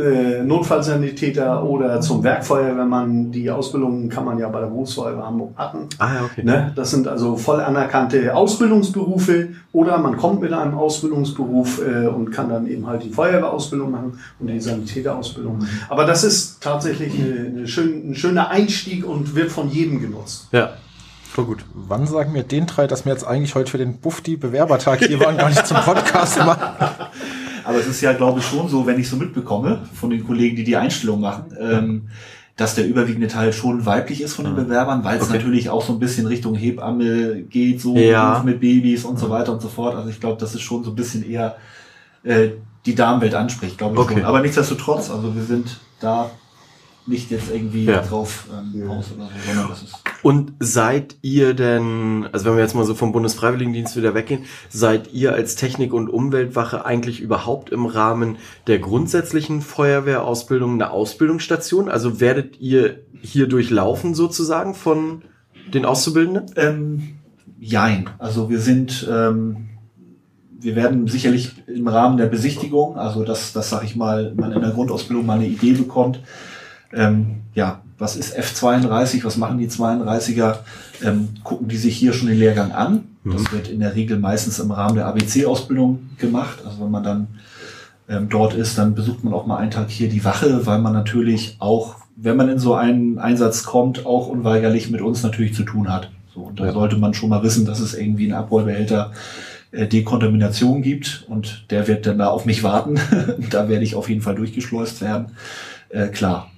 Notfallsanitäter 0.45 1.63
oder 1.63 2.01
zum 2.01 2.23
Werkfeuerwehrmann. 2.23 3.31
Die 3.31 3.49
Ausbildung 3.49 4.09
kann 4.09 4.25
man 4.25 4.37
ja 4.37 4.49
bei 4.49 4.59
der 4.59 4.67
Berufsfeuerwehr 4.67 5.25
Hamburg 5.25 5.57
machen. 5.57 5.87
Ah, 5.97 6.25
okay. 6.25 6.43
Ne? 6.43 6.73
Das 6.75 6.91
sind 6.91 7.07
also 7.07 7.37
voll 7.37 7.61
anerkannte 7.61 8.35
Ausbildungsberufe 8.35 9.49
oder 9.71 9.97
man 9.97 10.17
kommt 10.17 10.41
mit 10.41 10.51
einem 10.51 10.75
Ausbildungsberuf 10.75 11.81
und 12.15 12.31
kann 12.31 12.49
dann 12.49 12.67
eben 12.67 12.87
halt 12.87 13.03
die 13.03 13.09
Feuerwehrausbildung 13.09 13.91
machen 13.91 14.19
und 14.39 14.47
die 14.47 14.59
Sanitäterausbildung. 14.59 15.65
Aber 15.89 16.05
das 16.05 16.23
ist 16.23 16.61
tatsächlich 16.61 17.13
eine, 17.13 17.47
eine 17.47 17.67
schön, 17.67 18.11
ein 18.11 18.15
schöner 18.15 18.49
Einstieg 18.49 19.07
und 19.07 19.35
wird 19.35 19.51
von 19.51 19.69
jedem 19.69 20.01
genutzt. 20.01 20.47
Ja, 20.51 20.73
voll 21.35 21.45
gut. 21.45 21.65
Wann 21.73 22.07
sagen 22.07 22.33
wir 22.33 22.43
den 22.43 22.65
drei, 22.65 22.87
dass 22.87 23.05
wir 23.05 23.11
jetzt 23.11 23.25
eigentlich 23.27 23.53
heute 23.55 23.69
für 23.69 23.77
den 23.77 23.97
Bufti 23.99 24.37
Bewerbertag 24.37 24.99
hier 24.99 25.19
waren, 25.19 25.37
gar 25.37 25.49
nicht 25.49 25.67
zum 25.67 25.77
Podcast 25.77 26.37
machen? 26.39 26.61
Aber 27.65 27.79
es 27.79 27.87
ist 27.87 28.01
ja, 28.01 28.13
glaube 28.13 28.39
ich, 28.39 28.45
schon 28.45 28.67
so, 28.69 28.85
wenn 28.85 28.99
ich 28.99 29.09
so 29.09 29.15
mitbekomme 29.17 29.81
von 29.93 30.09
den 30.11 30.25
Kollegen, 30.25 30.55
die 30.55 30.63
die 30.63 30.75
Einstellung 30.77 31.19
machen, 31.19 31.45
ähm, 31.59 32.09
dass 32.55 32.75
der 32.75 32.87
überwiegende 32.87 33.27
Teil 33.27 33.51
schon 33.51 33.85
weiblich 33.85 34.21
ist 34.21 34.33
von 34.33 34.45
den 34.45 34.55
Bewerbern, 34.55 35.03
weil 35.03 35.17
es 35.17 35.23
Okay. 35.23 35.33
natürlich 35.37 35.69
auch 35.69 35.83
so 35.83 35.91
ein 35.93 35.99
bisschen 35.99 36.25
Richtung 36.27 36.55
Hebamme 36.55 37.41
geht, 37.41 37.81
so 37.81 37.97
Ja. 37.97 38.41
Mit 38.45 38.61
Babys 38.61 39.03
und 39.03 39.19
so 39.19 39.29
weiter 39.29 39.51
und 39.51 39.61
so 39.61 39.67
fort. 39.67 39.95
Also 39.95 40.09
ich 40.09 40.19
glaube, 40.21 40.37
das 40.39 40.53
ist 40.55 40.61
schon 40.61 40.83
so 40.83 40.91
ein 40.91 40.95
bisschen 40.95 41.29
eher 41.29 41.57
äh, 42.23 42.49
die 42.85 42.95
Damenwelt 42.95 43.33
anspricht, 43.35 43.77
glaube 43.77 43.95
ich 43.95 43.99
Okay. 44.01 44.13
schon. 44.13 44.25
Aber 44.25 44.39
nichtsdestotrotz, 44.41 45.09
also 45.09 45.35
wir 45.35 45.43
sind 45.43 45.79
da 45.99 46.29
nicht 47.07 47.29
jetzt 47.31 47.51
irgendwie 47.53 47.85
Ja. 47.85 48.01
drauf 48.01 48.47
ähm, 48.51 48.89
aus 48.89 49.11
oder 49.15 49.25
so, 49.25 49.31
sondern 49.45 49.69
das 49.69 49.83
ist 49.83 49.95
Und 50.23 50.53
seid 50.59 51.17
ihr 51.21 51.53
denn, 51.53 52.27
also 52.31 52.45
wenn 52.45 52.55
wir 52.55 52.63
jetzt 52.63 52.73
mal 52.73 52.85
so 52.85 52.95
vom 52.95 53.11
Bundesfreiwilligendienst 53.11 53.95
wieder 53.95 54.15
weggehen, 54.15 54.45
seid 54.69 55.13
ihr 55.13 55.33
als 55.33 55.55
Technik- 55.55 55.93
und 55.93 56.09
Umweltwache 56.09 56.83
eigentlich 56.85 57.21
überhaupt 57.21 57.69
im 57.69 57.85
Rahmen 57.85 58.37
der 58.67 58.79
grundsätzlichen 58.79 59.61
Feuerwehrausbildung 59.61 60.73
eine 60.73 60.89
Ausbildungsstation? 60.91 61.89
Also 61.89 62.19
werdet 62.19 62.59
ihr 62.59 63.01
hier 63.21 63.47
durchlaufen 63.47 64.15
sozusagen 64.15 64.73
von 64.73 65.21
den 65.73 65.85
Auszubildenden? 65.85 66.45
Ähm, 66.55 67.17
jein. 67.59 68.09
Also 68.17 68.49
wir 68.49 68.59
sind, 68.59 69.07
ähm, 69.11 69.69
wir 70.59 70.75
werden 70.75 71.07
sicherlich 71.07 71.51
im 71.67 71.87
Rahmen 71.87 72.17
der 72.17 72.25
Besichtigung, 72.25 72.97
also 72.97 73.23
dass, 73.23 73.53
das 73.53 73.69
sag 73.69 73.83
ich 73.83 73.95
mal, 73.95 74.33
man 74.35 74.51
in 74.51 74.61
der 74.61 74.71
Grundausbildung 74.71 75.25
mal 75.25 75.37
eine 75.37 75.47
Idee 75.47 75.73
bekommt, 75.73 76.19
ähm, 76.93 77.41
ja, 77.53 77.81
was 77.97 78.15
ist 78.15 78.37
F32, 78.37 79.23
was 79.23 79.37
machen 79.37 79.57
die 79.57 79.69
32er, 79.69 80.57
ähm, 81.03 81.29
gucken 81.43 81.67
die 81.67 81.77
sich 81.77 81.95
hier 81.95 82.13
schon 82.13 82.27
den 82.27 82.37
Lehrgang 82.39 82.71
an. 82.71 83.05
Das 83.23 83.51
wird 83.51 83.69
in 83.69 83.79
der 83.79 83.95
Regel 83.95 84.19
meistens 84.19 84.59
im 84.59 84.69
Rahmen 84.69 84.95
der 84.95 85.07
ABC-Ausbildung 85.07 86.09
gemacht. 86.19 86.59
Also 86.63 86.81
wenn 86.83 86.91
man 86.91 87.03
dann 87.03 87.27
ähm, 88.07 88.27
dort 88.29 88.53
ist, 88.53 88.77
dann 88.77 88.93
besucht 88.93 89.23
man 89.23 89.33
auch 89.33 89.47
mal 89.47 89.57
einen 89.57 89.71
Tag 89.71 89.89
hier 89.89 90.09
die 90.09 90.23
Wache, 90.23 90.67
weil 90.67 90.77
man 90.79 90.93
natürlich 90.93 91.55
auch, 91.59 91.95
wenn 92.15 92.37
man 92.37 92.49
in 92.49 92.59
so 92.59 92.75
einen 92.75 93.17
Einsatz 93.17 93.63
kommt, 93.63 94.05
auch 94.05 94.27
unweigerlich 94.27 94.91
mit 94.91 95.01
uns 95.01 95.23
natürlich 95.23 95.55
zu 95.55 95.63
tun 95.63 95.91
hat. 95.91 96.11
So, 96.35 96.41
und 96.41 96.59
da 96.59 96.65
Ja. 96.65 96.73
sollte 96.73 96.97
man 96.97 97.15
schon 97.15 97.29
mal 97.29 97.41
wissen, 97.41 97.65
dass 97.65 97.79
es 97.79 97.95
irgendwie 97.95 98.25
einen 98.25 98.33
Abrollbehälter 98.33 99.11
äh, 99.71 99.87
Dekontamination 99.87 100.83
gibt 100.83 101.25
und 101.27 101.65
der 101.71 101.87
wird 101.87 102.05
dann 102.05 102.19
da 102.19 102.27
auf 102.27 102.45
mich 102.45 102.61
warten. 102.61 102.99
da 103.49 103.69
werde 103.69 103.83
ich 103.83 103.95
auf 103.95 104.07
jeden 104.07 104.21
Fall 104.21 104.35
durchgeschleust 104.35 105.01
werden. 105.01 105.27
Äh, 105.89 106.09
klar. 106.09 106.51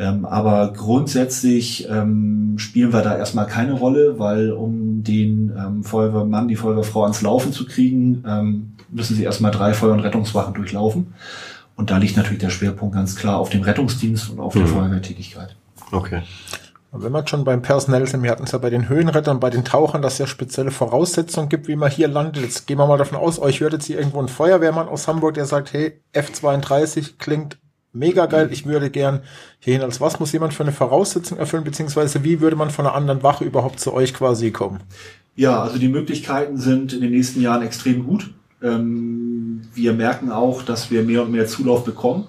Ähm, 0.00 0.24
aber 0.24 0.72
grundsätzlich 0.72 1.86
ähm, 1.90 2.54
spielen 2.56 2.94
wir 2.94 3.02
da 3.02 3.18
erstmal 3.18 3.46
keine 3.46 3.74
Rolle, 3.74 4.18
weil 4.18 4.50
um 4.50 5.04
den 5.04 5.52
ähm, 5.54 5.84
Feuerwehrmann, 5.84 6.48
die 6.48 6.56
Feuerwehrfrau 6.56 7.02
ans 7.02 7.20
Laufen 7.20 7.52
zu 7.52 7.66
kriegen, 7.66 8.24
ähm, 8.26 8.72
müssen 8.88 9.14
sie 9.14 9.24
erstmal 9.24 9.50
drei 9.50 9.74
Feuer- 9.74 9.92
und 9.92 10.00
Rettungswachen 10.00 10.54
durchlaufen. 10.54 11.12
Und 11.76 11.90
da 11.90 11.98
liegt 11.98 12.16
natürlich 12.16 12.38
der 12.38 12.48
Schwerpunkt 12.48 12.94
ganz 12.94 13.14
klar 13.14 13.36
auf 13.36 13.50
dem 13.50 13.60
Rettungsdienst 13.60 14.30
und 14.30 14.40
auf 14.40 14.54
der 14.54 14.62
Mhm. 14.62 14.68
Feuerwehrtätigkeit. 14.68 15.54
Okay. 15.92 16.22
Wenn 16.92 17.12
man 17.12 17.26
schon 17.26 17.44
beim 17.44 17.60
Personell 17.60 18.06
sind, 18.06 18.22
wir 18.22 18.30
hatten 18.30 18.44
es 18.44 18.52
ja 18.52 18.58
bei 18.58 18.70
den 18.70 18.88
Höhenrettern, 18.88 19.38
bei 19.38 19.50
den 19.50 19.66
Tauchern, 19.66 20.00
dass 20.00 20.14
es 20.14 20.18
ja 20.20 20.26
spezielle 20.26 20.70
Voraussetzungen 20.70 21.50
gibt, 21.50 21.68
wie 21.68 21.76
man 21.76 21.90
hier 21.90 22.08
landet. 22.08 22.42
Jetzt 22.42 22.66
gehen 22.66 22.78
wir 22.78 22.86
mal 22.86 22.96
davon 22.96 23.18
aus, 23.18 23.38
euch 23.38 23.60
hört 23.60 23.74
jetzt 23.74 23.84
hier 23.84 23.98
irgendwo 23.98 24.20
ein 24.20 24.28
Feuerwehrmann 24.28 24.88
aus 24.88 25.06
Hamburg, 25.06 25.34
der 25.34 25.44
sagt, 25.44 25.74
hey, 25.74 26.00
F32 26.14 27.18
klingt 27.18 27.58
mega 27.92 28.26
geil, 28.26 28.48
ich 28.52 28.66
würde 28.66 28.90
gern 28.90 29.20
hierhin. 29.58 29.82
Als 29.82 30.00
was 30.00 30.20
muss 30.20 30.32
jemand 30.32 30.54
für 30.54 30.62
eine 30.62 30.72
Voraussetzung 30.72 31.38
erfüllen, 31.38 31.64
beziehungsweise 31.64 32.24
wie 32.24 32.40
würde 32.40 32.56
man 32.56 32.70
von 32.70 32.86
einer 32.86 32.94
anderen 32.94 33.22
Wache 33.22 33.44
überhaupt 33.44 33.80
zu 33.80 33.92
euch 33.92 34.14
quasi 34.14 34.50
kommen? 34.50 34.80
Ja, 35.36 35.62
also 35.62 35.78
die 35.78 35.88
Möglichkeiten 35.88 36.58
sind 36.58 36.92
in 36.92 37.00
den 37.00 37.12
nächsten 37.12 37.40
Jahren 37.40 37.62
extrem 37.62 38.06
gut. 38.06 38.30
Ähm, 38.62 39.62
wir 39.74 39.92
merken 39.92 40.30
auch, 40.30 40.62
dass 40.62 40.90
wir 40.90 41.02
mehr 41.02 41.22
und 41.22 41.32
mehr 41.32 41.46
Zulauf 41.46 41.84
bekommen. 41.84 42.26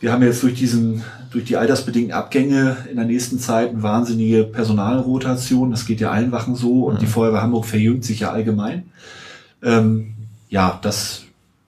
Wir 0.00 0.12
haben 0.12 0.22
jetzt 0.22 0.42
durch 0.42 0.54
diesen, 0.54 1.02
durch 1.30 1.44
die 1.44 1.56
altersbedingten 1.56 2.12
Abgänge 2.12 2.76
in 2.90 2.96
der 2.96 3.04
nächsten 3.04 3.38
Zeit 3.38 3.70
eine 3.70 3.82
wahnsinnige 3.82 4.44
Personalrotation. 4.44 5.70
Das 5.70 5.86
geht 5.86 6.00
ja 6.00 6.10
allen 6.10 6.32
Wachen 6.32 6.56
so 6.56 6.84
und 6.84 7.02
die 7.02 7.06
Feuerwehr 7.06 7.42
Hamburg 7.42 7.66
verjüngt 7.66 8.04
sich 8.04 8.20
ja 8.20 8.30
allgemein. 8.32 8.90
Ähm, 9.62 10.14
ja, 10.48 10.78
das 10.82 11.24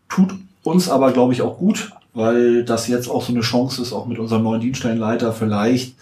tut 0.08 0.34
uns 0.62 0.88
aber, 0.88 1.12
glaube 1.12 1.34
ich, 1.34 1.42
auch 1.42 1.58
gut, 1.58 1.92
weil 2.14 2.64
das 2.64 2.88
jetzt 2.88 3.08
auch 3.08 3.24
so 3.24 3.32
eine 3.32 3.40
Chance 3.40 3.82
ist, 3.82 3.92
auch 3.92 4.06
mit 4.06 4.18
unserem 4.18 4.42
neuen 4.42 4.60
Dienststellenleiter 4.60 5.32
vielleicht 5.32 5.96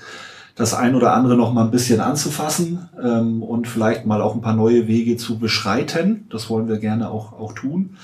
das 0.56 0.74
ein 0.74 0.94
oder 0.94 1.14
andere 1.14 1.36
noch 1.36 1.52
mal 1.52 1.64
ein 1.64 1.70
bisschen 1.70 2.00
anzufassen 2.00 2.88
ähm, 3.02 3.42
und 3.42 3.66
vielleicht 3.66 4.04
mal 4.04 4.20
auch 4.20 4.34
ein 4.34 4.42
paar 4.42 4.54
neue 4.54 4.88
Wege 4.88 5.16
zu 5.16 5.38
beschreiten. 5.38 6.26
Das 6.30 6.50
wollen 6.50 6.68
wir 6.68 6.78
gerne 6.78 7.10
auch, 7.10 7.32
auch 7.32 7.54
tun. 7.54 7.96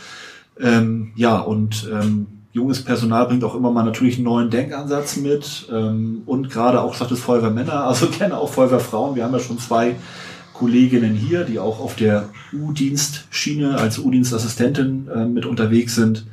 Ähm, 0.58 1.12
ja, 1.16 1.38
und 1.38 1.88
ähm, 1.92 2.26
junges 2.52 2.82
Personal 2.82 3.26
bringt 3.26 3.44
auch 3.44 3.54
immer 3.54 3.70
mal 3.70 3.84
natürlich 3.84 4.16
einen 4.16 4.24
neuen 4.24 4.48
Denkansatz 4.48 5.16
mit 5.16 5.68
ähm, 5.70 6.22
und 6.24 6.48
gerade 6.48 6.80
auch, 6.80 6.94
sagt 6.94 7.10
es 7.10 7.20
Feuerwehrmänner, 7.20 7.84
also 7.84 8.08
gerne 8.18 8.38
auch 8.38 8.50
Feuerwehrfrauen. 8.50 9.16
Wir 9.16 9.24
haben 9.24 9.34
ja 9.34 9.40
schon 9.40 9.58
zwei 9.58 9.96
Kolleginnen 10.54 11.14
hier, 11.14 11.44
die 11.44 11.58
auch 11.58 11.80
auf 11.80 11.96
der 11.96 12.30
U-Dienstschiene 12.54 13.76
als 13.76 13.98
U-Dienstassistentin 13.98 15.08
äh, 15.14 15.26
mit 15.26 15.44
unterwegs 15.44 15.94
sind. 15.94 16.24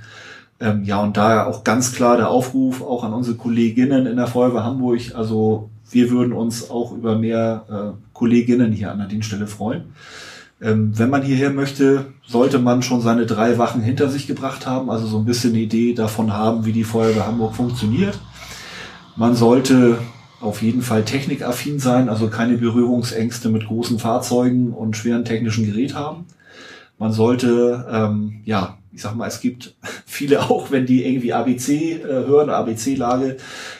Ähm, 0.60 0.84
ja, 0.84 1.02
und 1.02 1.18
daher 1.18 1.48
auch 1.48 1.64
ganz 1.64 1.94
klar 1.94 2.18
der 2.18 2.30
Aufruf 2.30 2.82
auch 2.82 3.04
an 3.04 3.14
unsere 3.14 3.36
Kolleginnen 3.36 4.06
in 4.06 4.18
der 4.18 4.28
Feuerwehr 4.28 4.64
Hamburg. 4.64 5.02
Also 5.16 5.70
wir 5.90 6.10
würden 6.10 6.34
uns 6.34 6.70
auch 6.70 6.92
über 6.92 7.18
mehr 7.18 7.66
äh, 7.70 7.98
Kolleginnen 8.14 8.72
hier 8.72 8.92
an 8.92 9.00
der 9.00 9.08
Dienststelle 9.08 9.48
freuen. 9.48 9.94
Ähm, 10.62 10.98
wenn 10.98 11.10
man 11.10 11.24
hierher 11.24 11.50
möchte, 11.50 12.06
sollte 12.26 12.60
man 12.60 12.84
schon 12.84 13.02
seine 13.02 13.26
drei 13.26 13.58
Wachen 13.58 13.82
hinter 13.82 14.10
sich 14.10 14.28
gebracht 14.28 14.66
haben, 14.66 14.90
also 14.90 15.06
so 15.06 15.18
ein 15.18 15.26
bisschen 15.26 15.52
eine 15.52 15.60
Idee 15.60 15.94
davon 15.94 16.32
haben, 16.32 16.66
wie 16.66 16.72
die 16.72 16.86
Feuerwehr 16.86 17.28
Hamburg 17.28 17.56
funktioniert. 17.56 18.18
Man 19.16 19.36
sollte 19.36 19.98
auf 20.40 20.62
jeden 20.62 20.82
Fall 20.82 21.04
technikaffin 21.04 21.80
sein, 21.80 22.10
also 22.10 22.28
keine 22.28 22.58
Berührungsängste 22.58 23.50
mit 23.50 23.68
großen 23.68 24.00
Fahrzeugen 24.00 24.72
und 24.72 24.96
schweren 24.96 25.26
technischen 25.26 25.66
Gerät 25.66 25.96
haben. 25.96 26.26
Man 26.98 27.12
sollte, 27.12 27.86
ähm, 27.92 28.42
ja, 28.46 28.78
ich 28.94 29.02
sag 29.02 29.16
mal, 29.16 29.28
es 29.28 29.42
gibt 29.42 29.76
viele 30.06 30.44
auch, 30.44 30.72
wenn 30.72 30.86
die 30.86 31.06
irgendwie 31.06 31.34
ABC 31.34 31.94
äh, 31.94 32.04
hören, 32.04 32.50
ABC-Lage 32.50 33.38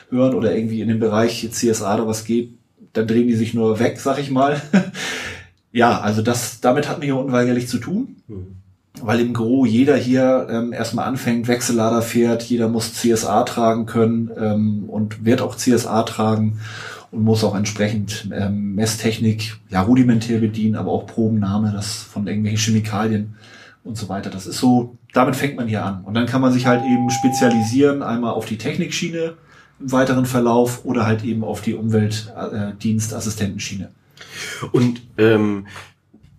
hören 0.10 0.34
oder 0.34 0.56
irgendwie 0.56 0.82
in 0.82 0.88
dem 0.88 1.00
Bereich 1.00 1.48
CSA 1.52 1.96
oder 1.96 2.08
was 2.08 2.26
geht, 2.26 2.54
dann 2.94 3.08
drehen 3.08 3.28
die 3.28 3.36
sich 3.36 3.54
nur 3.54 3.80
weg, 3.80 4.00
sag 4.00 4.20
ich 4.20 4.32
mal. 4.32 4.62
ja, 5.72 6.00
also 6.00 6.22
das, 6.22 6.62
damit 6.62 6.90
hat 6.90 6.98
man 6.98 7.06
hier 7.06 7.18
unweigerlich 7.18 7.68
zu 7.68 7.78
tun. 7.78 8.18
Weil 9.02 9.20
im 9.20 9.34
Gro 9.34 9.66
jeder 9.66 9.98
hier 9.98 10.48
ähm, 10.50 10.72
erstmal 10.72 11.08
anfängt, 11.08 11.48
Wechsellader 11.48 12.04
fährt, 12.04 12.44
jeder 12.44 12.70
muss 12.70 12.94
CSA 12.94 13.44
tragen 13.44 13.88
können 13.88 14.30
ähm, 14.38 14.84
und 14.88 15.26
wird 15.26 15.42
auch 15.42 15.56
CSA 15.56 16.04
tragen 16.04 16.60
und 17.10 17.24
muss 17.24 17.44
auch 17.44 17.56
entsprechend 17.56 18.30
ähm, 18.32 18.76
Messtechnik 18.76 19.58
ja 19.70 19.82
rudimentär 19.82 20.40
bedienen, 20.40 20.76
aber 20.76 20.92
auch 20.92 21.08
Probennahme, 21.08 21.72
das 21.74 22.04
von 22.04 22.28
irgendwelchen 22.28 22.60
Chemikalien 22.60 23.36
und 23.84 23.98
so 23.98 24.08
weiter. 24.10 24.30
Das 24.30 24.46
ist 24.48 24.60
so, 24.60 24.98
damit 25.14 25.36
fängt 25.36 25.58
man 25.58 25.68
hier 25.68 25.86
an. 25.86 26.04
Und 26.04 26.14
dann 26.14 26.26
kann 26.26 26.42
man 26.42 26.52
sich 26.52 26.66
halt 26.66 26.84
eben 26.86 27.10
spezialisieren, 27.10 28.02
einmal 28.02 28.34
auf 28.34 28.46
die 28.46 28.58
Technikschiene 28.58 29.36
im 29.80 29.92
weiteren 29.92 30.26
Verlauf 30.26 30.86
oder 30.86 31.06
halt 31.06 31.24
eben 31.24 31.44
auf 31.44 31.62
die 31.62 31.74
Umweltdienstassistentenschiene. 31.74 33.92
Und 34.72 35.02
ähm, 35.18 35.68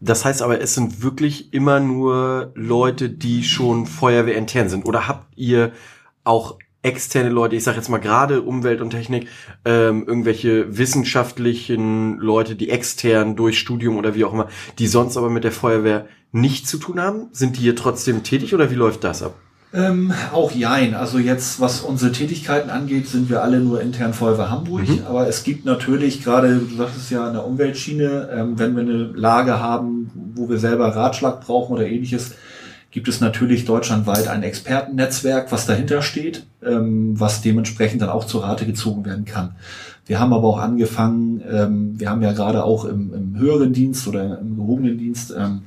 das 0.00 0.24
heißt 0.24 0.42
aber, 0.42 0.60
es 0.60 0.74
sind 0.74 1.02
wirklich 1.02 1.52
immer 1.52 1.80
nur 1.80 2.52
Leute, 2.54 3.08
die 3.08 3.44
schon 3.44 3.86
feuerwehrintern 3.86 4.68
sind. 4.68 4.86
Oder 4.86 5.08
habt 5.08 5.26
ihr 5.36 5.72
auch 6.24 6.58
externe 6.84 7.30
Leute, 7.30 7.56
ich 7.56 7.64
sage 7.64 7.78
jetzt 7.78 7.88
mal 7.88 7.98
gerade 7.98 8.42
Umwelt 8.42 8.80
und 8.80 8.90
Technik, 8.90 9.28
ähm, 9.64 10.04
irgendwelche 10.06 10.76
wissenschaftlichen 10.76 12.18
Leute, 12.18 12.54
die 12.54 12.70
extern 12.70 13.36
durch 13.36 13.58
Studium 13.58 13.96
oder 13.96 14.14
wie 14.14 14.24
auch 14.24 14.32
immer, 14.32 14.48
die 14.78 14.86
sonst 14.86 15.16
aber 15.16 15.30
mit 15.30 15.44
der 15.44 15.52
Feuerwehr 15.52 16.06
nichts 16.32 16.70
zu 16.70 16.78
tun 16.78 17.00
haben? 17.00 17.28
Sind 17.32 17.56
die 17.56 17.62
hier 17.62 17.76
trotzdem 17.76 18.22
tätig 18.22 18.54
oder 18.54 18.70
wie 18.70 18.74
läuft 18.74 19.04
das 19.04 19.22
ab? 19.22 19.34
Ähm, 19.72 20.12
auch 20.32 20.52
jein. 20.52 20.94
Also 20.94 21.18
jetzt, 21.18 21.60
was 21.60 21.80
unsere 21.80 22.12
Tätigkeiten 22.12 22.70
angeht, 22.70 23.08
sind 23.08 23.28
wir 23.28 23.42
alle 23.42 23.58
nur 23.58 23.80
intern 23.80 24.14
Feuerwehr 24.14 24.48
Hamburg. 24.48 24.88
Mhm. 24.88 25.00
Aber 25.08 25.26
es 25.26 25.42
gibt 25.42 25.64
natürlich 25.64 26.22
gerade, 26.22 26.58
du 26.58 26.76
sagtest 26.76 27.10
ja, 27.10 27.26
in 27.26 27.32
der 27.32 27.44
Umweltschiene, 27.44 28.28
ähm, 28.32 28.58
wenn 28.58 28.76
wir 28.76 28.82
eine 28.82 29.10
Lage 29.14 29.58
haben, 29.58 30.12
wo 30.34 30.48
wir 30.48 30.58
selber 30.58 30.94
Ratschlag 30.94 31.40
brauchen 31.40 31.72
oder 31.72 31.86
ähnliches, 31.86 32.34
gibt 32.94 33.08
es 33.08 33.20
natürlich 33.20 33.64
deutschlandweit 33.64 34.28
ein 34.28 34.44
Expertennetzwerk, 34.44 35.50
was 35.50 35.66
dahinter 35.66 36.00
steht, 36.00 36.46
ähm, 36.64 37.18
was 37.18 37.42
dementsprechend 37.42 38.00
dann 38.00 38.08
auch 38.08 38.24
zur 38.24 38.44
Rate 38.44 38.66
gezogen 38.66 39.04
werden 39.04 39.24
kann. 39.24 39.56
Wir 40.06 40.20
haben 40.20 40.32
aber 40.32 40.46
auch 40.46 40.58
angefangen, 40.60 41.42
ähm, 41.50 41.98
wir 41.98 42.08
haben 42.08 42.22
ja 42.22 42.30
gerade 42.30 42.62
auch 42.62 42.84
im, 42.84 43.12
im 43.12 43.36
höheren 43.36 43.72
Dienst 43.72 44.06
oder 44.06 44.38
im 44.38 44.54
gehobenen 44.54 44.96
Dienst, 44.96 45.34
ähm, 45.36 45.62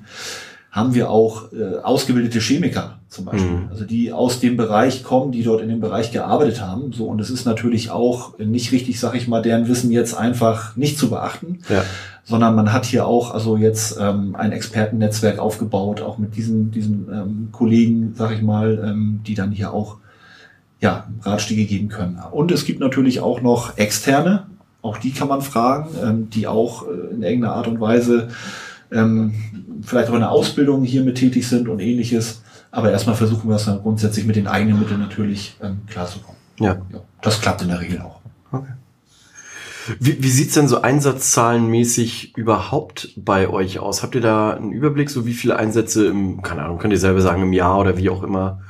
haben 0.71 0.95
wir 0.95 1.09
auch 1.09 1.51
äh, 1.51 1.79
ausgebildete 1.83 2.39
Chemiker 2.39 2.96
zum 3.09 3.25
Beispiel, 3.25 3.51
Mhm. 3.51 3.67
also 3.69 3.85
die 3.85 4.11
aus 4.11 4.39
dem 4.41 4.57
Bereich 4.57 5.03
kommen, 5.03 5.31
die 5.31 5.41
dort 5.43 5.61
in 5.61 5.69
dem 5.69 5.79
Bereich 5.79 6.11
gearbeitet 6.11 6.61
haben. 6.61 6.91
So 6.91 7.05
und 7.05 7.21
es 7.21 7.29
ist 7.29 7.45
natürlich 7.45 7.89
auch 7.89 8.37
nicht 8.37 8.71
richtig, 8.73 8.99
sag 8.99 9.15
ich 9.15 9.27
mal, 9.29 9.41
deren 9.41 9.67
Wissen 9.69 9.91
jetzt 9.91 10.13
einfach 10.13 10.75
nicht 10.75 10.97
zu 10.99 11.09
beachten, 11.09 11.59
Ja. 11.69 11.83
sondern 12.25 12.53
man 12.55 12.73
hat 12.73 12.85
hier 12.85 13.07
auch 13.07 13.33
also 13.33 13.55
jetzt 13.55 13.97
ähm, 13.99 14.35
ein 14.35 14.51
Expertennetzwerk 14.51 15.39
aufgebaut, 15.39 16.01
auch 16.01 16.17
mit 16.17 16.35
diesen 16.35 16.71
diesen 16.71 17.07
ähm, 17.11 17.47
Kollegen, 17.53 18.13
sag 18.17 18.31
ich 18.33 18.41
mal, 18.41 18.83
ähm, 18.85 19.21
die 19.25 19.35
dann 19.35 19.51
hier 19.51 19.71
auch 19.73 19.97
ja 20.81 21.07
Ratschläge 21.23 21.63
geben 21.65 21.87
können. 21.87 22.19
Und 22.31 22.51
es 22.51 22.65
gibt 22.65 22.79
natürlich 22.81 23.21
auch 23.21 23.41
noch 23.41 23.77
externe, 23.77 24.47
auch 24.81 24.97
die 24.97 25.11
kann 25.11 25.27
man 25.29 25.41
fragen, 25.41 25.89
ähm, 26.03 26.29
die 26.29 26.45
auch 26.45 26.83
äh, 26.87 27.13
in 27.15 27.23
irgendeiner 27.23 27.53
Art 27.55 27.67
und 27.67 27.79
Weise 27.79 28.27
ähm, 28.91 29.33
vielleicht 29.81 30.09
auch 30.09 30.13
in 30.13 30.19
der 30.19 30.31
Ausbildung 30.31 30.83
hier 30.83 31.03
mit 31.03 31.15
tätig 31.17 31.47
sind 31.47 31.67
und 31.69 31.79
ähnliches. 31.79 32.41
Aber 32.71 32.91
erstmal 32.91 33.15
versuchen 33.15 33.49
wir 33.49 33.55
es 33.55 33.65
dann 33.65 33.81
grundsätzlich 33.81 34.25
mit 34.25 34.35
den 34.35 34.47
eigenen 34.47 34.79
Mitteln 34.79 34.99
natürlich 34.99 35.57
ähm, 35.61 35.81
klarzukommen. 35.87 36.37
Ja. 36.59 36.77
Ja, 36.91 37.01
das 37.21 37.41
klappt 37.41 37.61
in 37.61 37.69
der 37.69 37.79
Regel 37.79 38.01
auch. 38.01 38.19
Wie, 39.99 40.21
wie 40.21 40.29
sieht's 40.29 40.53
denn 40.53 40.67
so 40.67 40.81
einsatzzahlenmäßig 40.81 42.35
überhaupt 42.35 43.13
bei 43.15 43.47
euch 43.47 43.79
aus? 43.79 44.03
Habt 44.03 44.15
ihr 44.15 44.21
da 44.21 44.51
einen 44.51 44.71
Überblick, 44.71 45.09
so 45.09 45.25
wie 45.25 45.33
viele 45.33 45.55
Einsätze 45.57 46.07
im, 46.07 46.41
keine 46.41 46.63
Ahnung, 46.63 46.77
könnt 46.77 46.93
ihr 46.93 46.99
selber 46.99 47.21
sagen, 47.21 47.41
im 47.41 47.53
Jahr 47.53 47.79
oder 47.79 47.97
wie 47.97 48.09
auch 48.09 48.23
immer? 48.23 48.61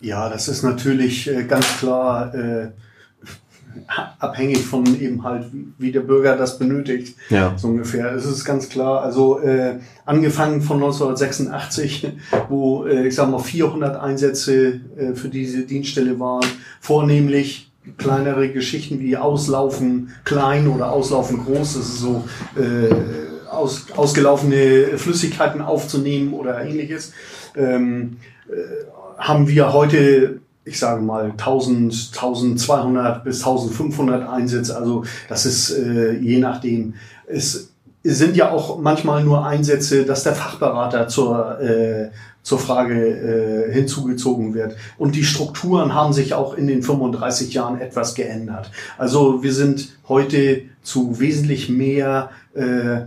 Ja, 0.00 0.28
das 0.28 0.48
ist 0.48 0.62
natürlich 0.62 1.28
äh, 1.28 1.44
ganz 1.44 1.66
klar 1.78 2.34
äh, 2.34 2.70
abhängig 4.18 4.58
von 4.58 4.84
eben 5.00 5.22
halt, 5.22 5.46
wie, 5.78 5.92
der 5.92 6.00
Bürger 6.00 6.36
das 6.36 6.58
benötigt. 6.58 7.16
Ja. 7.30 7.54
So 7.56 7.68
ungefähr. 7.68 8.12
Es 8.14 8.24
ist 8.24 8.44
ganz 8.44 8.68
klar. 8.68 9.02
Also 9.02 9.40
äh, 9.40 9.78
angefangen 10.04 10.62
von 10.62 10.76
1986, 10.76 12.08
wo 12.48 12.86
äh, 12.86 13.06
ich 13.06 13.14
sag 13.14 13.30
mal 13.30 13.38
400 13.38 14.00
Einsätze 14.00 14.80
äh, 14.96 15.14
für 15.14 15.28
diese 15.28 15.62
Dienststelle 15.62 16.18
waren, 16.18 16.46
vornehmlich 16.80 17.72
kleinere 17.98 18.48
Geschichten 18.50 19.00
wie 19.00 19.16
Auslaufen 19.16 20.10
klein 20.24 20.68
oder 20.68 20.90
Auslaufen 20.90 21.44
groß. 21.44 21.74
Das 21.74 21.86
ist 21.86 21.98
so 21.98 22.24
äh, 22.56 23.50
aus, 23.50 23.86
ausgelaufene 23.96 24.98
Flüssigkeiten 24.98 25.60
aufzunehmen 25.60 26.32
oder 26.32 26.64
ähnliches. 26.64 27.12
Ähm, 27.56 28.16
äh, 28.48 28.52
haben 29.18 29.48
wir 29.48 29.72
heute 29.72 30.40
ich 30.66 30.78
sage 30.78 31.00
mal 31.00 31.30
1000, 31.30 32.10
1200 32.12 33.24
bis 33.24 33.38
1500 33.38 34.28
Einsätze. 34.28 34.76
Also 34.76 35.04
das 35.28 35.46
ist 35.46 35.70
äh, 35.70 36.12
je 36.12 36.38
nachdem. 36.38 36.94
Es 37.28 37.70
sind 38.02 38.36
ja 38.36 38.50
auch 38.50 38.78
manchmal 38.78 39.24
nur 39.24 39.44
Einsätze, 39.44 40.04
dass 40.04 40.22
der 40.24 40.34
Fachberater 40.34 41.08
zur, 41.08 41.60
äh, 41.60 42.10
zur 42.42 42.58
Frage 42.58 42.94
äh, 42.94 43.72
hinzugezogen 43.72 44.54
wird. 44.54 44.76
Und 44.98 45.16
die 45.16 45.24
Strukturen 45.24 45.94
haben 45.94 46.12
sich 46.12 46.34
auch 46.34 46.54
in 46.54 46.66
den 46.66 46.82
35 46.82 47.52
Jahren 47.54 47.80
etwas 47.80 48.14
geändert. 48.14 48.70
Also 48.98 49.42
wir 49.42 49.52
sind 49.52 49.96
heute 50.08 50.62
zu 50.82 51.18
wesentlich 51.18 51.68
mehr 51.68 52.30
äh, 52.54 53.06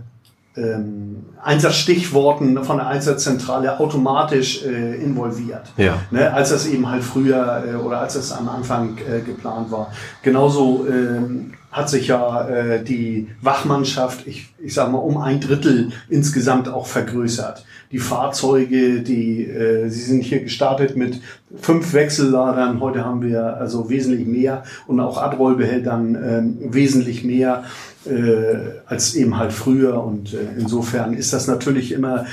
ähm, 0.60 1.24
Einsatzstichworten 1.42 2.62
von 2.64 2.76
der 2.76 2.88
Einsatzzentrale 2.88 3.80
automatisch 3.80 4.64
äh, 4.64 4.96
involviert. 4.96 5.72
Ja. 5.76 5.94
Ne, 6.10 6.32
als 6.32 6.50
das 6.50 6.66
eben 6.66 6.88
halt 6.90 7.02
früher 7.02 7.64
äh, 7.66 7.74
oder 7.76 8.00
als 8.00 8.14
das 8.14 8.32
am 8.32 8.48
Anfang 8.48 8.98
äh, 8.98 9.20
geplant 9.20 9.70
war. 9.70 9.90
Genauso 10.22 10.86
ähm, 10.88 11.54
hat 11.72 11.88
sich 11.88 12.08
ja 12.08 12.48
äh, 12.48 12.82
die 12.82 13.28
Wachmannschaft, 13.40 14.26
ich, 14.26 14.52
ich 14.58 14.74
sag 14.74 14.90
mal, 14.90 14.98
um 14.98 15.18
ein 15.18 15.40
Drittel 15.40 15.92
insgesamt 16.08 16.68
auch 16.68 16.86
vergrößert. 16.86 17.64
Die 17.92 17.98
Fahrzeuge, 17.98 19.00
die, 19.00 19.44
äh, 19.44 19.88
sie 19.88 20.02
sind 20.02 20.22
hier 20.22 20.40
gestartet 20.40 20.96
mit 20.96 21.20
fünf 21.60 21.92
Wechselladern, 21.92 22.80
heute 22.80 23.04
haben 23.04 23.22
wir 23.22 23.56
also 23.56 23.90
wesentlich 23.90 24.26
mehr 24.26 24.62
und 24.86 25.00
auch 25.00 25.18
Abrollbehältern 25.18 26.14
äh, 26.14 26.72
wesentlich 26.72 27.24
mehr 27.24 27.64
äh, 28.06 28.80
als 28.86 29.14
eben 29.14 29.36
halt 29.38 29.52
früher. 29.52 30.02
Und 30.02 30.34
äh, 30.34 30.38
insofern 30.56 31.14
ist 31.14 31.32
das 31.32 31.48
natürlich 31.48 31.92
immer 31.92 32.26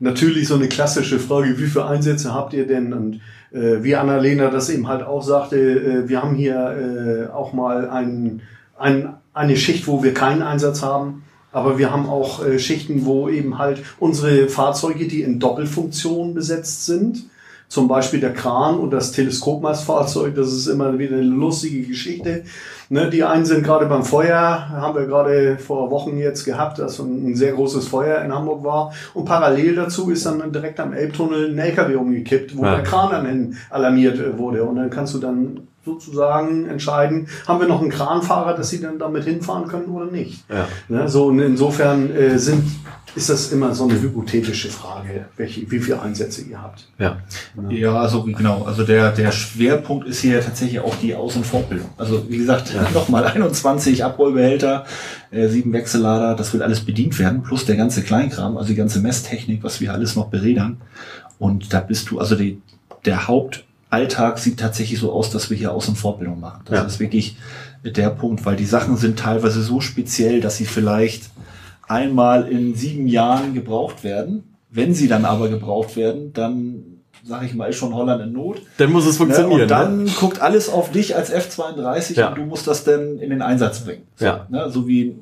natürlich 0.00 0.48
so 0.48 0.56
eine 0.56 0.68
klassische 0.68 1.18
Frage, 1.18 1.58
wie 1.58 1.66
viele 1.66 1.86
Einsätze 1.86 2.34
habt 2.34 2.52
ihr 2.52 2.66
denn? 2.66 2.92
Und 2.92 3.20
äh, 3.52 3.82
wie 3.82 3.94
Annalena 3.94 4.50
das 4.50 4.68
eben 4.68 4.88
halt 4.88 5.02
auch 5.02 5.22
sagte, 5.22 5.56
äh, 5.56 6.08
wir 6.08 6.22
haben 6.22 6.34
hier 6.34 7.28
äh, 7.28 7.32
auch 7.32 7.52
mal 7.52 7.88
ein, 7.88 8.42
ein, 8.78 9.14
eine 9.32 9.56
Schicht, 9.56 9.86
wo 9.86 10.02
wir 10.02 10.14
keinen 10.14 10.42
Einsatz 10.42 10.82
haben. 10.82 11.22
Aber 11.54 11.78
wir 11.78 11.92
haben 11.92 12.08
auch 12.08 12.44
äh, 12.44 12.58
Schichten, 12.58 13.06
wo 13.06 13.28
eben 13.28 13.58
halt 13.58 13.82
unsere 14.00 14.48
Fahrzeuge, 14.48 15.06
die 15.06 15.22
in 15.22 15.38
Doppelfunktion 15.38 16.34
besetzt 16.34 16.84
sind, 16.84 17.30
zum 17.68 17.86
Beispiel 17.86 18.18
der 18.18 18.32
Kran 18.32 18.78
und 18.78 18.90
das 18.90 19.12
Teleskopmastfahrzeug, 19.12 20.34
das 20.34 20.52
ist 20.52 20.66
immer 20.66 20.98
wieder 20.98 21.16
eine 21.16 21.24
lustige 21.24 21.86
Geschichte. 21.86 22.42
Ne, 22.90 23.08
die 23.08 23.22
einen 23.22 23.46
sind 23.46 23.62
gerade 23.62 23.86
beim 23.86 24.04
Feuer, 24.04 24.68
haben 24.68 24.98
wir 24.98 25.06
gerade 25.06 25.56
vor 25.58 25.90
Wochen 25.92 26.18
jetzt 26.18 26.44
gehabt, 26.44 26.80
dass 26.80 26.98
ein 26.98 27.36
sehr 27.36 27.52
großes 27.52 27.86
Feuer 27.86 28.22
in 28.22 28.34
Hamburg 28.34 28.64
war. 28.64 28.92
Und 29.14 29.24
parallel 29.24 29.76
dazu 29.76 30.10
ist 30.10 30.26
dann 30.26 30.52
direkt 30.52 30.80
am 30.80 30.92
Elbtunnel 30.92 31.52
ein 31.52 31.58
LKW 31.58 31.94
umgekippt, 31.94 32.56
wo 32.56 32.64
ja. 32.64 32.74
der 32.74 32.84
Kran 32.84 33.12
dann 33.12 33.26
hin 33.26 33.56
alarmiert 33.70 34.38
wurde. 34.38 34.64
Und 34.64 34.76
dann 34.76 34.90
kannst 34.90 35.14
du 35.14 35.18
dann 35.18 35.68
sozusagen 35.84 36.66
entscheiden, 36.66 37.28
haben 37.46 37.60
wir 37.60 37.68
noch 37.68 37.80
einen 37.80 37.90
Kranfahrer, 37.90 38.54
dass 38.54 38.70
sie 38.70 38.80
dann 38.80 38.98
damit 38.98 39.24
hinfahren 39.24 39.68
können 39.68 39.86
oder 39.86 40.06
nicht. 40.06 40.44
Ja. 40.48 40.66
Ne, 40.88 41.08
so 41.08 41.30
insofern 41.30 42.10
äh, 42.10 42.38
sind 42.38 42.64
ist 43.16 43.30
das 43.30 43.52
immer 43.52 43.74
so 43.74 43.84
eine 43.84 44.00
hypothetische 44.00 44.68
Frage, 44.68 45.26
welche, 45.36 45.70
wie 45.70 45.78
viele 45.78 46.02
Einsätze 46.02 46.42
ihr 46.42 46.60
habt. 46.60 46.88
Ja, 46.98 47.18
ja 47.68 47.94
also 47.96 48.24
genau. 48.24 48.64
Also 48.64 48.82
der, 48.82 49.12
der 49.12 49.30
Schwerpunkt 49.30 50.08
ist 50.08 50.20
hier 50.20 50.40
tatsächlich 50.40 50.80
auch 50.80 50.96
die 50.96 51.14
Aus- 51.14 51.36
und 51.36 51.46
Fortbildung. 51.46 51.88
Also 51.96 52.26
wie 52.28 52.38
gesagt, 52.38 52.74
ja. 52.74 52.88
nochmal 52.94 53.24
21 53.24 54.04
Abrollbehälter, 54.04 54.84
äh, 55.30 55.48
sieben 55.48 55.72
Wechsellader, 55.72 56.34
das 56.34 56.52
wird 56.52 56.62
alles 56.62 56.80
bedient 56.80 57.18
werden, 57.18 57.42
plus 57.42 57.64
der 57.64 57.76
ganze 57.76 58.02
Kleinkram, 58.02 58.56
also 58.56 58.68
die 58.68 58.74
ganze 58.74 59.00
Messtechnik, 59.00 59.62
was 59.62 59.80
wir 59.80 59.92
alles 59.92 60.16
noch 60.16 60.26
beredern. 60.26 60.78
Und 61.38 61.72
da 61.72 61.80
bist 61.80 62.10
du, 62.10 62.18
also 62.18 62.34
die, 62.34 62.60
der 63.04 63.28
Hauptalltag 63.94 64.38
sieht 64.38 64.58
tatsächlich 64.58 64.98
so 64.98 65.12
aus, 65.12 65.30
dass 65.30 65.50
wir 65.50 65.56
hier 65.56 65.72
Aus- 65.72 65.88
und 65.88 65.96
Fortbildung 65.96 66.40
machen. 66.40 66.62
Das 66.66 66.78
ja. 66.78 66.84
ist 66.84 67.00
wirklich 67.00 67.36
der 67.84 68.10
Punkt, 68.10 68.44
weil 68.44 68.56
die 68.56 68.64
Sachen 68.64 68.96
sind 68.96 69.18
teilweise 69.18 69.62
so 69.62 69.80
speziell, 69.80 70.40
dass 70.40 70.56
sie 70.56 70.64
vielleicht 70.64 71.30
einmal 71.86 72.48
in 72.48 72.74
sieben 72.74 73.06
Jahren 73.06 73.54
gebraucht 73.54 74.04
werden. 74.04 74.54
Wenn 74.70 74.94
sie 74.94 75.06
dann 75.06 75.24
aber 75.24 75.48
gebraucht 75.48 75.96
werden, 75.96 76.32
dann 76.32 76.82
sage 77.22 77.46
ich 77.46 77.54
mal, 77.54 77.70
ist 77.70 77.76
schon 77.76 77.94
Holland 77.94 78.22
in 78.22 78.32
Not. 78.32 78.60
Dann 78.78 78.92
muss 78.92 79.06
es 79.06 79.16
funktionieren. 79.16 79.56
Ne? 79.56 79.62
Und 79.62 79.70
dann 79.70 80.04
ne? 80.04 80.10
guckt 80.18 80.42
alles 80.42 80.68
auf 80.68 80.90
dich 80.90 81.16
als 81.16 81.32
F32 81.32 82.14
ja. 82.14 82.28
und 82.28 82.38
du 82.38 82.42
musst 82.42 82.66
das 82.66 82.84
dann 82.84 83.18
in 83.18 83.30
den 83.30 83.40
Einsatz 83.40 83.80
bringen. 83.80 84.02
So, 84.16 84.26
ja. 84.26 84.46
ne? 84.50 84.70
so 84.70 84.88
wie 84.88 85.16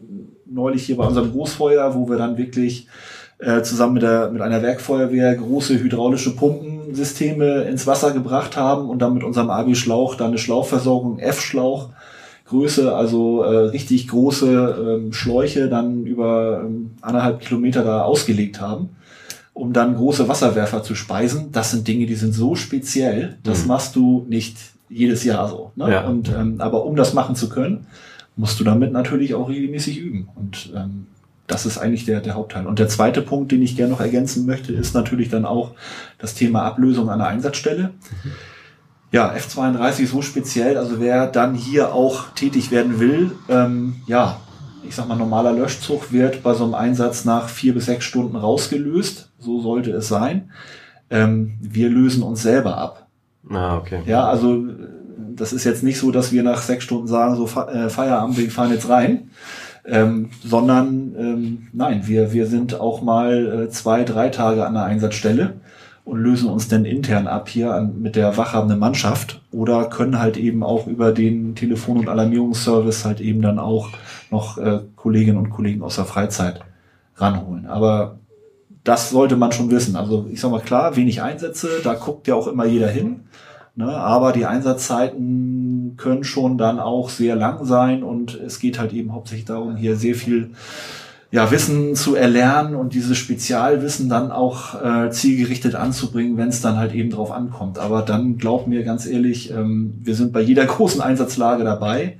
neulich 0.50 0.84
hier 0.84 0.96
bei 0.96 1.06
unserem 1.06 1.30
Großfeuer, 1.30 1.94
wo 1.94 2.08
wir 2.08 2.16
dann 2.16 2.36
wirklich 2.36 2.88
äh, 3.38 3.62
zusammen 3.62 3.94
mit, 3.94 4.02
der, 4.02 4.30
mit 4.30 4.42
einer 4.42 4.62
Werkfeuerwehr 4.62 5.34
große 5.34 5.78
hydraulische 5.78 6.34
Pumpensysteme 6.92 7.62
ins 7.62 7.86
Wasser 7.86 8.12
gebracht 8.12 8.56
haben 8.56 8.90
und 8.90 9.00
dann 9.00 9.14
mit 9.14 9.24
unserem 9.24 9.48
AB-Schlauch 9.48 10.14
dann 10.14 10.28
eine 10.28 10.38
Schlauchversorgung, 10.38 11.18
F-Schlauch, 11.18 11.88
Größe, 12.44 12.94
also 12.94 13.42
äh, 13.44 13.68
richtig 13.68 14.08
große 14.08 15.00
ähm, 15.00 15.12
Schläuche 15.14 15.68
dann 15.68 16.04
über 16.04 16.62
ähm, 16.64 16.90
anderthalb 17.00 17.40
Kilometer 17.40 17.82
da 17.82 18.02
ausgelegt 18.02 18.60
haben, 18.60 18.90
um 19.54 19.72
dann 19.72 19.96
große 19.96 20.28
Wasserwerfer 20.28 20.82
zu 20.82 20.94
speisen. 20.94 21.50
Das 21.50 21.70
sind 21.70 21.88
Dinge, 21.88 22.04
die 22.04 22.14
sind 22.14 22.34
so 22.34 22.54
speziell, 22.54 23.38
das 23.42 23.62
mhm. 23.62 23.68
machst 23.68 23.96
du 23.96 24.26
nicht 24.28 24.58
jedes 24.90 25.24
Jahr 25.24 25.48
so. 25.48 25.72
Ne? 25.76 25.90
Ja. 25.90 26.06
Und, 26.06 26.28
ähm, 26.28 26.56
aber 26.58 26.84
um 26.84 26.94
das 26.94 27.14
machen 27.14 27.36
zu 27.36 27.48
können, 27.48 27.86
musst 28.36 28.60
du 28.60 28.64
damit 28.64 28.92
natürlich 28.92 29.34
auch 29.34 29.48
regelmäßig 29.48 29.98
üben. 29.98 30.28
Und 30.34 30.74
ähm, 30.76 31.06
das 31.46 31.66
ist 31.66 31.78
eigentlich 31.78 32.04
der, 32.04 32.20
der 32.20 32.34
Hauptteil. 32.34 32.66
Und 32.66 32.78
der 32.78 32.88
zweite 32.88 33.22
Punkt, 33.22 33.52
den 33.52 33.62
ich 33.62 33.76
gerne 33.76 33.92
noch 33.92 34.00
ergänzen 34.00 34.46
möchte, 34.46 34.72
ist 34.72 34.94
natürlich 34.94 35.28
dann 35.28 35.44
auch 35.44 35.72
das 36.18 36.34
Thema 36.34 36.62
Ablösung 36.62 37.10
an 37.10 37.18
der 37.18 37.28
Einsatzstelle. 37.28 37.92
Mhm 38.24 38.32
ja, 39.12 39.30
F32 39.34 40.06
so 40.06 40.22
speziell, 40.22 40.78
also 40.78 40.98
wer 40.98 41.26
dann 41.26 41.54
hier 41.54 41.94
auch 41.94 42.30
tätig 42.30 42.70
werden 42.70 42.98
will, 42.98 43.32
ähm, 43.48 43.96
ja, 44.06 44.40
ich 44.88 44.96
sag 44.96 45.06
mal, 45.06 45.16
normaler 45.16 45.52
Löschzug 45.52 46.12
wird 46.12 46.42
bei 46.42 46.54
so 46.54 46.64
einem 46.64 46.74
Einsatz 46.74 47.24
nach 47.24 47.48
vier 47.48 47.74
bis 47.74 47.86
sechs 47.86 48.04
Stunden 48.04 48.34
rausgelöst. 48.34 49.30
So 49.38 49.60
sollte 49.60 49.92
es 49.92 50.08
sein. 50.08 50.50
Ähm, 51.08 51.58
wir 51.60 51.88
lösen 51.88 52.22
uns 52.22 52.42
selber 52.42 52.78
ab. 52.78 53.06
Ah, 53.48 53.76
okay. 53.76 54.00
Ja, 54.06 54.26
also 54.26 54.64
das 55.36 55.52
ist 55.52 55.64
jetzt 55.64 55.84
nicht 55.84 55.98
so, 55.98 56.10
dass 56.10 56.32
wir 56.32 56.42
nach 56.42 56.62
sechs 56.62 56.82
Stunden 56.82 57.06
sagen, 57.06 57.36
so 57.36 57.44
äh, 57.44 57.90
Feierabend, 57.90 58.38
wir 58.38 58.50
fahren 58.50 58.72
jetzt 58.72 58.88
rein. 58.88 59.30
Ähm, 59.84 60.30
sondern 60.44 61.14
ähm, 61.18 61.68
nein, 61.72 62.06
wir, 62.06 62.32
wir 62.32 62.46
sind 62.46 62.78
auch 62.78 63.02
mal 63.02 63.64
äh, 63.64 63.68
zwei, 63.68 64.04
drei 64.04 64.28
Tage 64.28 64.64
an 64.64 64.74
der 64.74 64.84
Einsatzstelle 64.84 65.54
und 66.04 66.20
lösen 66.20 66.48
uns 66.48 66.68
dann 66.68 66.84
intern 66.84 67.26
ab 67.26 67.48
hier 67.48 67.74
an, 67.74 68.00
mit 68.00 68.16
der 68.16 68.36
wachhabenden 68.36 68.78
Mannschaft 68.78 69.40
oder 69.50 69.86
können 69.86 70.20
halt 70.20 70.36
eben 70.36 70.62
auch 70.62 70.86
über 70.86 71.12
den 71.12 71.54
Telefon- 71.54 71.98
und 71.98 72.08
Alarmierungsservice 72.08 73.04
halt 73.04 73.20
eben 73.20 73.42
dann 73.42 73.58
auch 73.58 73.90
noch 74.30 74.58
äh, 74.58 74.80
Kolleginnen 74.94 75.38
und 75.38 75.50
Kollegen 75.50 75.82
aus 75.82 75.96
der 75.96 76.04
Freizeit 76.04 76.60
ranholen. 77.16 77.66
Aber 77.66 78.18
das 78.84 79.10
sollte 79.10 79.36
man 79.36 79.52
schon 79.52 79.70
wissen. 79.70 79.96
Also 79.96 80.26
ich 80.30 80.40
sag 80.40 80.50
mal 80.50 80.60
klar, 80.60 80.96
wenig 80.96 81.22
Einsätze, 81.22 81.68
da 81.84 81.94
guckt 81.94 82.26
ja 82.26 82.34
auch 82.34 82.48
immer 82.48 82.64
jeder 82.66 82.88
hin. 82.88 83.20
Ne? 83.74 83.88
Aber 83.88 84.32
die 84.32 84.46
Einsatzzeiten 84.46 85.94
können 85.96 86.24
schon 86.24 86.58
dann 86.58 86.78
auch 86.78 87.08
sehr 87.08 87.36
lang 87.36 87.64
sein 87.64 88.02
und 88.02 88.34
es 88.34 88.58
geht 88.58 88.78
halt 88.78 88.92
eben 88.92 89.12
hauptsächlich 89.12 89.46
darum, 89.46 89.76
hier 89.76 89.96
sehr 89.96 90.14
viel 90.14 90.50
ja, 91.30 91.50
Wissen 91.50 91.96
zu 91.96 92.14
erlernen 92.14 92.74
und 92.74 92.92
dieses 92.92 93.16
Spezialwissen 93.16 94.10
dann 94.10 94.30
auch 94.30 94.74
äh, 94.82 95.10
zielgerichtet 95.10 95.74
anzubringen, 95.74 96.36
wenn 96.36 96.50
es 96.50 96.60
dann 96.60 96.76
halt 96.76 96.92
eben 96.92 97.08
drauf 97.08 97.32
ankommt. 97.32 97.78
Aber 97.78 98.02
dann 98.02 98.36
glaub 98.36 98.66
mir 98.66 98.84
ganz 98.84 99.06
ehrlich, 99.06 99.50
ähm, 99.50 99.94
wir 100.02 100.14
sind 100.14 100.34
bei 100.34 100.42
jeder 100.42 100.66
großen 100.66 101.00
Einsatzlage 101.00 101.64
dabei 101.64 102.18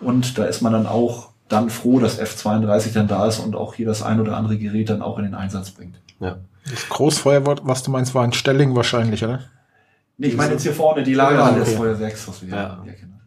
und 0.00 0.38
da 0.38 0.44
ist 0.44 0.62
man 0.62 0.72
dann 0.72 0.86
auch 0.86 1.30
dann 1.48 1.70
froh, 1.70 1.98
dass 1.98 2.20
F32 2.20 2.92
dann 2.94 3.08
da 3.08 3.26
ist 3.26 3.40
und 3.40 3.56
auch 3.56 3.74
hier 3.74 3.86
das 3.86 4.02
ein 4.02 4.20
oder 4.20 4.36
andere 4.36 4.56
Gerät 4.56 4.88
dann 4.88 5.02
auch 5.02 5.18
in 5.18 5.24
den 5.24 5.34
Einsatz 5.34 5.72
bringt. 5.72 5.96
Ja. 6.20 6.36
Das 6.70 6.88
Großfeuer, 6.88 7.42
was 7.64 7.82
du 7.82 7.90
meinst, 7.90 8.14
war 8.14 8.22
ein 8.22 8.32
Stelling 8.32 8.76
wahrscheinlich, 8.76 9.24
oder? 9.24 9.40
Nee, 10.22 10.28
ich 10.28 10.36
meine 10.36 10.52
jetzt 10.52 10.62
hier 10.62 10.72
vorne 10.72 11.02
die 11.02 11.14
Lagerhalle 11.14 11.64
des 11.64 11.74
Feuerwerks, 11.74 12.28
was 12.28 12.46
wir 12.46 12.56
ja. 12.56 12.80
hier 12.84 12.92
kennen. 12.92 13.20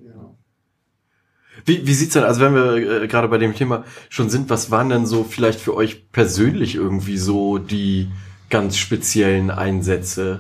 Wie, 1.66 1.86
wie 1.86 1.94
sieht's 1.94 2.14
denn, 2.14 2.24
also 2.24 2.40
wenn 2.40 2.56
wir 2.56 3.02
äh, 3.02 3.08
gerade 3.10 3.28
bei 3.28 3.38
dem 3.38 3.54
Thema 3.54 3.84
schon 4.08 4.30
sind, 4.30 4.50
was 4.50 4.72
waren 4.72 4.88
denn 4.88 5.06
so 5.06 5.26
vielleicht 5.26 5.60
für 5.60 5.76
euch 5.76 6.10
persönlich 6.14 6.76
irgendwie 6.76 7.18
so 7.18 7.58
die 7.58 8.10
ganz 8.50 8.78
speziellen 8.78 9.52
Einsätze? 9.52 10.40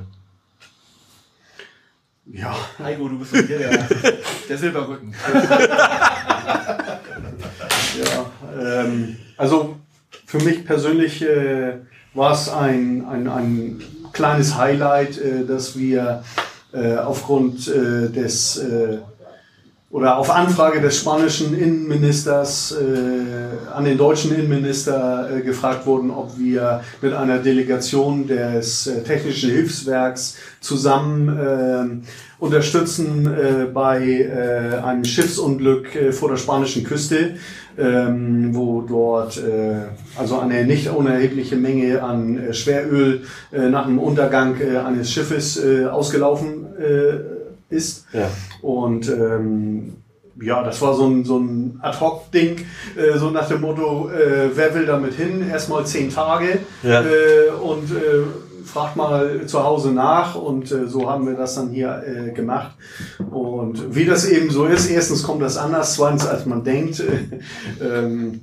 Ja. 2.26 2.56
Heiko, 2.80 3.10
du 3.10 3.20
bist 3.20 3.36
hier 3.36 3.44
der, 3.44 3.90
der 4.50 4.58
Silberrücken. 4.58 5.14
ja, 8.00 8.32
ähm, 8.62 9.18
also 9.36 9.76
für 10.26 10.40
mich 10.40 10.66
persönlich 10.66 11.22
äh, 11.22 11.80
war 12.14 12.32
es 12.32 12.48
ein, 12.48 13.06
ein, 13.06 13.28
ein 13.28 13.84
kleines 14.16 14.58
Highlight, 14.58 15.20
äh, 15.20 15.46
dass 15.46 15.78
wir 15.78 16.24
äh, 16.74 16.96
aufgrund 16.96 17.68
äh, 17.68 18.10
des 18.10 18.58
äh, 18.58 18.98
oder 19.92 20.18
auf 20.18 20.30
Anfrage 20.30 20.82
des 20.82 20.98
spanischen 20.98 21.58
Innenministers 21.58 22.74
äh, 22.74 23.74
an 23.74 23.86
den 23.86 23.98
deutschen 23.98 24.36
Innenminister 24.36 25.30
gefragt 25.46 25.86
wurden, 25.86 26.12
ob 26.12 26.38
wir 26.38 26.82
mit 27.02 27.14
einer 27.14 27.38
Delegation 27.40 28.28
des 28.28 28.90
Technischen 29.06 29.52
Hilfswerks 29.52 30.36
zusammen 30.60 32.04
unterstützen 32.40 33.30
bei 33.74 34.82
einem 34.84 35.06
Schiffsunglück 35.06 35.88
vor 36.12 36.30
der 36.30 36.38
spanischen 36.38 36.84
Küste, 36.84 37.36
ähm, 37.78 38.56
wo 38.56 38.82
dort 38.82 39.38
äh, 39.38 39.88
also 40.18 40.40
eine 40.40 40.66
nicht 40.66 40.90
unerhebliche 40.90 41.56
Menge 41.56 42.02
an 42.02 42.38
äh, 42.38 42.54
Schweröl 42.54 43.24
äh, 43.52 43.70
nach 43.70 43.86
dem 43.86 44.00
Untergang 44.00 44.56
äh, 44.60 44.78
eines 44.78 45.12
Schiffes 45.12 45.64
äh, 45.64 45.86
ausgelaufen 45.86 46.66
äh, 46.78 47.76
ist. 47.76 48.06
Ja. 48.14 48.30
Und 48.62 49.10
ähm, 49.10 49.96
ja, 50.42 50.64
das 50.64 50.82
war 50.82 50.94
so 50.94 51.08
ein, 51.08 51.24
so 51.24 51.38
ein 51.40 51.80
Ad-Hoc-Ding, 51.82 52.66
äh, 52.98 53.18
so 53.18 53.30
nach 53.30 53.48
dem 53.48 53.62
Motto, 53.62 54.10
äh, 54.10 54.50
wer 54.54 54.76
will 54.76 54.86
damit 54.86 55.14
hin? 55.14 55.48
Erstmal 55.50 55.86
zehn 55.86 56.10
Tage 56.10 56.60
ja. 56.84 57.02
äh, 57.02 57.52
und 57.62 57.90
fragt 58.76 58.98
mal 58.98 59.46
zu 59.46 59.64
Hause 59.64 59.92
nach 59.92 60.36
und 60.36 60.70
äh, 60.70 60.86
so 60.88 61.10
haben 61.10 61.26
wir 61.26 61.36
das 61.36 61.56
dann 61.56 61.70
hier 61.70 62.04
äh, 62.06 62.32
gemacht. 62.32 62.76
Und 63.32 63.96
wie 63.96 64.04
das 64.04 64.26
eben 64.26 64.50
so 64.50 64.66
ist, 64.66 64.90
erstens 64.90 65.24
kommt 65.24 65.42
das 65.42 65.56
anders, 65.56 65.94
zweitens 65.94 66.28
als 66.28 66.46
man 66.46 66.66
denkt. 66.66 67.02
ähm, 67.82 68.42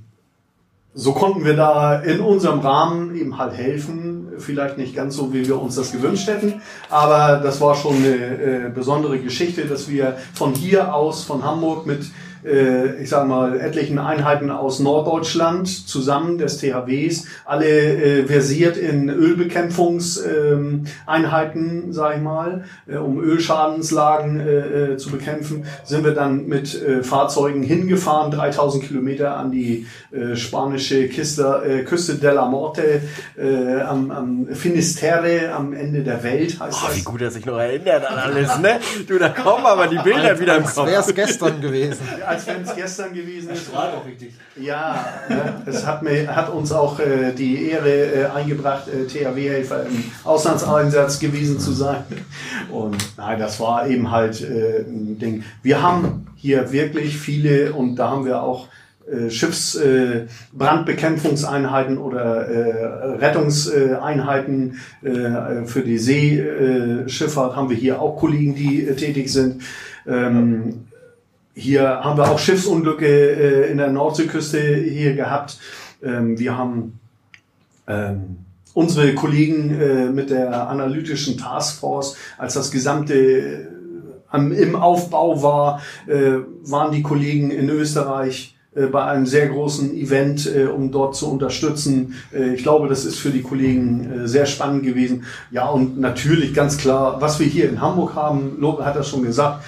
so 0.95 1.13
konnten 1.13 1.45
wir 1.45 1.55
da 1.55 2.01
in 2.01 2.21
unserem 2.21 2.61
Rahmen 2.61 3.15
eben 3.15 3.37
halt 3.37 3.53
helfen. 3.53 4.29
Vielleicht 4.39 4.79
nicht 4.79 4.97
ganz 4.97 5.17
so, 5.17 5.35
wie 5.35 5.47
wir 5.47 5.61
uns 5.61 5.75
das 5.75 5.93
gewünscht 5.93 6.27
hätten, 6.27 6.63
aber 6.89 7.43
das 7.43 7.61
war 7.61 7.75
schon 7.75 7.97
eine 7.97 8.15
äh, 8.15 8.71
besondere 8.75 9.19
Geschichte, 9.19 9.67
dass 9.67 9.91
wir 9.91 10.17
von 10.33 10.55
hier 10.55 10.95
aus, 10.95 11.25
von 11.25 11.45
Hamburg 11.45 11.85
mit 11.85 12.01
äh, 12.01 12.07
ich 12.45 13.09
sage 13.09 13.29
mal, 13.29 13.59
etlichen 13.61 13.99
Einheiten 13.99 14.51
aus 14.51 14.81
Norddeutschland 14.81 15.69
zusammen 15.69 16.39
des 16.39 16.59
THWs, 16.59 17.27
alle 17.45 17.67
äh, 17.67 18.25
versiert 18.27 18.77
in 18.77 19.09
Ölbekämpfungseinheiten, 19.09 21.85
ähm, 21.85 21.93
sage 21.93 22.17
ich 22.17 22.23
mal, 22.23 22.65
äh, 22.87 22.97
um 22.97 23.21
Ölschadenslagen 23.21 24.41
äh, 24.41 24.93
äh, 24.93 24.97
zu 24.97 25.11
bekämpfen, 25.11 25.65
sind 25.85 26.05
wir 26.05 26.13
dann 26.13 26.47
mit 26.47 26.81
äh, 26.83 27.03
Fahrzeugen 27.03 27.63
hingefahren, 27.63 28.31
3000 28.31 28.85
Kilometer 28.85 29.37
an 29.37 29.51
die 29.53 29.87
äh, 30.11 30.37
spanische 30.37 31.09
Kiste, 31.09 31.63
äh, 31.67 31.83
Küste 31.85 32.15
de 32.17 32.33
la 32.33 32.47
Morte, 32.47 33.03
äh, 33.39 33.81
am, 33.83 34.11
am 34.11 34.47
Finisterre, 34.53 35.53
am 35.55 35.73
Ende 35.73 36.03
der 36.03 36.23
Welt 36.23 36.59
heißt 36.61 36.79
Oh, 36.83 36.87
das. 36.89 36.97
wie 36.97 37.03
gut 37.03 37.21
er 37.23 37.31
sich 37.31 37.45
noch 37.47 37.59
erinnert 37.59 38.05
an 38.09 38.19
alles, 38.19 38.59
ne? 38.59 38.81
Du, 39.07 39.19
da 39.19 39.29
kommen 39.29 39.65
aber 39.67 39.87
die 39.87 39.99
Bilder 39.99 40.39
wieder 40.41 40.57
im 40.57 40.65
Kopf. 40.65 40.87
wäre 40.87 41.01
es 41.03 41.15
gestern 41.15 41.61
gewesen. 41.61 42.01
als 42.33 42.47
wenn 42.47 42.63
es 42.63 42.75
gestern 42.75 43.15
gewesen 43.15 43.51
ist. 43.51 43.67
Strahlt 43.67 43.95
auch 43.95 44.07
richtig. 44.07 44.35
Ja, 44.57 45.05
es 45.67 45.87
hat, 45.87 46.03
mir, 46.03 46.35
hat 46.35 46.53
uns 46.53 46.73
auch 46.73 46.99
äh, 46.99 47.33
die 47.33 47.71
Ehre 47.71 47.91
äh, 47.91 48.25
eingebracht, 48.27 48.89
äh, 48.89 49.07
THW-Helfer 49.07 49.87
im 49.87 50.05
Auslandseinsatz 50.25 51.19
gewesen 51.19 51.59
zu 51.59 51.73
sein. 51.73 52.05
Und 52.71 52.97
nein, 53.17 53.39
das 53.39 53.61
war 53.61 53.87
eben 53.89 54.11
halt 54.11 54.41
äh, 54.43 54.81
ein 54.81 55.19
Ding. 55.19 55.45
Wir 55.63 55.83
haben 55.83 56.27
hier 56.37 56.73
wirklich 56.73 57.17
viele 57.17 57.73
und 57.73 57.97
da 57.97 58.11
haben 58.11 58.25
wir 58.25 58.43
auch 58.43 58.69
äh, 59.11 59.31
Schiffsbrandbekämpfungseinheiten 59.31 60.27
äh, 60.27 60.57
Brandbekämpfungseinheiten 60.57 61.99
oder 61.99 62.49
äh, 62.49 63.05
Rettungseinheiten 63.17 64.79
äh, 65.03 65.65
für 65.67 65.83
die 65.83 65.99
Seeschifffahrt 65.99 67.57
haben 67.57 67.69
wir 67.69 67.77
hier 67.77 68.01
auch 68.01 68.17
Kollegen, 68.17 68.55
die 68.55 68.87
äh, 68.87 68.95
tätig 68.95 69.33
sind. 69.33 69.63
Ähm, 70.07 70.87
hier 71.55 71.83
haben 72.03 72.17
wir 72.17 72.31
auch 72.31 72.39
Schiffsunglücke 72.39 73.07
äh, 73.07 73.71
in 73.71 73.79
der 73.79 73.91
Nordseeküste 73.91 74.61
hier 74.61 75.15
gehabt. 75.15 75.59
Ähm, 76.03 76.39
wir 76.39 76.57
haben 76.57 76.99
ähm, 77.87 78.39
unsere 78.75 79.15
Kollegen 79.15 79.81
äh, 79.81 80.07
mit 80.07 80.31
der 80.31 80.69
analytischen 80.69 81.37
Taskforce, 81.37 82.17
als 82.39 82.55
das 82.55 82.71
gesamte 82.71 83.15
äh, 83.15 83.67
am, 84.31 84.51
im 84.53 84.77
Aufbau 84.77 85.43
war, 85.43 85.83
äh, 86.07 86.39
waren 86.63 86.93
die 86.93 87.03
Kollegen 87.03 87.51
in 87.51 87.69
Österreich 87.69 88.57
äh, 88.75 88.87
bei 88.87 89.05
einem 89.05 89.27
sehr 89.27 89.49
großen 89.49 89.95
Event, 89.95 90.47
äh, 90.47 90.65
um 90.65 90.91
dort 90.91 91.15
zu 91.17 91.31
unterstützen. 91.31 92.15
Äh, 92.33 92.55
ich 92.55 92.63
glaube, 92.63 92.89
das 92.89 93.05
ist 93.05 93.19
für 93.19 93.31
die 93.31 93.43
Kollegen 93.43 94.11
äh, 94.11 94.29
sehr 94.29 94.47
spannend 94.47 94.85
gewesen. 94.85 95.25
Ja, 95.51 95.69
und 95.69 96.01
natürlich 96.01 96.55
ganz 96.55 96.79
klar, 96.79 97.21
was 97.21 97.39
wir 97.39 97.47
hier 97.47 97.69
in 97.69 97.83
Hamburg 97.83 98.15
haben, 98.15 98.57
Lore 98.59 98.87
hat 98.87 98.97
das 98.97 99.09
schon 99.09 99.23
gesagt, 99.23 99.63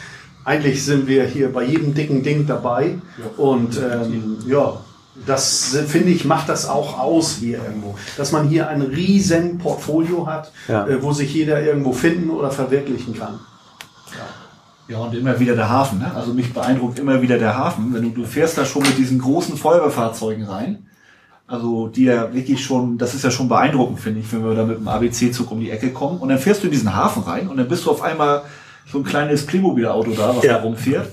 eigentlich 0.45 0.85
sind 0.85 1.07
wir 1.07 1.25
hier 1.25 1.53
bei 1.53 1.65
jedem 1.65 1.95
dicken 1.95 2.23
Ding 2.23 2.47
dabei. 2.47 2.99
Und 3.37 3.79
ähm, 3.79 4.37
ja, 4.47 4.75
das 5.27 5.77
finde 5.87 6.11
ich, 6.11 6.25
macht 6.25 6.49
das 6.49 6.69
auch 6.69 6.99
aus 6.99 7.37
hier 7.41 7.59
irgendwo. 7.65 7.97
Dass 8.17 8.33
man 8.33 8.49
hier 8.49 8.69
ein 8.69 8.83
riesen 8.83 9.59
Portfolio 9.59 10.27
hat, 10.27 10.53
Ja. 10.69 10.87
äh, 10.87 11.03
wo 11.03 11.13
sich 11.13 11.33
jeder 11.33 11.63
irgendwo 11.63 11.93
finden 11.93 12.31
oder 12.31 12.51
verwirklichen 12.51 13.15
kann. 13.19 13.41
Ja, 14.87 14.99
und 14.99 15.15
immer 15.15 15.41
wieder 15.41 15.55
der 15.57 15.71
Hafen. 15.71 16.01
Ne? 16.01 16.13
Also 16.15 16.35
mich 16.35 16.53
beeindruckt 16.53 16.99
immer 16.99 17.23
wieder 17.23 17.39
der 17.39 17.57
Hafen. 17.57 17.95
Wenn 17.95 18.03
du, 18.03 18.11
du 18.11 18.25
fährst 18.25 18.59
da 18.59 18.67
schon 18.67 18.83
mit 18.83 18.99
diesen 18.99 19.19
großen 19.19 19.57
Feuerwehrfahrzeugen 19.57 20.45
rein. 20.45 20.87
Also 21.47 21.89
die 21.89 22.05
ja 22.05 22.33
wirklich 22.35 22.63
schon, 22.65 22.99
das 22.99 23.15
ist 23.15 23.23
ja 23.25 23.31
schon 23.31 23.49
beeindruckend, 23.49 24.01
finde 24.01 24.21
ich, 24.21 24.33
wenn 24.33 24.45
wir 24.45 24.55
da 24.55 24.65
mit 24.65 24.79
dem 24.79 24.89
ABC-Zug 24.89 25.51
um 25.51 25.61
die 25.61 25.71
Ecke 25.71 25.91
kommen. 25.91 26.19
Und 26.19 26.29
dann 26.31 26.39
fährst 26.39 26.63
du 26.63 26.67
in 26.67 26.73
diesen 26.73 26.95
Hafen 26.95 27.23
rein 27.23 27.49
und 27.49 27.57
dann 27.57 27.69
bist 27.69 27.85
du 27.87 27.91
auf 27.91 28.03
einmal 28.03 28.43
so 28.91 28.99
ein 28.99 29.05
kleines 29.05 29.47
Playmobil-Auto 29.47 30.13
da, 30.13 30.37
was 30.37 30.45
Ja. 30.45 30.55
da 30.55 30.63
rumfährt. 30.63 31.09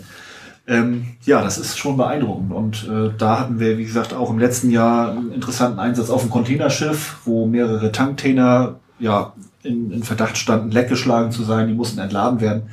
Ähm, 0.67 1.07
ja, 1.23 1.41
das 1.41 1.57
ist 1.57 1.77
schon 1.77 1.97
beeindruckend. 1.97 2.51
Und 2.53 2.87
äh, 2.87 3.09
da 3.17 3.39
hatten 3.39 3.59
wir, 3.59 3.77
wie 3.77 3.85
gesagt, 3.85 4.13
auch 4.13 4.29
im 4.29 4.39
letzten 4.39 4.69
Jahr 4.69 5.11
einen 5.11 5.31
interessanten 5.31 5.79
Einsatz 5.79 6.09
auf 6.09 6.21
dem 6.21 6.29
Containerschiff, 6.29 7.17
wo 7.25 7.45
mehrere 7.47 7.91
Tanktainer 7.91 8.75
ja, 8.99 9.33
in, 9.63 9.91
in 9.91 10.03
Verdacht 10.03 10.37
standen, 10.37 10.71
leckgeschlagen 10.71 11.31
zu 11.31 11.43
sein. 11.43 11.67
Die 11.67 11.73
mussten 11.73 11.99
entladen 11.99 12.39
werden. 12.41 12.63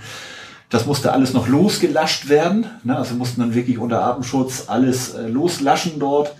Das 0.70 0.84
musste 0.84 1.12
alles 1.12 1.32
noch 1.32 1.49
losgelascht 1.49 2.28
werden. 2.28 2.66
Ne? 2.84 2.94
Also 2.96 3.14
mussten 3.14 3.40
dann 3.40 3.55
wirklich 3.55 3.78
unter 3.78 4.05
Atemschutz 4.05 4.64
alles 4.68 5.14
äh, 5.14 5.26
loslaschen 5.26 5.99
dort. 5.99 6.34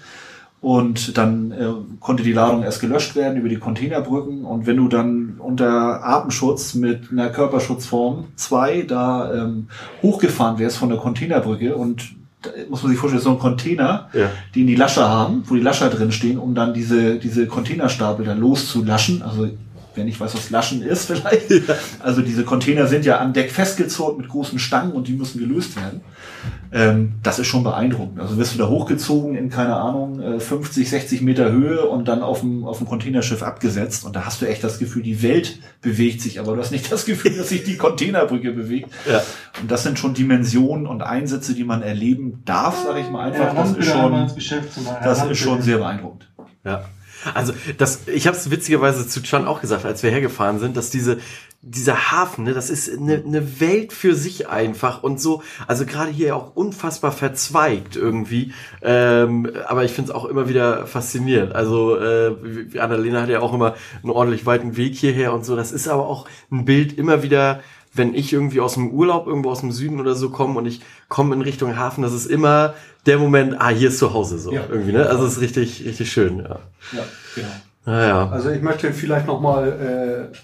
Und 0.61 1.17
dann 1.17 1.53
äh, 1.53 1.67
konnte 2.01 2.25
die 2.25 2.33
Ladung 2.33 2.65
erst 2.65 2.81
gelöscht 2.81 3.15
werden 3.15 3.39
über 3.39 3.49
die 3.49 3.59
Containerbrücken. 3.59 4.45
Und 4.45 4.67
wenn 4.67 4.77
du 4.77 4.89
dann 4.89 5.37
unter 5.39 6.05
Atemschutz 6.05 6.75
mit 6.75 7.13
einer 7.13 7.29
Körperschutzform 7.29 8.25
2 8.35 8.83
da 8.83 9.33
ähm, 9.35 9.69
hochgefahren 10.03 10.59
wärst 10.59 10.79
von 10.79 10.89
der 10.89 10.99
Containerbrücke 10.99 11.77
und 11.77 12.11
da 12.43 12.51
muss 12.69 12.83
man 12.83 12.91
sich 12.91 13.01
vorstellen, 13.01 13.23
so 13.23 13.31
ein 13.31 13.39
Container, 13.39 14.09
Ja. 14.13 14.31
die 14.55 14.61
in 14.63 14.67
die 14.69 14.77
Lascher 14.77 15.09
haben, 15.09 15.43
wo 15.47 15.55
die 15.55 15.61
Lascher 15.61 15.91
drin 15.91 16.13
stehen, 16.13 16.39
um 16.39 16.55
dann 16.55 16.73
diese, 16.75 17.17
diese 17.19 17.47
Containerstapel 17.47 18.25
dann 18.25 18.39
loszulaschen. 18.39 19.23
Also 19.23 19.49
wer 19.97 20.05
nicht 20.05 20.21
weiß, 20.21 20.35
was 20.35 20.51
Laschen 20.51 20.83
ist 20.83 21.05
vielleicht. 21.07 21.47
Also 22.01 22.23
diese 22.23 22.45
Container 22.45 22.87
sind 22.87 23.05
ja 23.05 23.19
an 23.19 23.33
Deck 23.33 23.51
festgezurrt 23.51 24.19
mit 24.19 24.29
großen 24.29 24.59
Stangen 24.61 24.93
und 24.93 25.09
die 25.09 25.15
müssen 25.15 25.39
gelöst 25.41 25.75
werden. 25.77 26.01
Ähm, 26.71 27.15
das 27.23 27.39
ist 27.39 27.47
schon 27.47 27.65
beeindruckend. 27.65 28.21
Also 28.21 28.37
wirst 28.37 28.55
du 28.55 28.59
da 28.59 28.69
hochgezogen 28.69 29.35
in, 29.35 29.49
keine 29.49 29.77
Ahnung, 29.77 30.21
äh, 30.21 30.41
50, 30.41 30.89
60 30.89 31.23
Meter 31.23 31.51
Höhe 31.51 31.87
und 31.87 32.09
dann 32.09 32.23
auf 32.23 32.41
dem, 32.41 32.65
auf 32.65 32.79
dem 32.79 32.87
Containerschiff 32.87 33.43
abgesetzt. 33.43 34.05
Und 34.05 34.17
da 34.17 34.25
hast 34.25 34.43
du 34.43 34.47
echt 34.47 34.63
das 34.63 34.79
Gefühl, 34.79 35.03
die 35.03 35.23
Welt 35.23 35.59
bewegt 35.81 36.21
sich, 36.21 36.41
aber 36.41 36.55
du 36.55 36.61
hast 36.61 36.71
nicht 36.71 36.91
das 36.93 37.07
Gefühl, 37.07 37.37
dass 37.37 37.49
sich 37.49 37.65
die 37.65 37.77
Containerbrücke 37.77 38.53
bewegt. 38.53 38.91
Ja. 39.11 39.23
Und 39.61 39.71
das 39.71 39.83
sind 39.83 39.99
schon 39.99 40.15
Dimensionen 40.15 40.87
und 40.87 41.03
Einsätze, 41.03 41.55
die 41.55 41.65
man 41.65 41.83
erleben 41.83 42.43
darf, 42.45 42.85
sage 42.85 43.01
ich 43.01 43.11
mal 43.11 43.33
einfach. 43.33 43.55
Das 43.55 43.77
ist 43.77 43.91
schon, 43.91 44.31
das 45.03 45.25
ist 45.25 45.39
schon 45.39 45.63
sehr 45.63 45.79
beeindruckend. 45.79 46.29
Ja. 46.65 46.85
Also 47.35 47.53
das, 47.79 48.07
ich 48.07 48.27
habe 48.27 48.37
es 48.37 48.51
witzigerweise 48.51 49.07
zu 49.07 49.23
Chan 49.23 49.47
auch 49.47 49.61
gesagt, 49.61 49.85
als 49.85 50.03
wir 50.03 50.11
hergefahren 50.11 50.59
sind, 50.59 50.77
dass 50.77 50.91
diese 50.91 51.19
dieser 51.61 52.13
Hafen, 52.13 52.45
ne, 52.45 52.55
das 52.55 52.71
ist 52.71 52.89
eine, 52.97 53.17
eine 53.27 53.61
Welt 53.61 53.93
für 53.93 54.15
sich 54.15 54.49
einfach 54.49 55.03
und 55.03 55.21
so, 55.21 55.43
also 55.67 55.85
gerade 55.87 56.11
hier 56.11 56.37
auch 56.37 56.55
unfassbar 56.55 57.11
verzweigt 57.11 57.97
irgendwie. 57.97 58.53
Ähm, 58.81 59.51
aber 59.67 59.85
ich 59.85 59.91
finde 59.93 60.11
es 60.13 60.15
auch 60.17 60.25
immer 60.25 60.49
wieder 60.49 60.87
faszinierend. 60.87 61.55
Also 61.55 61.97
äh, 61.97 62.37
wie- 62.73 62.79
Annalena 62.79 63.23
hat 63.23 63.29
ja 63.29 63.41
auch 63.41 63.53
immer 63.53 63.75
einen 64.03 64.13
ordentlich 64.13 64.47
weiten 64.47 64.77
Weg 64.77 64.95
hierher 64.95 65.33
und 65.33 65.45
so. 65.45 65.57
Das 65.57 65.73
ist 65.73 65.89
aber 65.89 66.07
auch 66.07 66.29
ein 66.53 66.65
Bild 66.65 66.97
immer 66.97 67.25
wieder, 67.25 67.61
wenn 67.93 68.15
ich 68.15 68.33
irgendwie 68.33 68.61
aus 68.61 68.75
dem 68.75 68.91
Urlaub 68.93 69.27
irgendwo 69.27 69.51
aus 69.51 69.61
dem 69.61 69.73
Süden 69.73 69.99
oder 69.99 70.15
so 70.15 70.31
komme 70.31 70.59
und 70.59 70.67
ich 70.67 70.81
komme 71.09 71.35
in 71.35 71.41
Richtung 71.43 71.77
Hafen, 71.77 72.03
das 72.03 72.13
ist 72.13 72.27
immer 72.27 72.75
der 73.07 73.19
Moment, 73.19 73.57
ah, 73.59 73.71
hier 73.71 73.89
ist 73.89 73.99
zu 73.99 74.15
Hause 74.15 74.39
so 74.39 74.53
Ja. 74.53 74.63
irgendwie, 74.71 74.93
ne? 74.93 75.07
Also 75.09 75.25
es 75.27 75.33
ist 75.35 75.41
richtig, 75.41 75.85
richtig 75.85 76.13
schön, 76.13 76.39
ja. 76.39 76.61
Ja, 76.93 77.05
genau. 77.35 77.49
Naja. 77.85 78.29
Also 78.29 78.51
ich 78.51 78.63
möchte 78.63 78.93
vielleicht 78.93 79.27
nochmal 79.27 80.31
äh, 80.33 80.37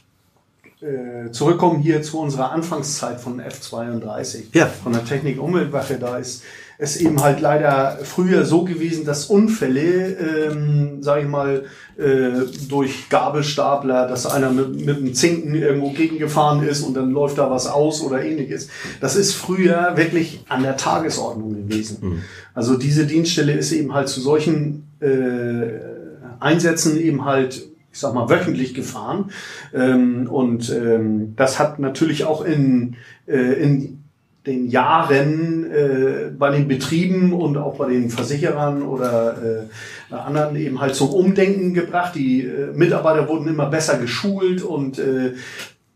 äh, 0.85 1.31
zurückkommen 1.31 1.81
hier 1.81 2.03
zu 2.03 2.21
unserer 2.21 2.53
Anfangszeit 2.53 3.21
von 3.21 3.41
F32. 3.41 4.45
Ja. 4.53 4.67
Von 4.67 4.93
der 4.93 5.05
Technik 5.05 5.41
Umweltwache. 5.41 5.99
Da 5.99 6.19
ist 6.19 6.43
es 6.77 6.97
eben 6.97 7.23
halt 7.23 7.41
leider 7.41 8.01
früher 8.03 8.45
so 8.45 8.65
gewesen, 8.65 9.05
dass 9.05 9.27
Unfälle, 9.27 10.51
ähm, 10.51 11.03
sage 11.03 11.23
ich 11.23 11.29
mal, 11.29 11.65
äh, 11.97 12.31
durch 12.69 13.09
Gabelstapler, 13.09 14.09
dass 14.09 14.27
einer 14.27 14.51
mit, 14.51 14.85
mit 14.85 14.99
einem 14.99 15.15
Zinken 15.15 15.55
irgendwo 15.55 15.91
gegengefahren 15.91 16.63
ist 16.67 16.83
und 16.83 16.95
dann 16.95 17.13
läuft 17.13 17.39
da 17.39 17.51
was 17.51 17.67
aus 17.67 18.03
oder 18.03 18.23
ähnliches. 18.23 18.69
Das 19.01 19.17
ist 19.17 19.35
früher 19.35 19.97
wirklich 19.97 20.45
an 20.49 20.63
der 20.63 20.77
Tagesordnung 20.77 21.55
gewesen. 21.55 22.25
Also 22.55 22.77
diese 22.77 23.07
Dienststelle 23.07 23.53
ist 23.53 23.73
eben 23.73 23.95
halt 23.95 24.09
zu 24.09 24.21
solchen 24.21 24.89
äh, 25.01 25.81
Einsätzen 26.41 27.01
eben 27.01 27.25
halt, 27.25 27.63
ich 27.95 28.01
sag 28.01 28.13
mal, 28.13 28.29
wöchentlich 28.29 28.75
gefahren. 28.75 29.31
Ähm, 29.73 30.27
und 30.29 30.69
ähm, 30.71 31.35
das 31.37 31.61
hat 31.61 31.79
natürlich 31.79 32.25
auch 32.25 32.45
in, 32.45 32.97
äh, 33.27 33.53
in 33.63 34.03
den 34.47 34.69
Jahren 34.69 35.71
äh, 35.71 36.31
bei 36.37 36.51
den 36.51 36.67
Betrieben 36.67 37.33
und 37.33 37.57
auch 37.57 37.77
bei 37.77 37.89
den 37.89 38.11
Versicherern 38.11 38.83
oder 38.83 39.69
äh, 40.11 40.15
anderen 40.15 40.57
eben 40.57 40.81
halt 40.81 40.97
zum 40.97 41.11
Umdenken 41.11 41.73
gebracht. 41.73 42.17
Die 42.17 42.43
äh, 42.43 42.73
Mitarbeiter 42.75 43.29
wurden 43.29 43.47
immer 43.47 43.67
besser 43.67 43.97
geschult 43.97 44.63
und 44.63 44.99
äh, 44.99 45.35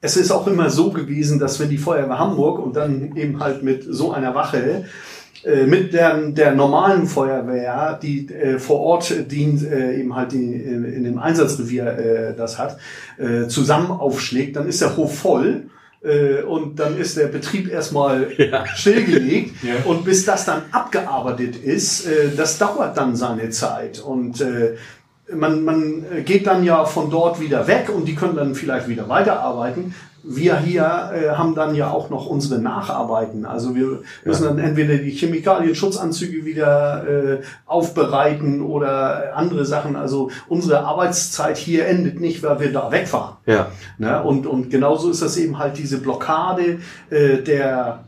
es 0.01 0.16
ist 0.16 0.30
auch 0.30 0.46
immer 0.46 0.70
so 0.70 0.92
gewesen, 0.92 1.40
dass 1.40 1.59
wenn 1.59 1.68
die 1.68 1.78
Feuerwehr 1.78 2.20
Hamburg 2.20 2.61
und 2.61 2.76
dann 2.76 3.16
eben 3.16 3.40
halt 3.40 3.64
mit 3.64 3.84
so 3.84 4.12
einer 4.12 4.36
Wache 4.36 4.84
mit 5.66 5.93
der, 5.93 6.16
der 6.30 6.55
normalen 6.55 7.07
Feuerwehr, 7.07 7.99
die 8.03 8.28
äh, 8.28 8.59
vor 8.59 8.80
Ort 8.80 9.30
dient, 9.30 9.62
äh, 9.62 9.99
eben 10.01 10.14
halt 10.16 10.32
die, 10.32 10.53
in, 10.55 10.84
in 10.84 11.05
dem 11.05 11.18
Einsatzrevier 11.18 11.86
äh, 11.86 12.34
das 12.36 12.59
hat, 12.59 12.78
äh, 13.18 13.47
zusammen 13.47 13.91
aufschlägt, 13.91 14.57
dann 14.57 14.66
ist 14.68 14.80
der 14.80 14.97
Hof 14.97 15.18
voll 15.18 15.64
äh, 16.03 16.43
und 16.43 16.78
dann 16.78 16.99
ist 16.99 17.16
der 17.16 17.26
Betrieb 17.26 17.70
erstmal 17.70 18.28
Ja. 18.39 18.66
stillgelegt 18.66 19.62
Ja. 19.62 19.74
und 19.84 20.05
bis 20.05 20.24
das 20.24 20.45
dann 20.45 20.62
abgearbeitet 20.72 21.57
ist, 21.57 22.07
äh, 22.07 22.30
das 22.36 22.59
dauert 22.59 22.97
dann 22.97 23.16
seine 23.16 23.51
Zeit 23.51 24.01
und 24.01 24.41
äh, 24.41 24.74
man, 25.35 25.64
man 25.64 26.05
geht 26.24 26.47
dann 26.47 26.64
ja 26.64 26.85
von 26.85 27.11
dort 27.11 27.41
wieder 27.41 27.66
weg 27.66 27.91
und 27.95 28.07
die 28.07 28.14
können 28.14 28.37
dann 28.37 28.55
vielleicht 28.55 28.89
wieder 28.89 29.09
weiterarbeiten. 29.09 29.95
Wir 30.24 30.59
hier 30.59 31.12
äh, 31.14 31.31
haben 31.31 31.55
dann 31.55 31.74
ja 31.74 31.91
auch 31.91 32.11
noch 32.11 32.26
unsere 32.26 32.61
Nacharbeiten. 32.61 33.47
Also 33.47 33.74
wir 33.74 34.03
müssen 34.24 34.45
dann 34.45 34.59
entweder 34.59 34.97
die 34.97 35.12
Chemikalien-Schutzanzüge 35.12 36.45
wieder 36.45 37.07
äh, 37.09 37.41
aufbereiten 37.66 38.61
oder 38.61 39.37
andere 39.37 39.64
Sachen. 39.64 39.97
Also 39.97 40.31
unsere 40.49 40.81
Arbeitszeit 40.81 41.57
hier 41.57 41.87
endet 41.87 42.20
nicht, 42.20 42.43
weil 42.43 42.59
wir 42.61 42.72
da 42.72 42.91
wegfahren. 42.91 43.37
Ja. 43.47 43.68
Ne? 43.97 44.22
Und, 44.22 44.47
und 44.47 44.70
genauso 44.70 45.09
ist 45.09 45.22
das 45.22 45.37
eben 45.37 45.59
halt 45.59 45.79
diese 45.79 45.99
Blockade 45.99 46.81
äh, 47.11 47.39
der, 47.39 48.01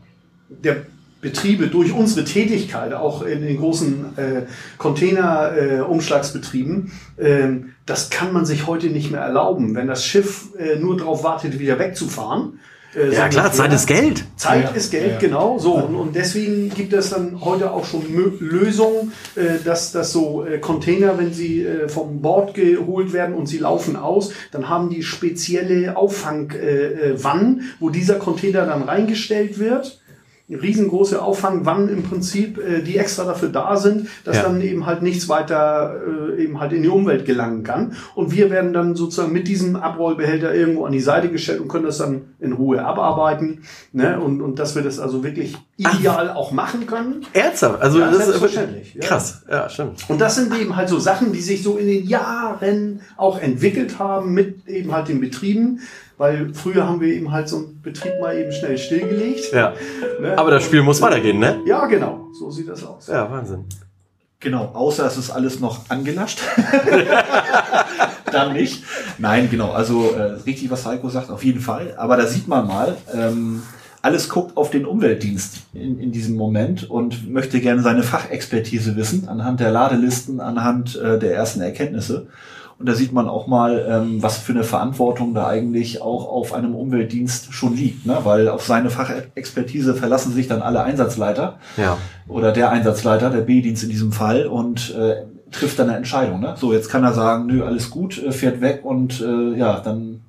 der 0.49 0.77
Betriebe 1.21 1.67
durch 1.67 1.93
unsere 1.93 2.25
Tätigkeit, 2.25 2.93
auch 2.93 3.21
in 3.23 3.41
den 3.41 3.57
großen 3.57 4.17
äh, 4.17 4.41
Container-Umschlagsbetrieben, 4.77 6.91
ähm, 7.19 7.71
das 7.85 8.09
kann 8.09 8.33
man 8.33 8.45
sich 8.45 8.67
heute 8.67 8.87
nicht 8.87 9.11
mehr 9.11 9.21
erlauben. 9.21 9.75
Wenn 9.75 9.87
das 9.87 10.05
Schiff 10.05 10.49
äh, 10.57 10.75
nur 10.77 10.97
darauf 10.97 11.23
wartet, 11.23 11.59
wieder 11.59 11.77
wegzufahren. 11.79 12.59
äh, 12.95 13.13
Ja, 13.13 13.27
klar. 13.29 13.51
Zeit 13.51 13.73
ist 13.73 13.87
Geld. 13.87 14.23
Zeit 14.35 14.63
Ja, 14.63 14.69
ist 14.71 14.91
Geld, 14.91 15.13
ja. 15.13 15.17
genau. 15.19 15.57
So 15.59 15.73
und, 15.75 15.95
und 15.95 16.15
deswegen 16.15 16.69
gibt 16.69 16.93
es 16.93 17.09
dann 17.11 17.41
heute 17.41 17.71
auch 17.71 17.85
schon 17.85 18.11
Mö 18.11 18.31
Lösungen, 18.39 19.11
äh, 19.35 19.59
dass, 19.63 19.91
dass 19.91 20.11
so 20.11 20.45
äh, 20.45 20.57
Container, 20.59 21.17
wenn 21.17 21.33
sie 21.33 21.63
äh, 21.65 21.87
vom 21.87 22.21
Bord 22.21 22.53
geholt 22.53 23.13
werden 23.13 23.35
und 23.35 23.47
sie 23.47 23.57
laufen 23.59 23.95
aus, 23.95 24.31
dann 24.51 24.69
haben 24.69 24.89
die 24.89 25.03
spezielle 25.03 25.95
Auffangwannen, 25.97 26.61
äh, 26.61 27.11
äh, 27.11 27.23
Wannen, 27.23 27.61
wo 27.79 27.89
dieser 27.89 28.15
Container 28.15 28.65
dann 28.65 28.83
reingestellt 28.83 29.59
wird. 29.59 30.00
Riesengroße 30.53 31.21
Auffangwannen 31.21 31.89
im 31.89 32.03
Prinzip, 32.03 32.57
äh, 32.57 32.81
die 32.81 32.97
extra 32.97 33.23
dafür 33.23 33.49
da 33.49 33.77
sind, 33.77 34.07
dass 34.25 34.37
Ja. 34.37 34.43
dann 34.43 34.61
eben 34.61 34.85
halt 34.85 35.01
nichts 35.01 35.29
weiter 35.29 35.95
äh, 36.37 36.43
eben 36.43 36.59
halt 36.59 36.73
in 36.73 36.83
die 36.83 36.89
Umwelt 36.89 37.25
gelangen 37.25 37.63
kann. 37.63 37.93
Und 38.15 38.31
wir 38.31 38.49
werden 38.49 38.73
dann 38.73 38.95
sozusagen 38.95 39.31
mit 39.31 39.47
diesem 39.47 39.75
Abrollbehälter 39.75 40.53
irgendwo 40.53 40.85
an 40.85 40.91
die 40.91 40.99
Seite 40.99 41.29
gestellt 41.29 41.61
und 41.61 41.67
können 41.67 41.85
das 41.85 41.97
dann 41.97 42.21
in 42.39 42.53
Ruhe 42.53 42.83
abarbeiten. 42.83 43.63
Ne? 43.93 44.19
Und, 44.19 44.41
und 44.41 44.59
dass 44.59 44.75
wir 44.75 44.81
das 44.83 44.99
also 44.99 45.23
wirklich 45.23 45.57
ideal 45.77 46.29
auch 46.31 46.51
machen 46.51 46.85
können. 46.85 47.25
Ernsthaft? 47.33 47.81
Also 47.81 47.99
Ja, 47.99 48.07
das 48.07 48.19
ist 48.19 48.25
selbstverständlich, 48.25 48.93
ja. 48.95 49.01
krass. 49.01 49.43
Ja, 49.49 49.69
stimmt. 49.69 50.05
Und 50.09 50.19
das 50.21 50.35
sind 50.35 50.53
eben 50.59 50.75
halt 50.75 50.89
so 50.89 50.99
Sachen, 50.99 51.33
die 51.33 51.41
sich 51.41 51.63
so 51.63 51.77
in 51.77 51.87
den 51.87 52.05
Jahren 52.07 53.01
auch 53.17 53.39
entwickelt 53.39 53.99
haben 53.99 54.33
mit 54.33 54.67
eben 54.67 54.91
halt 54.93 55.07
den 55.07 55.19
Betrieben. 55.21 55.79
Weil 56.21 56.53
früher 56.53 56.87
haben 56.87 57.01
wir 57.01 57.07
eben 57.07 57.31
halt 57.31 57.49
so 57.49 57.57
einen 57.57 57.81
Betrieb 57.81 58.13
mal 58.21 58.37
eben 58.37 58.51
schnell 58.51 58.77
stillgelegt. 58.77 59.51
Ja. 59.51 59.73
Ne? 60.21 60.37
Aber 60.37 60.51
das 60.51 60.63
Spiel 60.63 60.83
muss 60.83 61.01
weitergehen, 61.01 61.39
ne? 61.39 61.61
Ja, 61.65 61.87
genau. 61.87 62.27
So 62.31 62.51
sieht 62.51 62.69
das 62.69 62.85
aus. 62.85 63.07
Ja, 63.07 63.31
Wahnsinn. 63.31 63.65
Genau, 64.39 64.65
außer 64.65 65.07
es 65.07 65.17
ist 65.17 65.31
alles 65.31 65.59
noch 65.59 65.89
angelascht. 65.89 66.39
Dann 68.31 68.53
nicht. 68.53 68.83
Nein, 69.17 69.49
genau, 69.49 69.71
also 69.71 70.11
äh, 70.11 70.33
richtig, 70.45 70.69
was 70.69 70.85
Heiko 70.85 71.09
sagt, 71.09 71.31
auf 71.31 71.43
jeden 71.43 71.59
Fall. 71.59 71.95
Aber 71.97 72.17
da 72.17 72.27
sieht 72.27 72.47
man 72.47 72.67
mal, 72.67 72.97
ähm, 73.11 73.63
alles 74.03 74.29
guckt 74.29 74.55
auf 74.57 74.69
den 74.69 74.85
Umweltdienst 74.85 75.61
in, 75.73 75.99
in 75.99 76.11
diesem 76.11 76.35
Moment 76.35 76.87
und 76.87 77.31
möchte 77.31 77.59
gerne 77.61 77.81
seine 77.81 78.03
Fachexpertise 78.03 78.95
wissen, 78.95 79.27
anhand 79.27 79.59
der 79.59 79.71
Ladelisten, 79.71 80.39
anhand 80.39 80.95
äh, 80.97 81.17
der 81.17 81.33
ersten 81.33 81.61
Erkenntnisse. 81.61 82.27
Und 82.81 82.87
da 82.87 82.95
sieht 82.95 83.13
man 83.13 83.29
auch 83.29 83.45
mal, 83.45 83.85
ähm, 83.87 84.23
was 84.23 84.39
für 84.39 84.53
eine 84.53 84.63
Verantwortung 84.63 85.35
da 85.35 85.45
eigentlich 85.45 86.01
auch 86.01 86.27
auf 86.27 86.51
einem 86.51 86.73
Umweltdienst 86.73 87.53
schon 87.53 87.75
liegt. 87.75 88.07
Ne? 88.07 88.17
Weil 88.23 88.49
auf 88.49 88.65
seine 88.65 88.89
Fachexpertise 88.89 89.93
verlassen 89.93 90.33
sich 90.33 90.47
dann 90.47 90.63
alle 90.63 90.81
Einsatzleiter 90.81 91.59
Ja. 91.77 91.97
oder 92.27 92.51
der 92.51 92.71
Einsatzleiter, 92.71 93.29
der 93.29 93.41
B-Dienst 93.41 93.83
in 93.83 93.89
diesem 93.89 94.11
Fall 94.11 94.47
und 94.47 94.95
äh, 94.95 95.17
trifft 95.51 95.77
dann 95.77 95.89
eine 95.89 95.97
Entscheidung. 95.97 96.39
Ne? 96.39 96.55
So, 96.57 96.73
jetzt 96.73 96.89
kann 96.89 97.03
er 97.03 97.13
sagen, 97.13 97.45
nö, 97.45 97.63
alles 97.63 97.91
gut, 97.91 98.17
äh, 98.17 98.31
fährt 98.31 98.61
weg 98.61 98.81
und 98.83 99.21
äh, 99.21 99.55
ja, 99.59 99.79
dann 99.79 100.21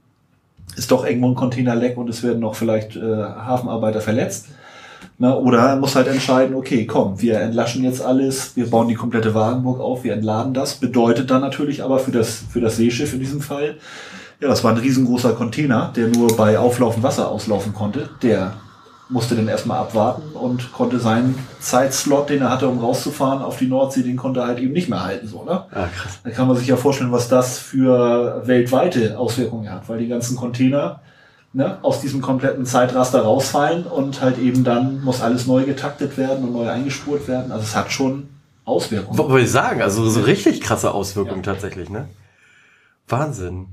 ist 0.77 0.91
doch 0.91 1.07
irgendwo 1.07 1.29
ein 1.29 1.35
Container 1.35 1.75
leck 1.75 1.97
und 1.97 2.11
es 2.11 2.23
werden 2.23 2.41
noch 2.41 2.55
vielleicht 2.55 2.97
äh, 2.97 3.01
Hafenarbeiter 3.01 4.03
verletzt. 4.03 4.49
Ne? 5.23 5.39
Oder 5.39 5.61
er 5.61 5.77
muss 5.77 5.95
halt 5.95 6.09
entscheiden, 6.09 6.57
okay, 6.57 6.85
komm, 6.85 7.23
wir 7.23 7.39
entlaschen 7.39 7.85
jetzt 7.85 8.03
alles, 8.03 8.57
wir 8.57 8.69
bauen 8.69 8.89
die 8.89 8.97
komplette 8.97 9.35
Wagenburg 9.35 9.79
auf, 9.79 10.03
wir 10.03 10.15
entladen 10.15 10.53
das. 10.53 10.75
Bedeutet 10.75 11.31
dann 11.31 11.43
natürlich 11.43 11.85
aber 11.85 12.01
für 12.01 12.11
das, 12.11 12.43
für 12.51 12.61
das 12.61 12.77
Seeschiff 12.77 13.15
in 13.15 13.21
diesem 13.21 13.41
Fall, 13.41 13.77
ja, 14.41 14.49
das 14.49 14.65
war 14.65 14.73
ein 14.73 14.79
riesengroßer 14.79 15.35
Container, 15.35 15.93
der 15.95 16.09
nur 16.09 16.37
bei 16.37 16.59
auflaufendem 16.59 17.05
Wasser 17.05 17.29
auslaufen 17.29 17.73
konnte. 17.73 18.11
Der 18.23 18.55
musste 19.11 19.37
dann 19.37 19.47
erstmal 19.47 19.79
abwarten 19.79 20.23
und 20.35 20.73
konnte 20.73 20.99
seinen 20.99 21.39
Zeitslot, 21.61 22.29
den 22.29 22.43
er 22.43 22.51
hatte, 22.51 22.67
um 22.67 22.81
rauszufahren 22.81 23.43
auf 23.43 23.59
die 23.59 23.69
Nordsee, 23.69 24.03
den 24.03 24.17
konnte 24.17 24.41
er 24.41 24.49
halt 24.49 24.59
eben 24.59 24.73
nicht 24.73 24.89
mehr 24.89 25.05
halten, 25.05 25.29
so, 25.29 25.45
ne? 25.45 25.67
Ah, 25.71 25.87
krass. 25.87 26.19
Da 26.25 26.31
kann 26.31 26.49
man 26.49 26.57
sich 26.57 26.67
ja 26.67 26.75
vorstellen, 26.77 27.13
was 27.13 27.29
das 27.29 27.61
für 27.61 28.43
weltweite 28.47 29.17
Auswirkungen 29.17 29.71
hat, 29.71 29.89
weil 29.89 30.01
die 30.01 30.09
ganzen 30.09 30.37
Container 30.37 30.99
ne, 31.53 31.79
aus 31.83 32.01
diesem 32.01 32.21
kompletten 32.21 32.67
Zeitraster 32.67 33.23
rausfallen 33.23 33.85
und 33.85 34.21
halt 34.21 34.39
eben 34.39 34.65
dann 34.65 35.03
muss 35.03 35.21
alles 35.21 35.47
neu 35.47 35.65
getaktet 35.65 36.17
werden 36.17 36.45
und 36.45 36.53
neu 36.53 36.69
eingespurt 36.69 37.29
werden. 37.29 37.53
Also 37.53 37.65
es 37.65 37.77
hat 37.77 37.93
schon 37.93 38.29
Auswirkungen. 38.65 39.19
Was 39.19 39.29
wollte 39.29 39.45
ich 39.45 39.51
sagen? 39.51 39.83
Also 39.83 40.09
so 40.09 40.21
richtig 40.21 40.61
krasse 40.61 40.93
Auswirkungen 40.93 41.43
tatsächlich, 41.43 41.91
ne? 41.91 42.09
Wahnsinn. 43.09 43.67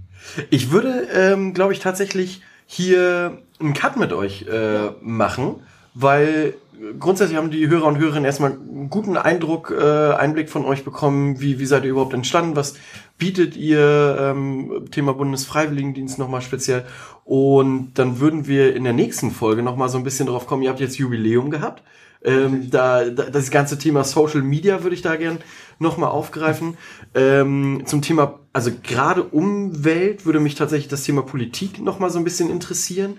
Ich 0.49 0.71
würde, 0.71 1.07
ähm, 1.13 1.53
glaube 1.53 1.73
ich, 1.73 1.79
tatsächlich 1.79 2.41
hier 2.65 3.37
einen 3.59 3.73
Cut 3.73 3.97
mit 3.97 4.13
euch 4.13 4.43
äh, 4.43 4.89
machen, 5.01 5.55
weil 5.93 6.55
grundsätzlich 6.99 7.37
haben 7.37 7.51
die 7.51 7.67
Hörer 7.67 7.85
und 7.85 7.97
Hörerinnen 7.97 8.25
erstmal 8.25 8.51
einen 8.51 8.89
guten 8.89 9.17
Eindruck, 9.17 9.71
äh, 9.71 10.13
Einblick 10.13 10.49
von 10.49 10.65
euch 10.65 10.83
bekommen, 10.83 11.39
wie, 11.41 11.59
wie 11.59 11.65
seid 11.65 11.83
ihr 11.83 11.91
überhaupt 11.91 12.13
entstanden, 12.13 12.55
was 12.55 12.75
bietet 13.17 13.57
ihr, 13.57 14.17
ähm, 14.19 14.85
Thema 14.91 15.13
Bundesfreiwilligendienst 15.13 16.19
nochmal 16.19 16.41
speziell. 16.41 16.85
Und 17.25 17.93
dann 17.95 18.19
würden 18.19 18.47
wir 18.47 18.75
in 18.75 18.83
der 18.83 18.93
nächsten 18.93 19.31
Folge 19.31 19.61
nochmal 19.61 19.89
so 19.89 19.97
ein 19.97 20.03
bisschen 20.03 20.27
drauf 20.27 20.47
kommen, 20.47 20.63
ihr 20.63 20.69
habt 20.69 20.79
jetzt 20.79 20.97
Jubiläum 20.97 21.51
gehabt. 21.51 21.83
Ähm, 22.21 22.69
da, 22.69 23.05
da, 23.05 23.29
das 23.29 23.49
ganze 23.49 23.77
Thema 23.77 24.03
Social 24.03 24.41
Media 24.41 24.83
würde 24.83 24.95
ich 24.95 25.01
da 25.01 25.15
gern 25.15 25.39
nochmal 25.79 26.09
aufgreifen. 26.09 26.77
Ähm, 27.13 27.83
zum 27.85 28.01
Thema, 28.01 28.39
also 28.51 28.71
gerade 28.83 29.23
Umwelt 29.23 30.25
würde 30.25 30.41
mich 30.41 30.55
tatsächlich 30.55 30.89
das 30.89 31.03
Thema 31.03 31.21
Politik 31.21 31.79
nochmal 31.79 32.09
so 32.09 32.17
ein 32.17 32.25
bisschen 32.25 32.49
interessieren. 32.49 33.17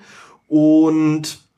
Und 0.49 1.50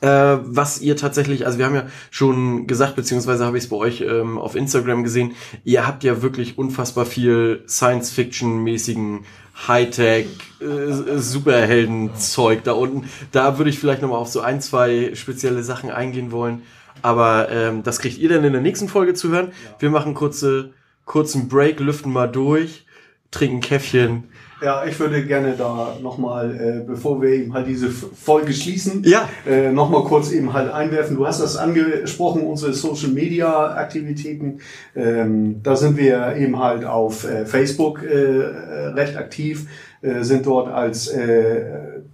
äh, 0.00 0.38
was 0.42 0.80
ihr 0.80 0.96
tatsächlich, 0.96 1.46
also 1.46 1.58
wir 1.58 1.66
haben 1.66 1.74
ja 1.74 1.86
schon 2.10 2.66
gesagt, 2.66 2.96
beziehungsweise 2.96 3.44
habe 3.44 3.58
ich 3.58 3.64
es 3.64 3.70
bei 3.70 3.76
euch 3.76 4.00
ähm, 4.00 4.38
auf 4.38 4.54
Instagram 4.54 5.02
gesehen, 5.02 5.32
ihr 5.64 5.86
habt 5.86 6.04
ja 6.04 6.22
wirklich 6.22 6.58
unfassbar 6.58 7.06
viel 7.06 7.64
Science-Fiction-mäßigen 7.68 9.24
Hightech, 9.66 10.26
äh, 10.60 11.18
Superhelden-Zeug 11.18 12.62
da 12.62 12.72
unten. 12.72 13.08
Da 13.32 13.58
würde 13.58 13.70
ich 13.70 13.78
vielleicht 13.78 14.02
nochmal 14.02 14.18
auf 14.18 14.28
so 14.28 14.40
ein, 14.40 14.60
zwei 14.60 15.14
spezielle 15.14 15.64
Sachen 15.64 15.90
eingehen 15.90 16.30
wollen. 16.30 16.62
Aber 17.02 17.48
ähm, 17.50 17.82
das 17.82 17.98
kriegt 17.98 18.18
ihr 18.18 18.28
dann 18.28 18.44
in 18.44 18.52
der 18.52 18.62
nächsten 18.62 18.88
Folge 18.88 19.14
zu 19.14 19.30
hören. 19.30 19.52
Wir 19.78 19.90
machen 19.90 20.14
kurze, 20.14 20.72
kurzen 21.04 21.48
Break, 21.48 21.80
lüften 21.80 22.12
mal 22.12 22.28
durch, 22.28 22.86
trinken 23.30 23.60
Käffchen. 23.60 24.24
Ja, 24.60 24.84
ich 24.84 24.98
würde 24.98 25.24
gerne 25.24 25.54
da 25.56 25.96
nochmal, 26.02 26.50
äh, 26.54 26.80
bevor 26.84 27.22
wir 27.22 27.28
eben 27.30 27.54
halt 27.54 27.68
diese 27.68 27.90
Folge 27.90 28.52
schließen, 28.52 29.04
Ja. 29.04 29.28
äh, 29.46 29.70
nochmal 29.70 30.02
kurz 30.02 30.32
eben 30.32 30.52
halt 30.52 30.72
einwerfen. 30.72 31.14
Du 31.16 31.24
hast 31.26 31.40
das 31.40 31.56
angesprochen, 31.56 32.42
unsere 32.42 32.72
Social 32.72 33.10
Media 33.10 33.74
Aktivitäten. 33.76 34.58
Ähm, 34.96 35.60
da 35.62 35.76
sind 35.76 35.96
wir 35.96 36.34
eben 36.36 36.58
halt 36.58 36.84
auf 36.84 37.22
äh, 37.24 37.46
Facebook 37.46 38.02
äh, 38.02 38.06
äh, 38.08 38.86
recht 38.88 39.16
aktiv, 39.16 39.68
äh, 40.02 40.24
sind 40.24 40.44
dort 40.46 40.66
als 40.72 41.06
äh, 41.06 41.64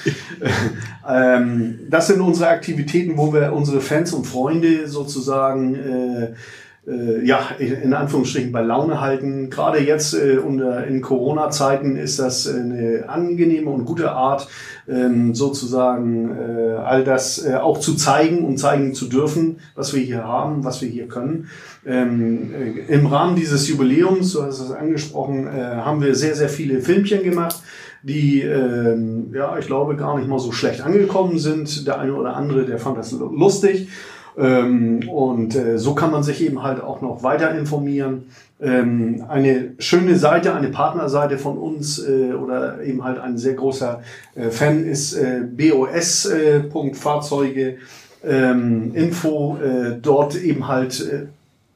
ähm, 1.08 1.78
das 1.88 2.08
sind 2.08 2.20
unsere 2.20 2.50
Aktivitäten, 2.50 3.16
wo 3.16 3.32
wir 3.32 3.54
unsere 3.54 3.80
Fans 3.80 4.12
und 4.12 4.26
Freunde 4.26 4.88
sozusagen 4.88 5.74
äh, 5.74 6.34
ja, 6.86 7.48
in 7.58 7.92
Anführungsstrichen 7.94 8.52
bei 8.52 8.62
Laune 8.62 9.00
halten. 9.00 9.50
Gerade 9.50 9.80
jetzt 9.80 10.14
äh, 10.14 10.38
unter, 10.38 10.86
in 10.86 11.00
Corona-Zeiten 11.00 11.96
ist 11.96 12.20
das 12.20 12.46
eine 12.46 13.08
angenehme 13.08 13.70
und 13.70 13.84
gute 13.84 14.12
Art, 14.12 14.46
ähm, 14.88 15.34
sozusagen 15.34 16.30
äh, 16.36 16.74
all 16.74 17.02
das 17.02 17.44
äh, 17.44 17.54
auch 17.54 17.80
zu 17.80 17.96
zeigen 17.96 18.44
und 18.44 18.58
zeigen 18.58 18.94
zu 18.94 19.08
dürfen, 19.08 19.58
was 19.74 19.94
wir 19.94 20.00
hier 20.00 20.22
haben, 20.22 20.62
was 20.62 20.80
wir 20.80 20.88
hier 20.88 21.08
können. 21.08 21.48
Ähm, 21.84 22.52
äh, 22.54 22.92
Im 22.92 23.06
Rahmen 23.06 23.34
dieses 23.34 23.68
Jubiläums, 23.68 24.32
du 24.32 24.44
hast 24.44 24.60
es 24.60 24.70
angesprochen, 24.70 25.48
äh, 25.48 25.60
haben 25.76 26.00
wir 26.00 26.14
sehr, 26.14 26.36
sehr 26.36 26.48
viele 26.48 26.80
Filmchen 26.80 27.24
gemacht 27.24 27.62
die, 28.02 28.42
ähm, 28.42 29.32
ja, 29.34 29.58
ich 29.58 29.66
glaube, 29.66 29.96
gar 29.96 30.16
nicht 30.16 30.28
mal 30.28 30.38
so 30.38 30.52
schlecht 30.52 30.80
angekommen 30.80 31.38
sind. 31.38 31.88
Der 31.88 31.98
eine 31.98 32.14
oder 32.14 32.36
andere, 32.36 32.64
der 32.64 32.78
fand 32.78 32.98
das 32.98 33.10
lustig. 33.10 33.88
Ähm, 34.38 35.08
und 35.08 35.56
äh, 35.56 35.78
so 35.78 35.94
kann 35.94 36.10
man 36.10 36.22
sich 36.22 36.44
eben 36.44 36.62
halt 36.62 36.82
auch 36.82 37.00
noch 37.00 37.22
weiter 37.22 37.56
informieren. 37.56 38.26
Ähm, 38.60 39.24
eine 39.28 39.72
schöne 39.78 40.16
Seite, 40.16 40.54
eine 40.54 40.68
Partnerseite 40.68 41.38
von 41.38 41.56
uns 41.58 41.98
äh, 41.98 42.32
oder 42.32 42.82
eben 42.82 43.02
halt 43.04 43.18
ein 43.18 43.38
sehr 43.38 43.54
großer 43.54 44.02
äh, 44.34 44.50
Fan 44.50 44.84
ist 44.84 45.14
äh, 45.14 45.42
bos.fahrzeuge. 45.42 47.78
Ähm, 48.24 48.94
Info, 48.94 49.58
äh, 49.58 49.98
dort 50.00 50.42
eben 50.42 50.68
halt 50.68 51.00
äh, 51.00 51.26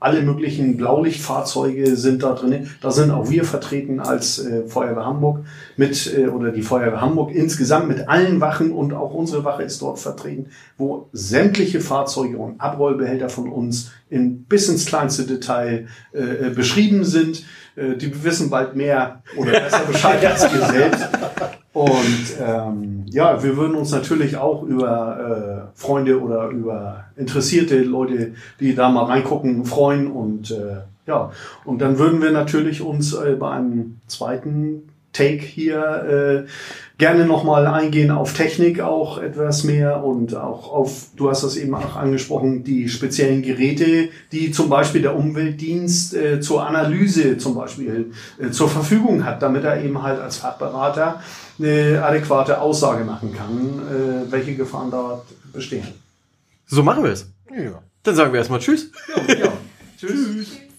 alle 0.01 0.23
möglichen 0.23 0.79
Blaulichtfahrzeuge 0.79 1.95
sind 1.95 2.23
da 2.23 2.33
drin. 2.33 2.71
Da 2.81 2.91
sind 2.91 3.11
auch 3.11 3.29
wir 3.29 3.45
vertreten 3.45 4.01
als 4.01 4.39
äh, 4.39 4.67
Feuerwehr 4.67 5.05
Hamburg 5.05 5.45
mit 5.77 6.13
äh, 6.17 6.29
oder 6.29 6.51
die 6.51 6.63
Feuerwehr 6.63 7.03
Hamburg 7.03 7.33
insgesamt 7.33 7.89
mit 7.89 8.09
allen 8.09 8.41
Wachen 8.41 8.73
und 8.73 8.95
auch 8.95 9.13
unsere 9.13 9.45
Wache 9.45 9.63
ist 9.63 9.83
dort 9.83 9.99
vertreten, 9.99 10.47
wo 10.79 11.09
sämtliche 11.13 11.83
Fahrzeuge 11.83 12.39
und 12.39 12.61
Abrollbehälter 12.61 13.29
von 13.29 13.53
uns 13.53 13.93
in 14.09 14.45
bis 14.45 14.71
ins 14.71 14.87
kleinste 14.87 15.25
Detail 15.25 15.87
äh, 16.15 16.47
äh 16.47 16.51
beschrieben 16.51 17.05
sind. 17.05 17.45
Äh, 17.77 17.97
die 17.97 18.25
wissen 18.25 18.49
bald 18.49 18.75
mehr 18.75 19.23
oder 19.37 19.53
besser 19.53 19.81
Bescheid 19.81 20.25
als 20.31 20.53
wir 20.53 20.67
selbst. 20.67 21.09
Und 21.73 22.37
ähm, 22.41 23.07
ja, 23.11 23.43
wir 23.43 23.57
würden 23.57 23.77
uns 23.77 23.93
natürlich 23.93 24.37
auch 24.37 24.65
über 24.65 25.69
äh, 25.73 25.79
Freunde 25.79 26.21
oder 26.21 26.49
über 26.49 27.05
interessierte 27.17 27.81
Leute, 27.83 28.33
die 28.59 28.75
da 28.75 28.89
mal 28.89 29.05
reingucken, 29.05 29.65
freuen. 29.65 30.11
Und 30.11 30.51
äh, 30.51 30.79
ja, 31.07 31.31
und 31.65 31.81
dann 31.81 31.99
würden 31.99 32.21
wir 32.21 32.33
natürlich 32.33 32.83
uns 32.83 33.15
äh, 33.15 33.37
bei 33.39 33.53
einem 33.53 34.01
zweiten 34.09 34.91
Take 35.13 35.43
hier 35.43 36.47
äh, 36.47 36.51
gerne 37.01 37.27
nochmal 37.27 37.67
eingehen 37.67 38.13
auf 38.13 38.35
Technik 38.35 38.81
auch 38.81 39.19
etwas 39.19 39.65
mehr 39.65 40.05
und 40.05 40.37
auch 40.37 40.71
auf, 40.71 41.07
du 41.17 41.29
hast 41.29 41.43
das 41.43 41.57
eben 41.57 41.75
auch 41.75 41.97
angesprochen, 41.97 42.63
die 42.63 42.89
speziellen 42.89 43.43
Geräte, 43.43 44.11
die 44.31 44.53
zum 44.53 44.69
Beispiel 44.69 45.03
der 45.03 45.17
Umweltdienst 45.17 46.15
äh, 46.15 46.41
zur 46.41 46.65
Analyse 46.65 47.39
zum 47.39 47.57
Beispiel 47.57 48.13
äh, 48.39 48.51
zur 48.51 48.69
Verfügung 48.69 49.25
hat, 49.25 49.43
damit 49.43 49.65
er 49.65 49.83
eben 49.83 50.01
halt 50.03 50.21
als 50.21 50.37
Fachberater 50.37 51.21
eine 51.59 52.05
adäquate 52.05 52.61
Aussage 52.61 53.05
machen 53.05 53.35
kann, 53.35 53.81
äh, 53.89 54.31
welche 54.31 54.55
Gefahren 54.55 54.91
dort 54.93 55.27
bestehen. 55.53 55.89
So 56.67 56.83
machen 56.85 57.03
wir 57.03 57.11
es. 57.11 57.29
Ja. 57.51 57.83
Dann 58.05 58.15
sagen 58.15 58.33
wir 58.33 58.39
erstmal 58.39 58.61
Tschüss. 58.61 58.93
Ja, 59.27 59.35
ja. 59.35 59.53
Tschüss. 59.99 60.70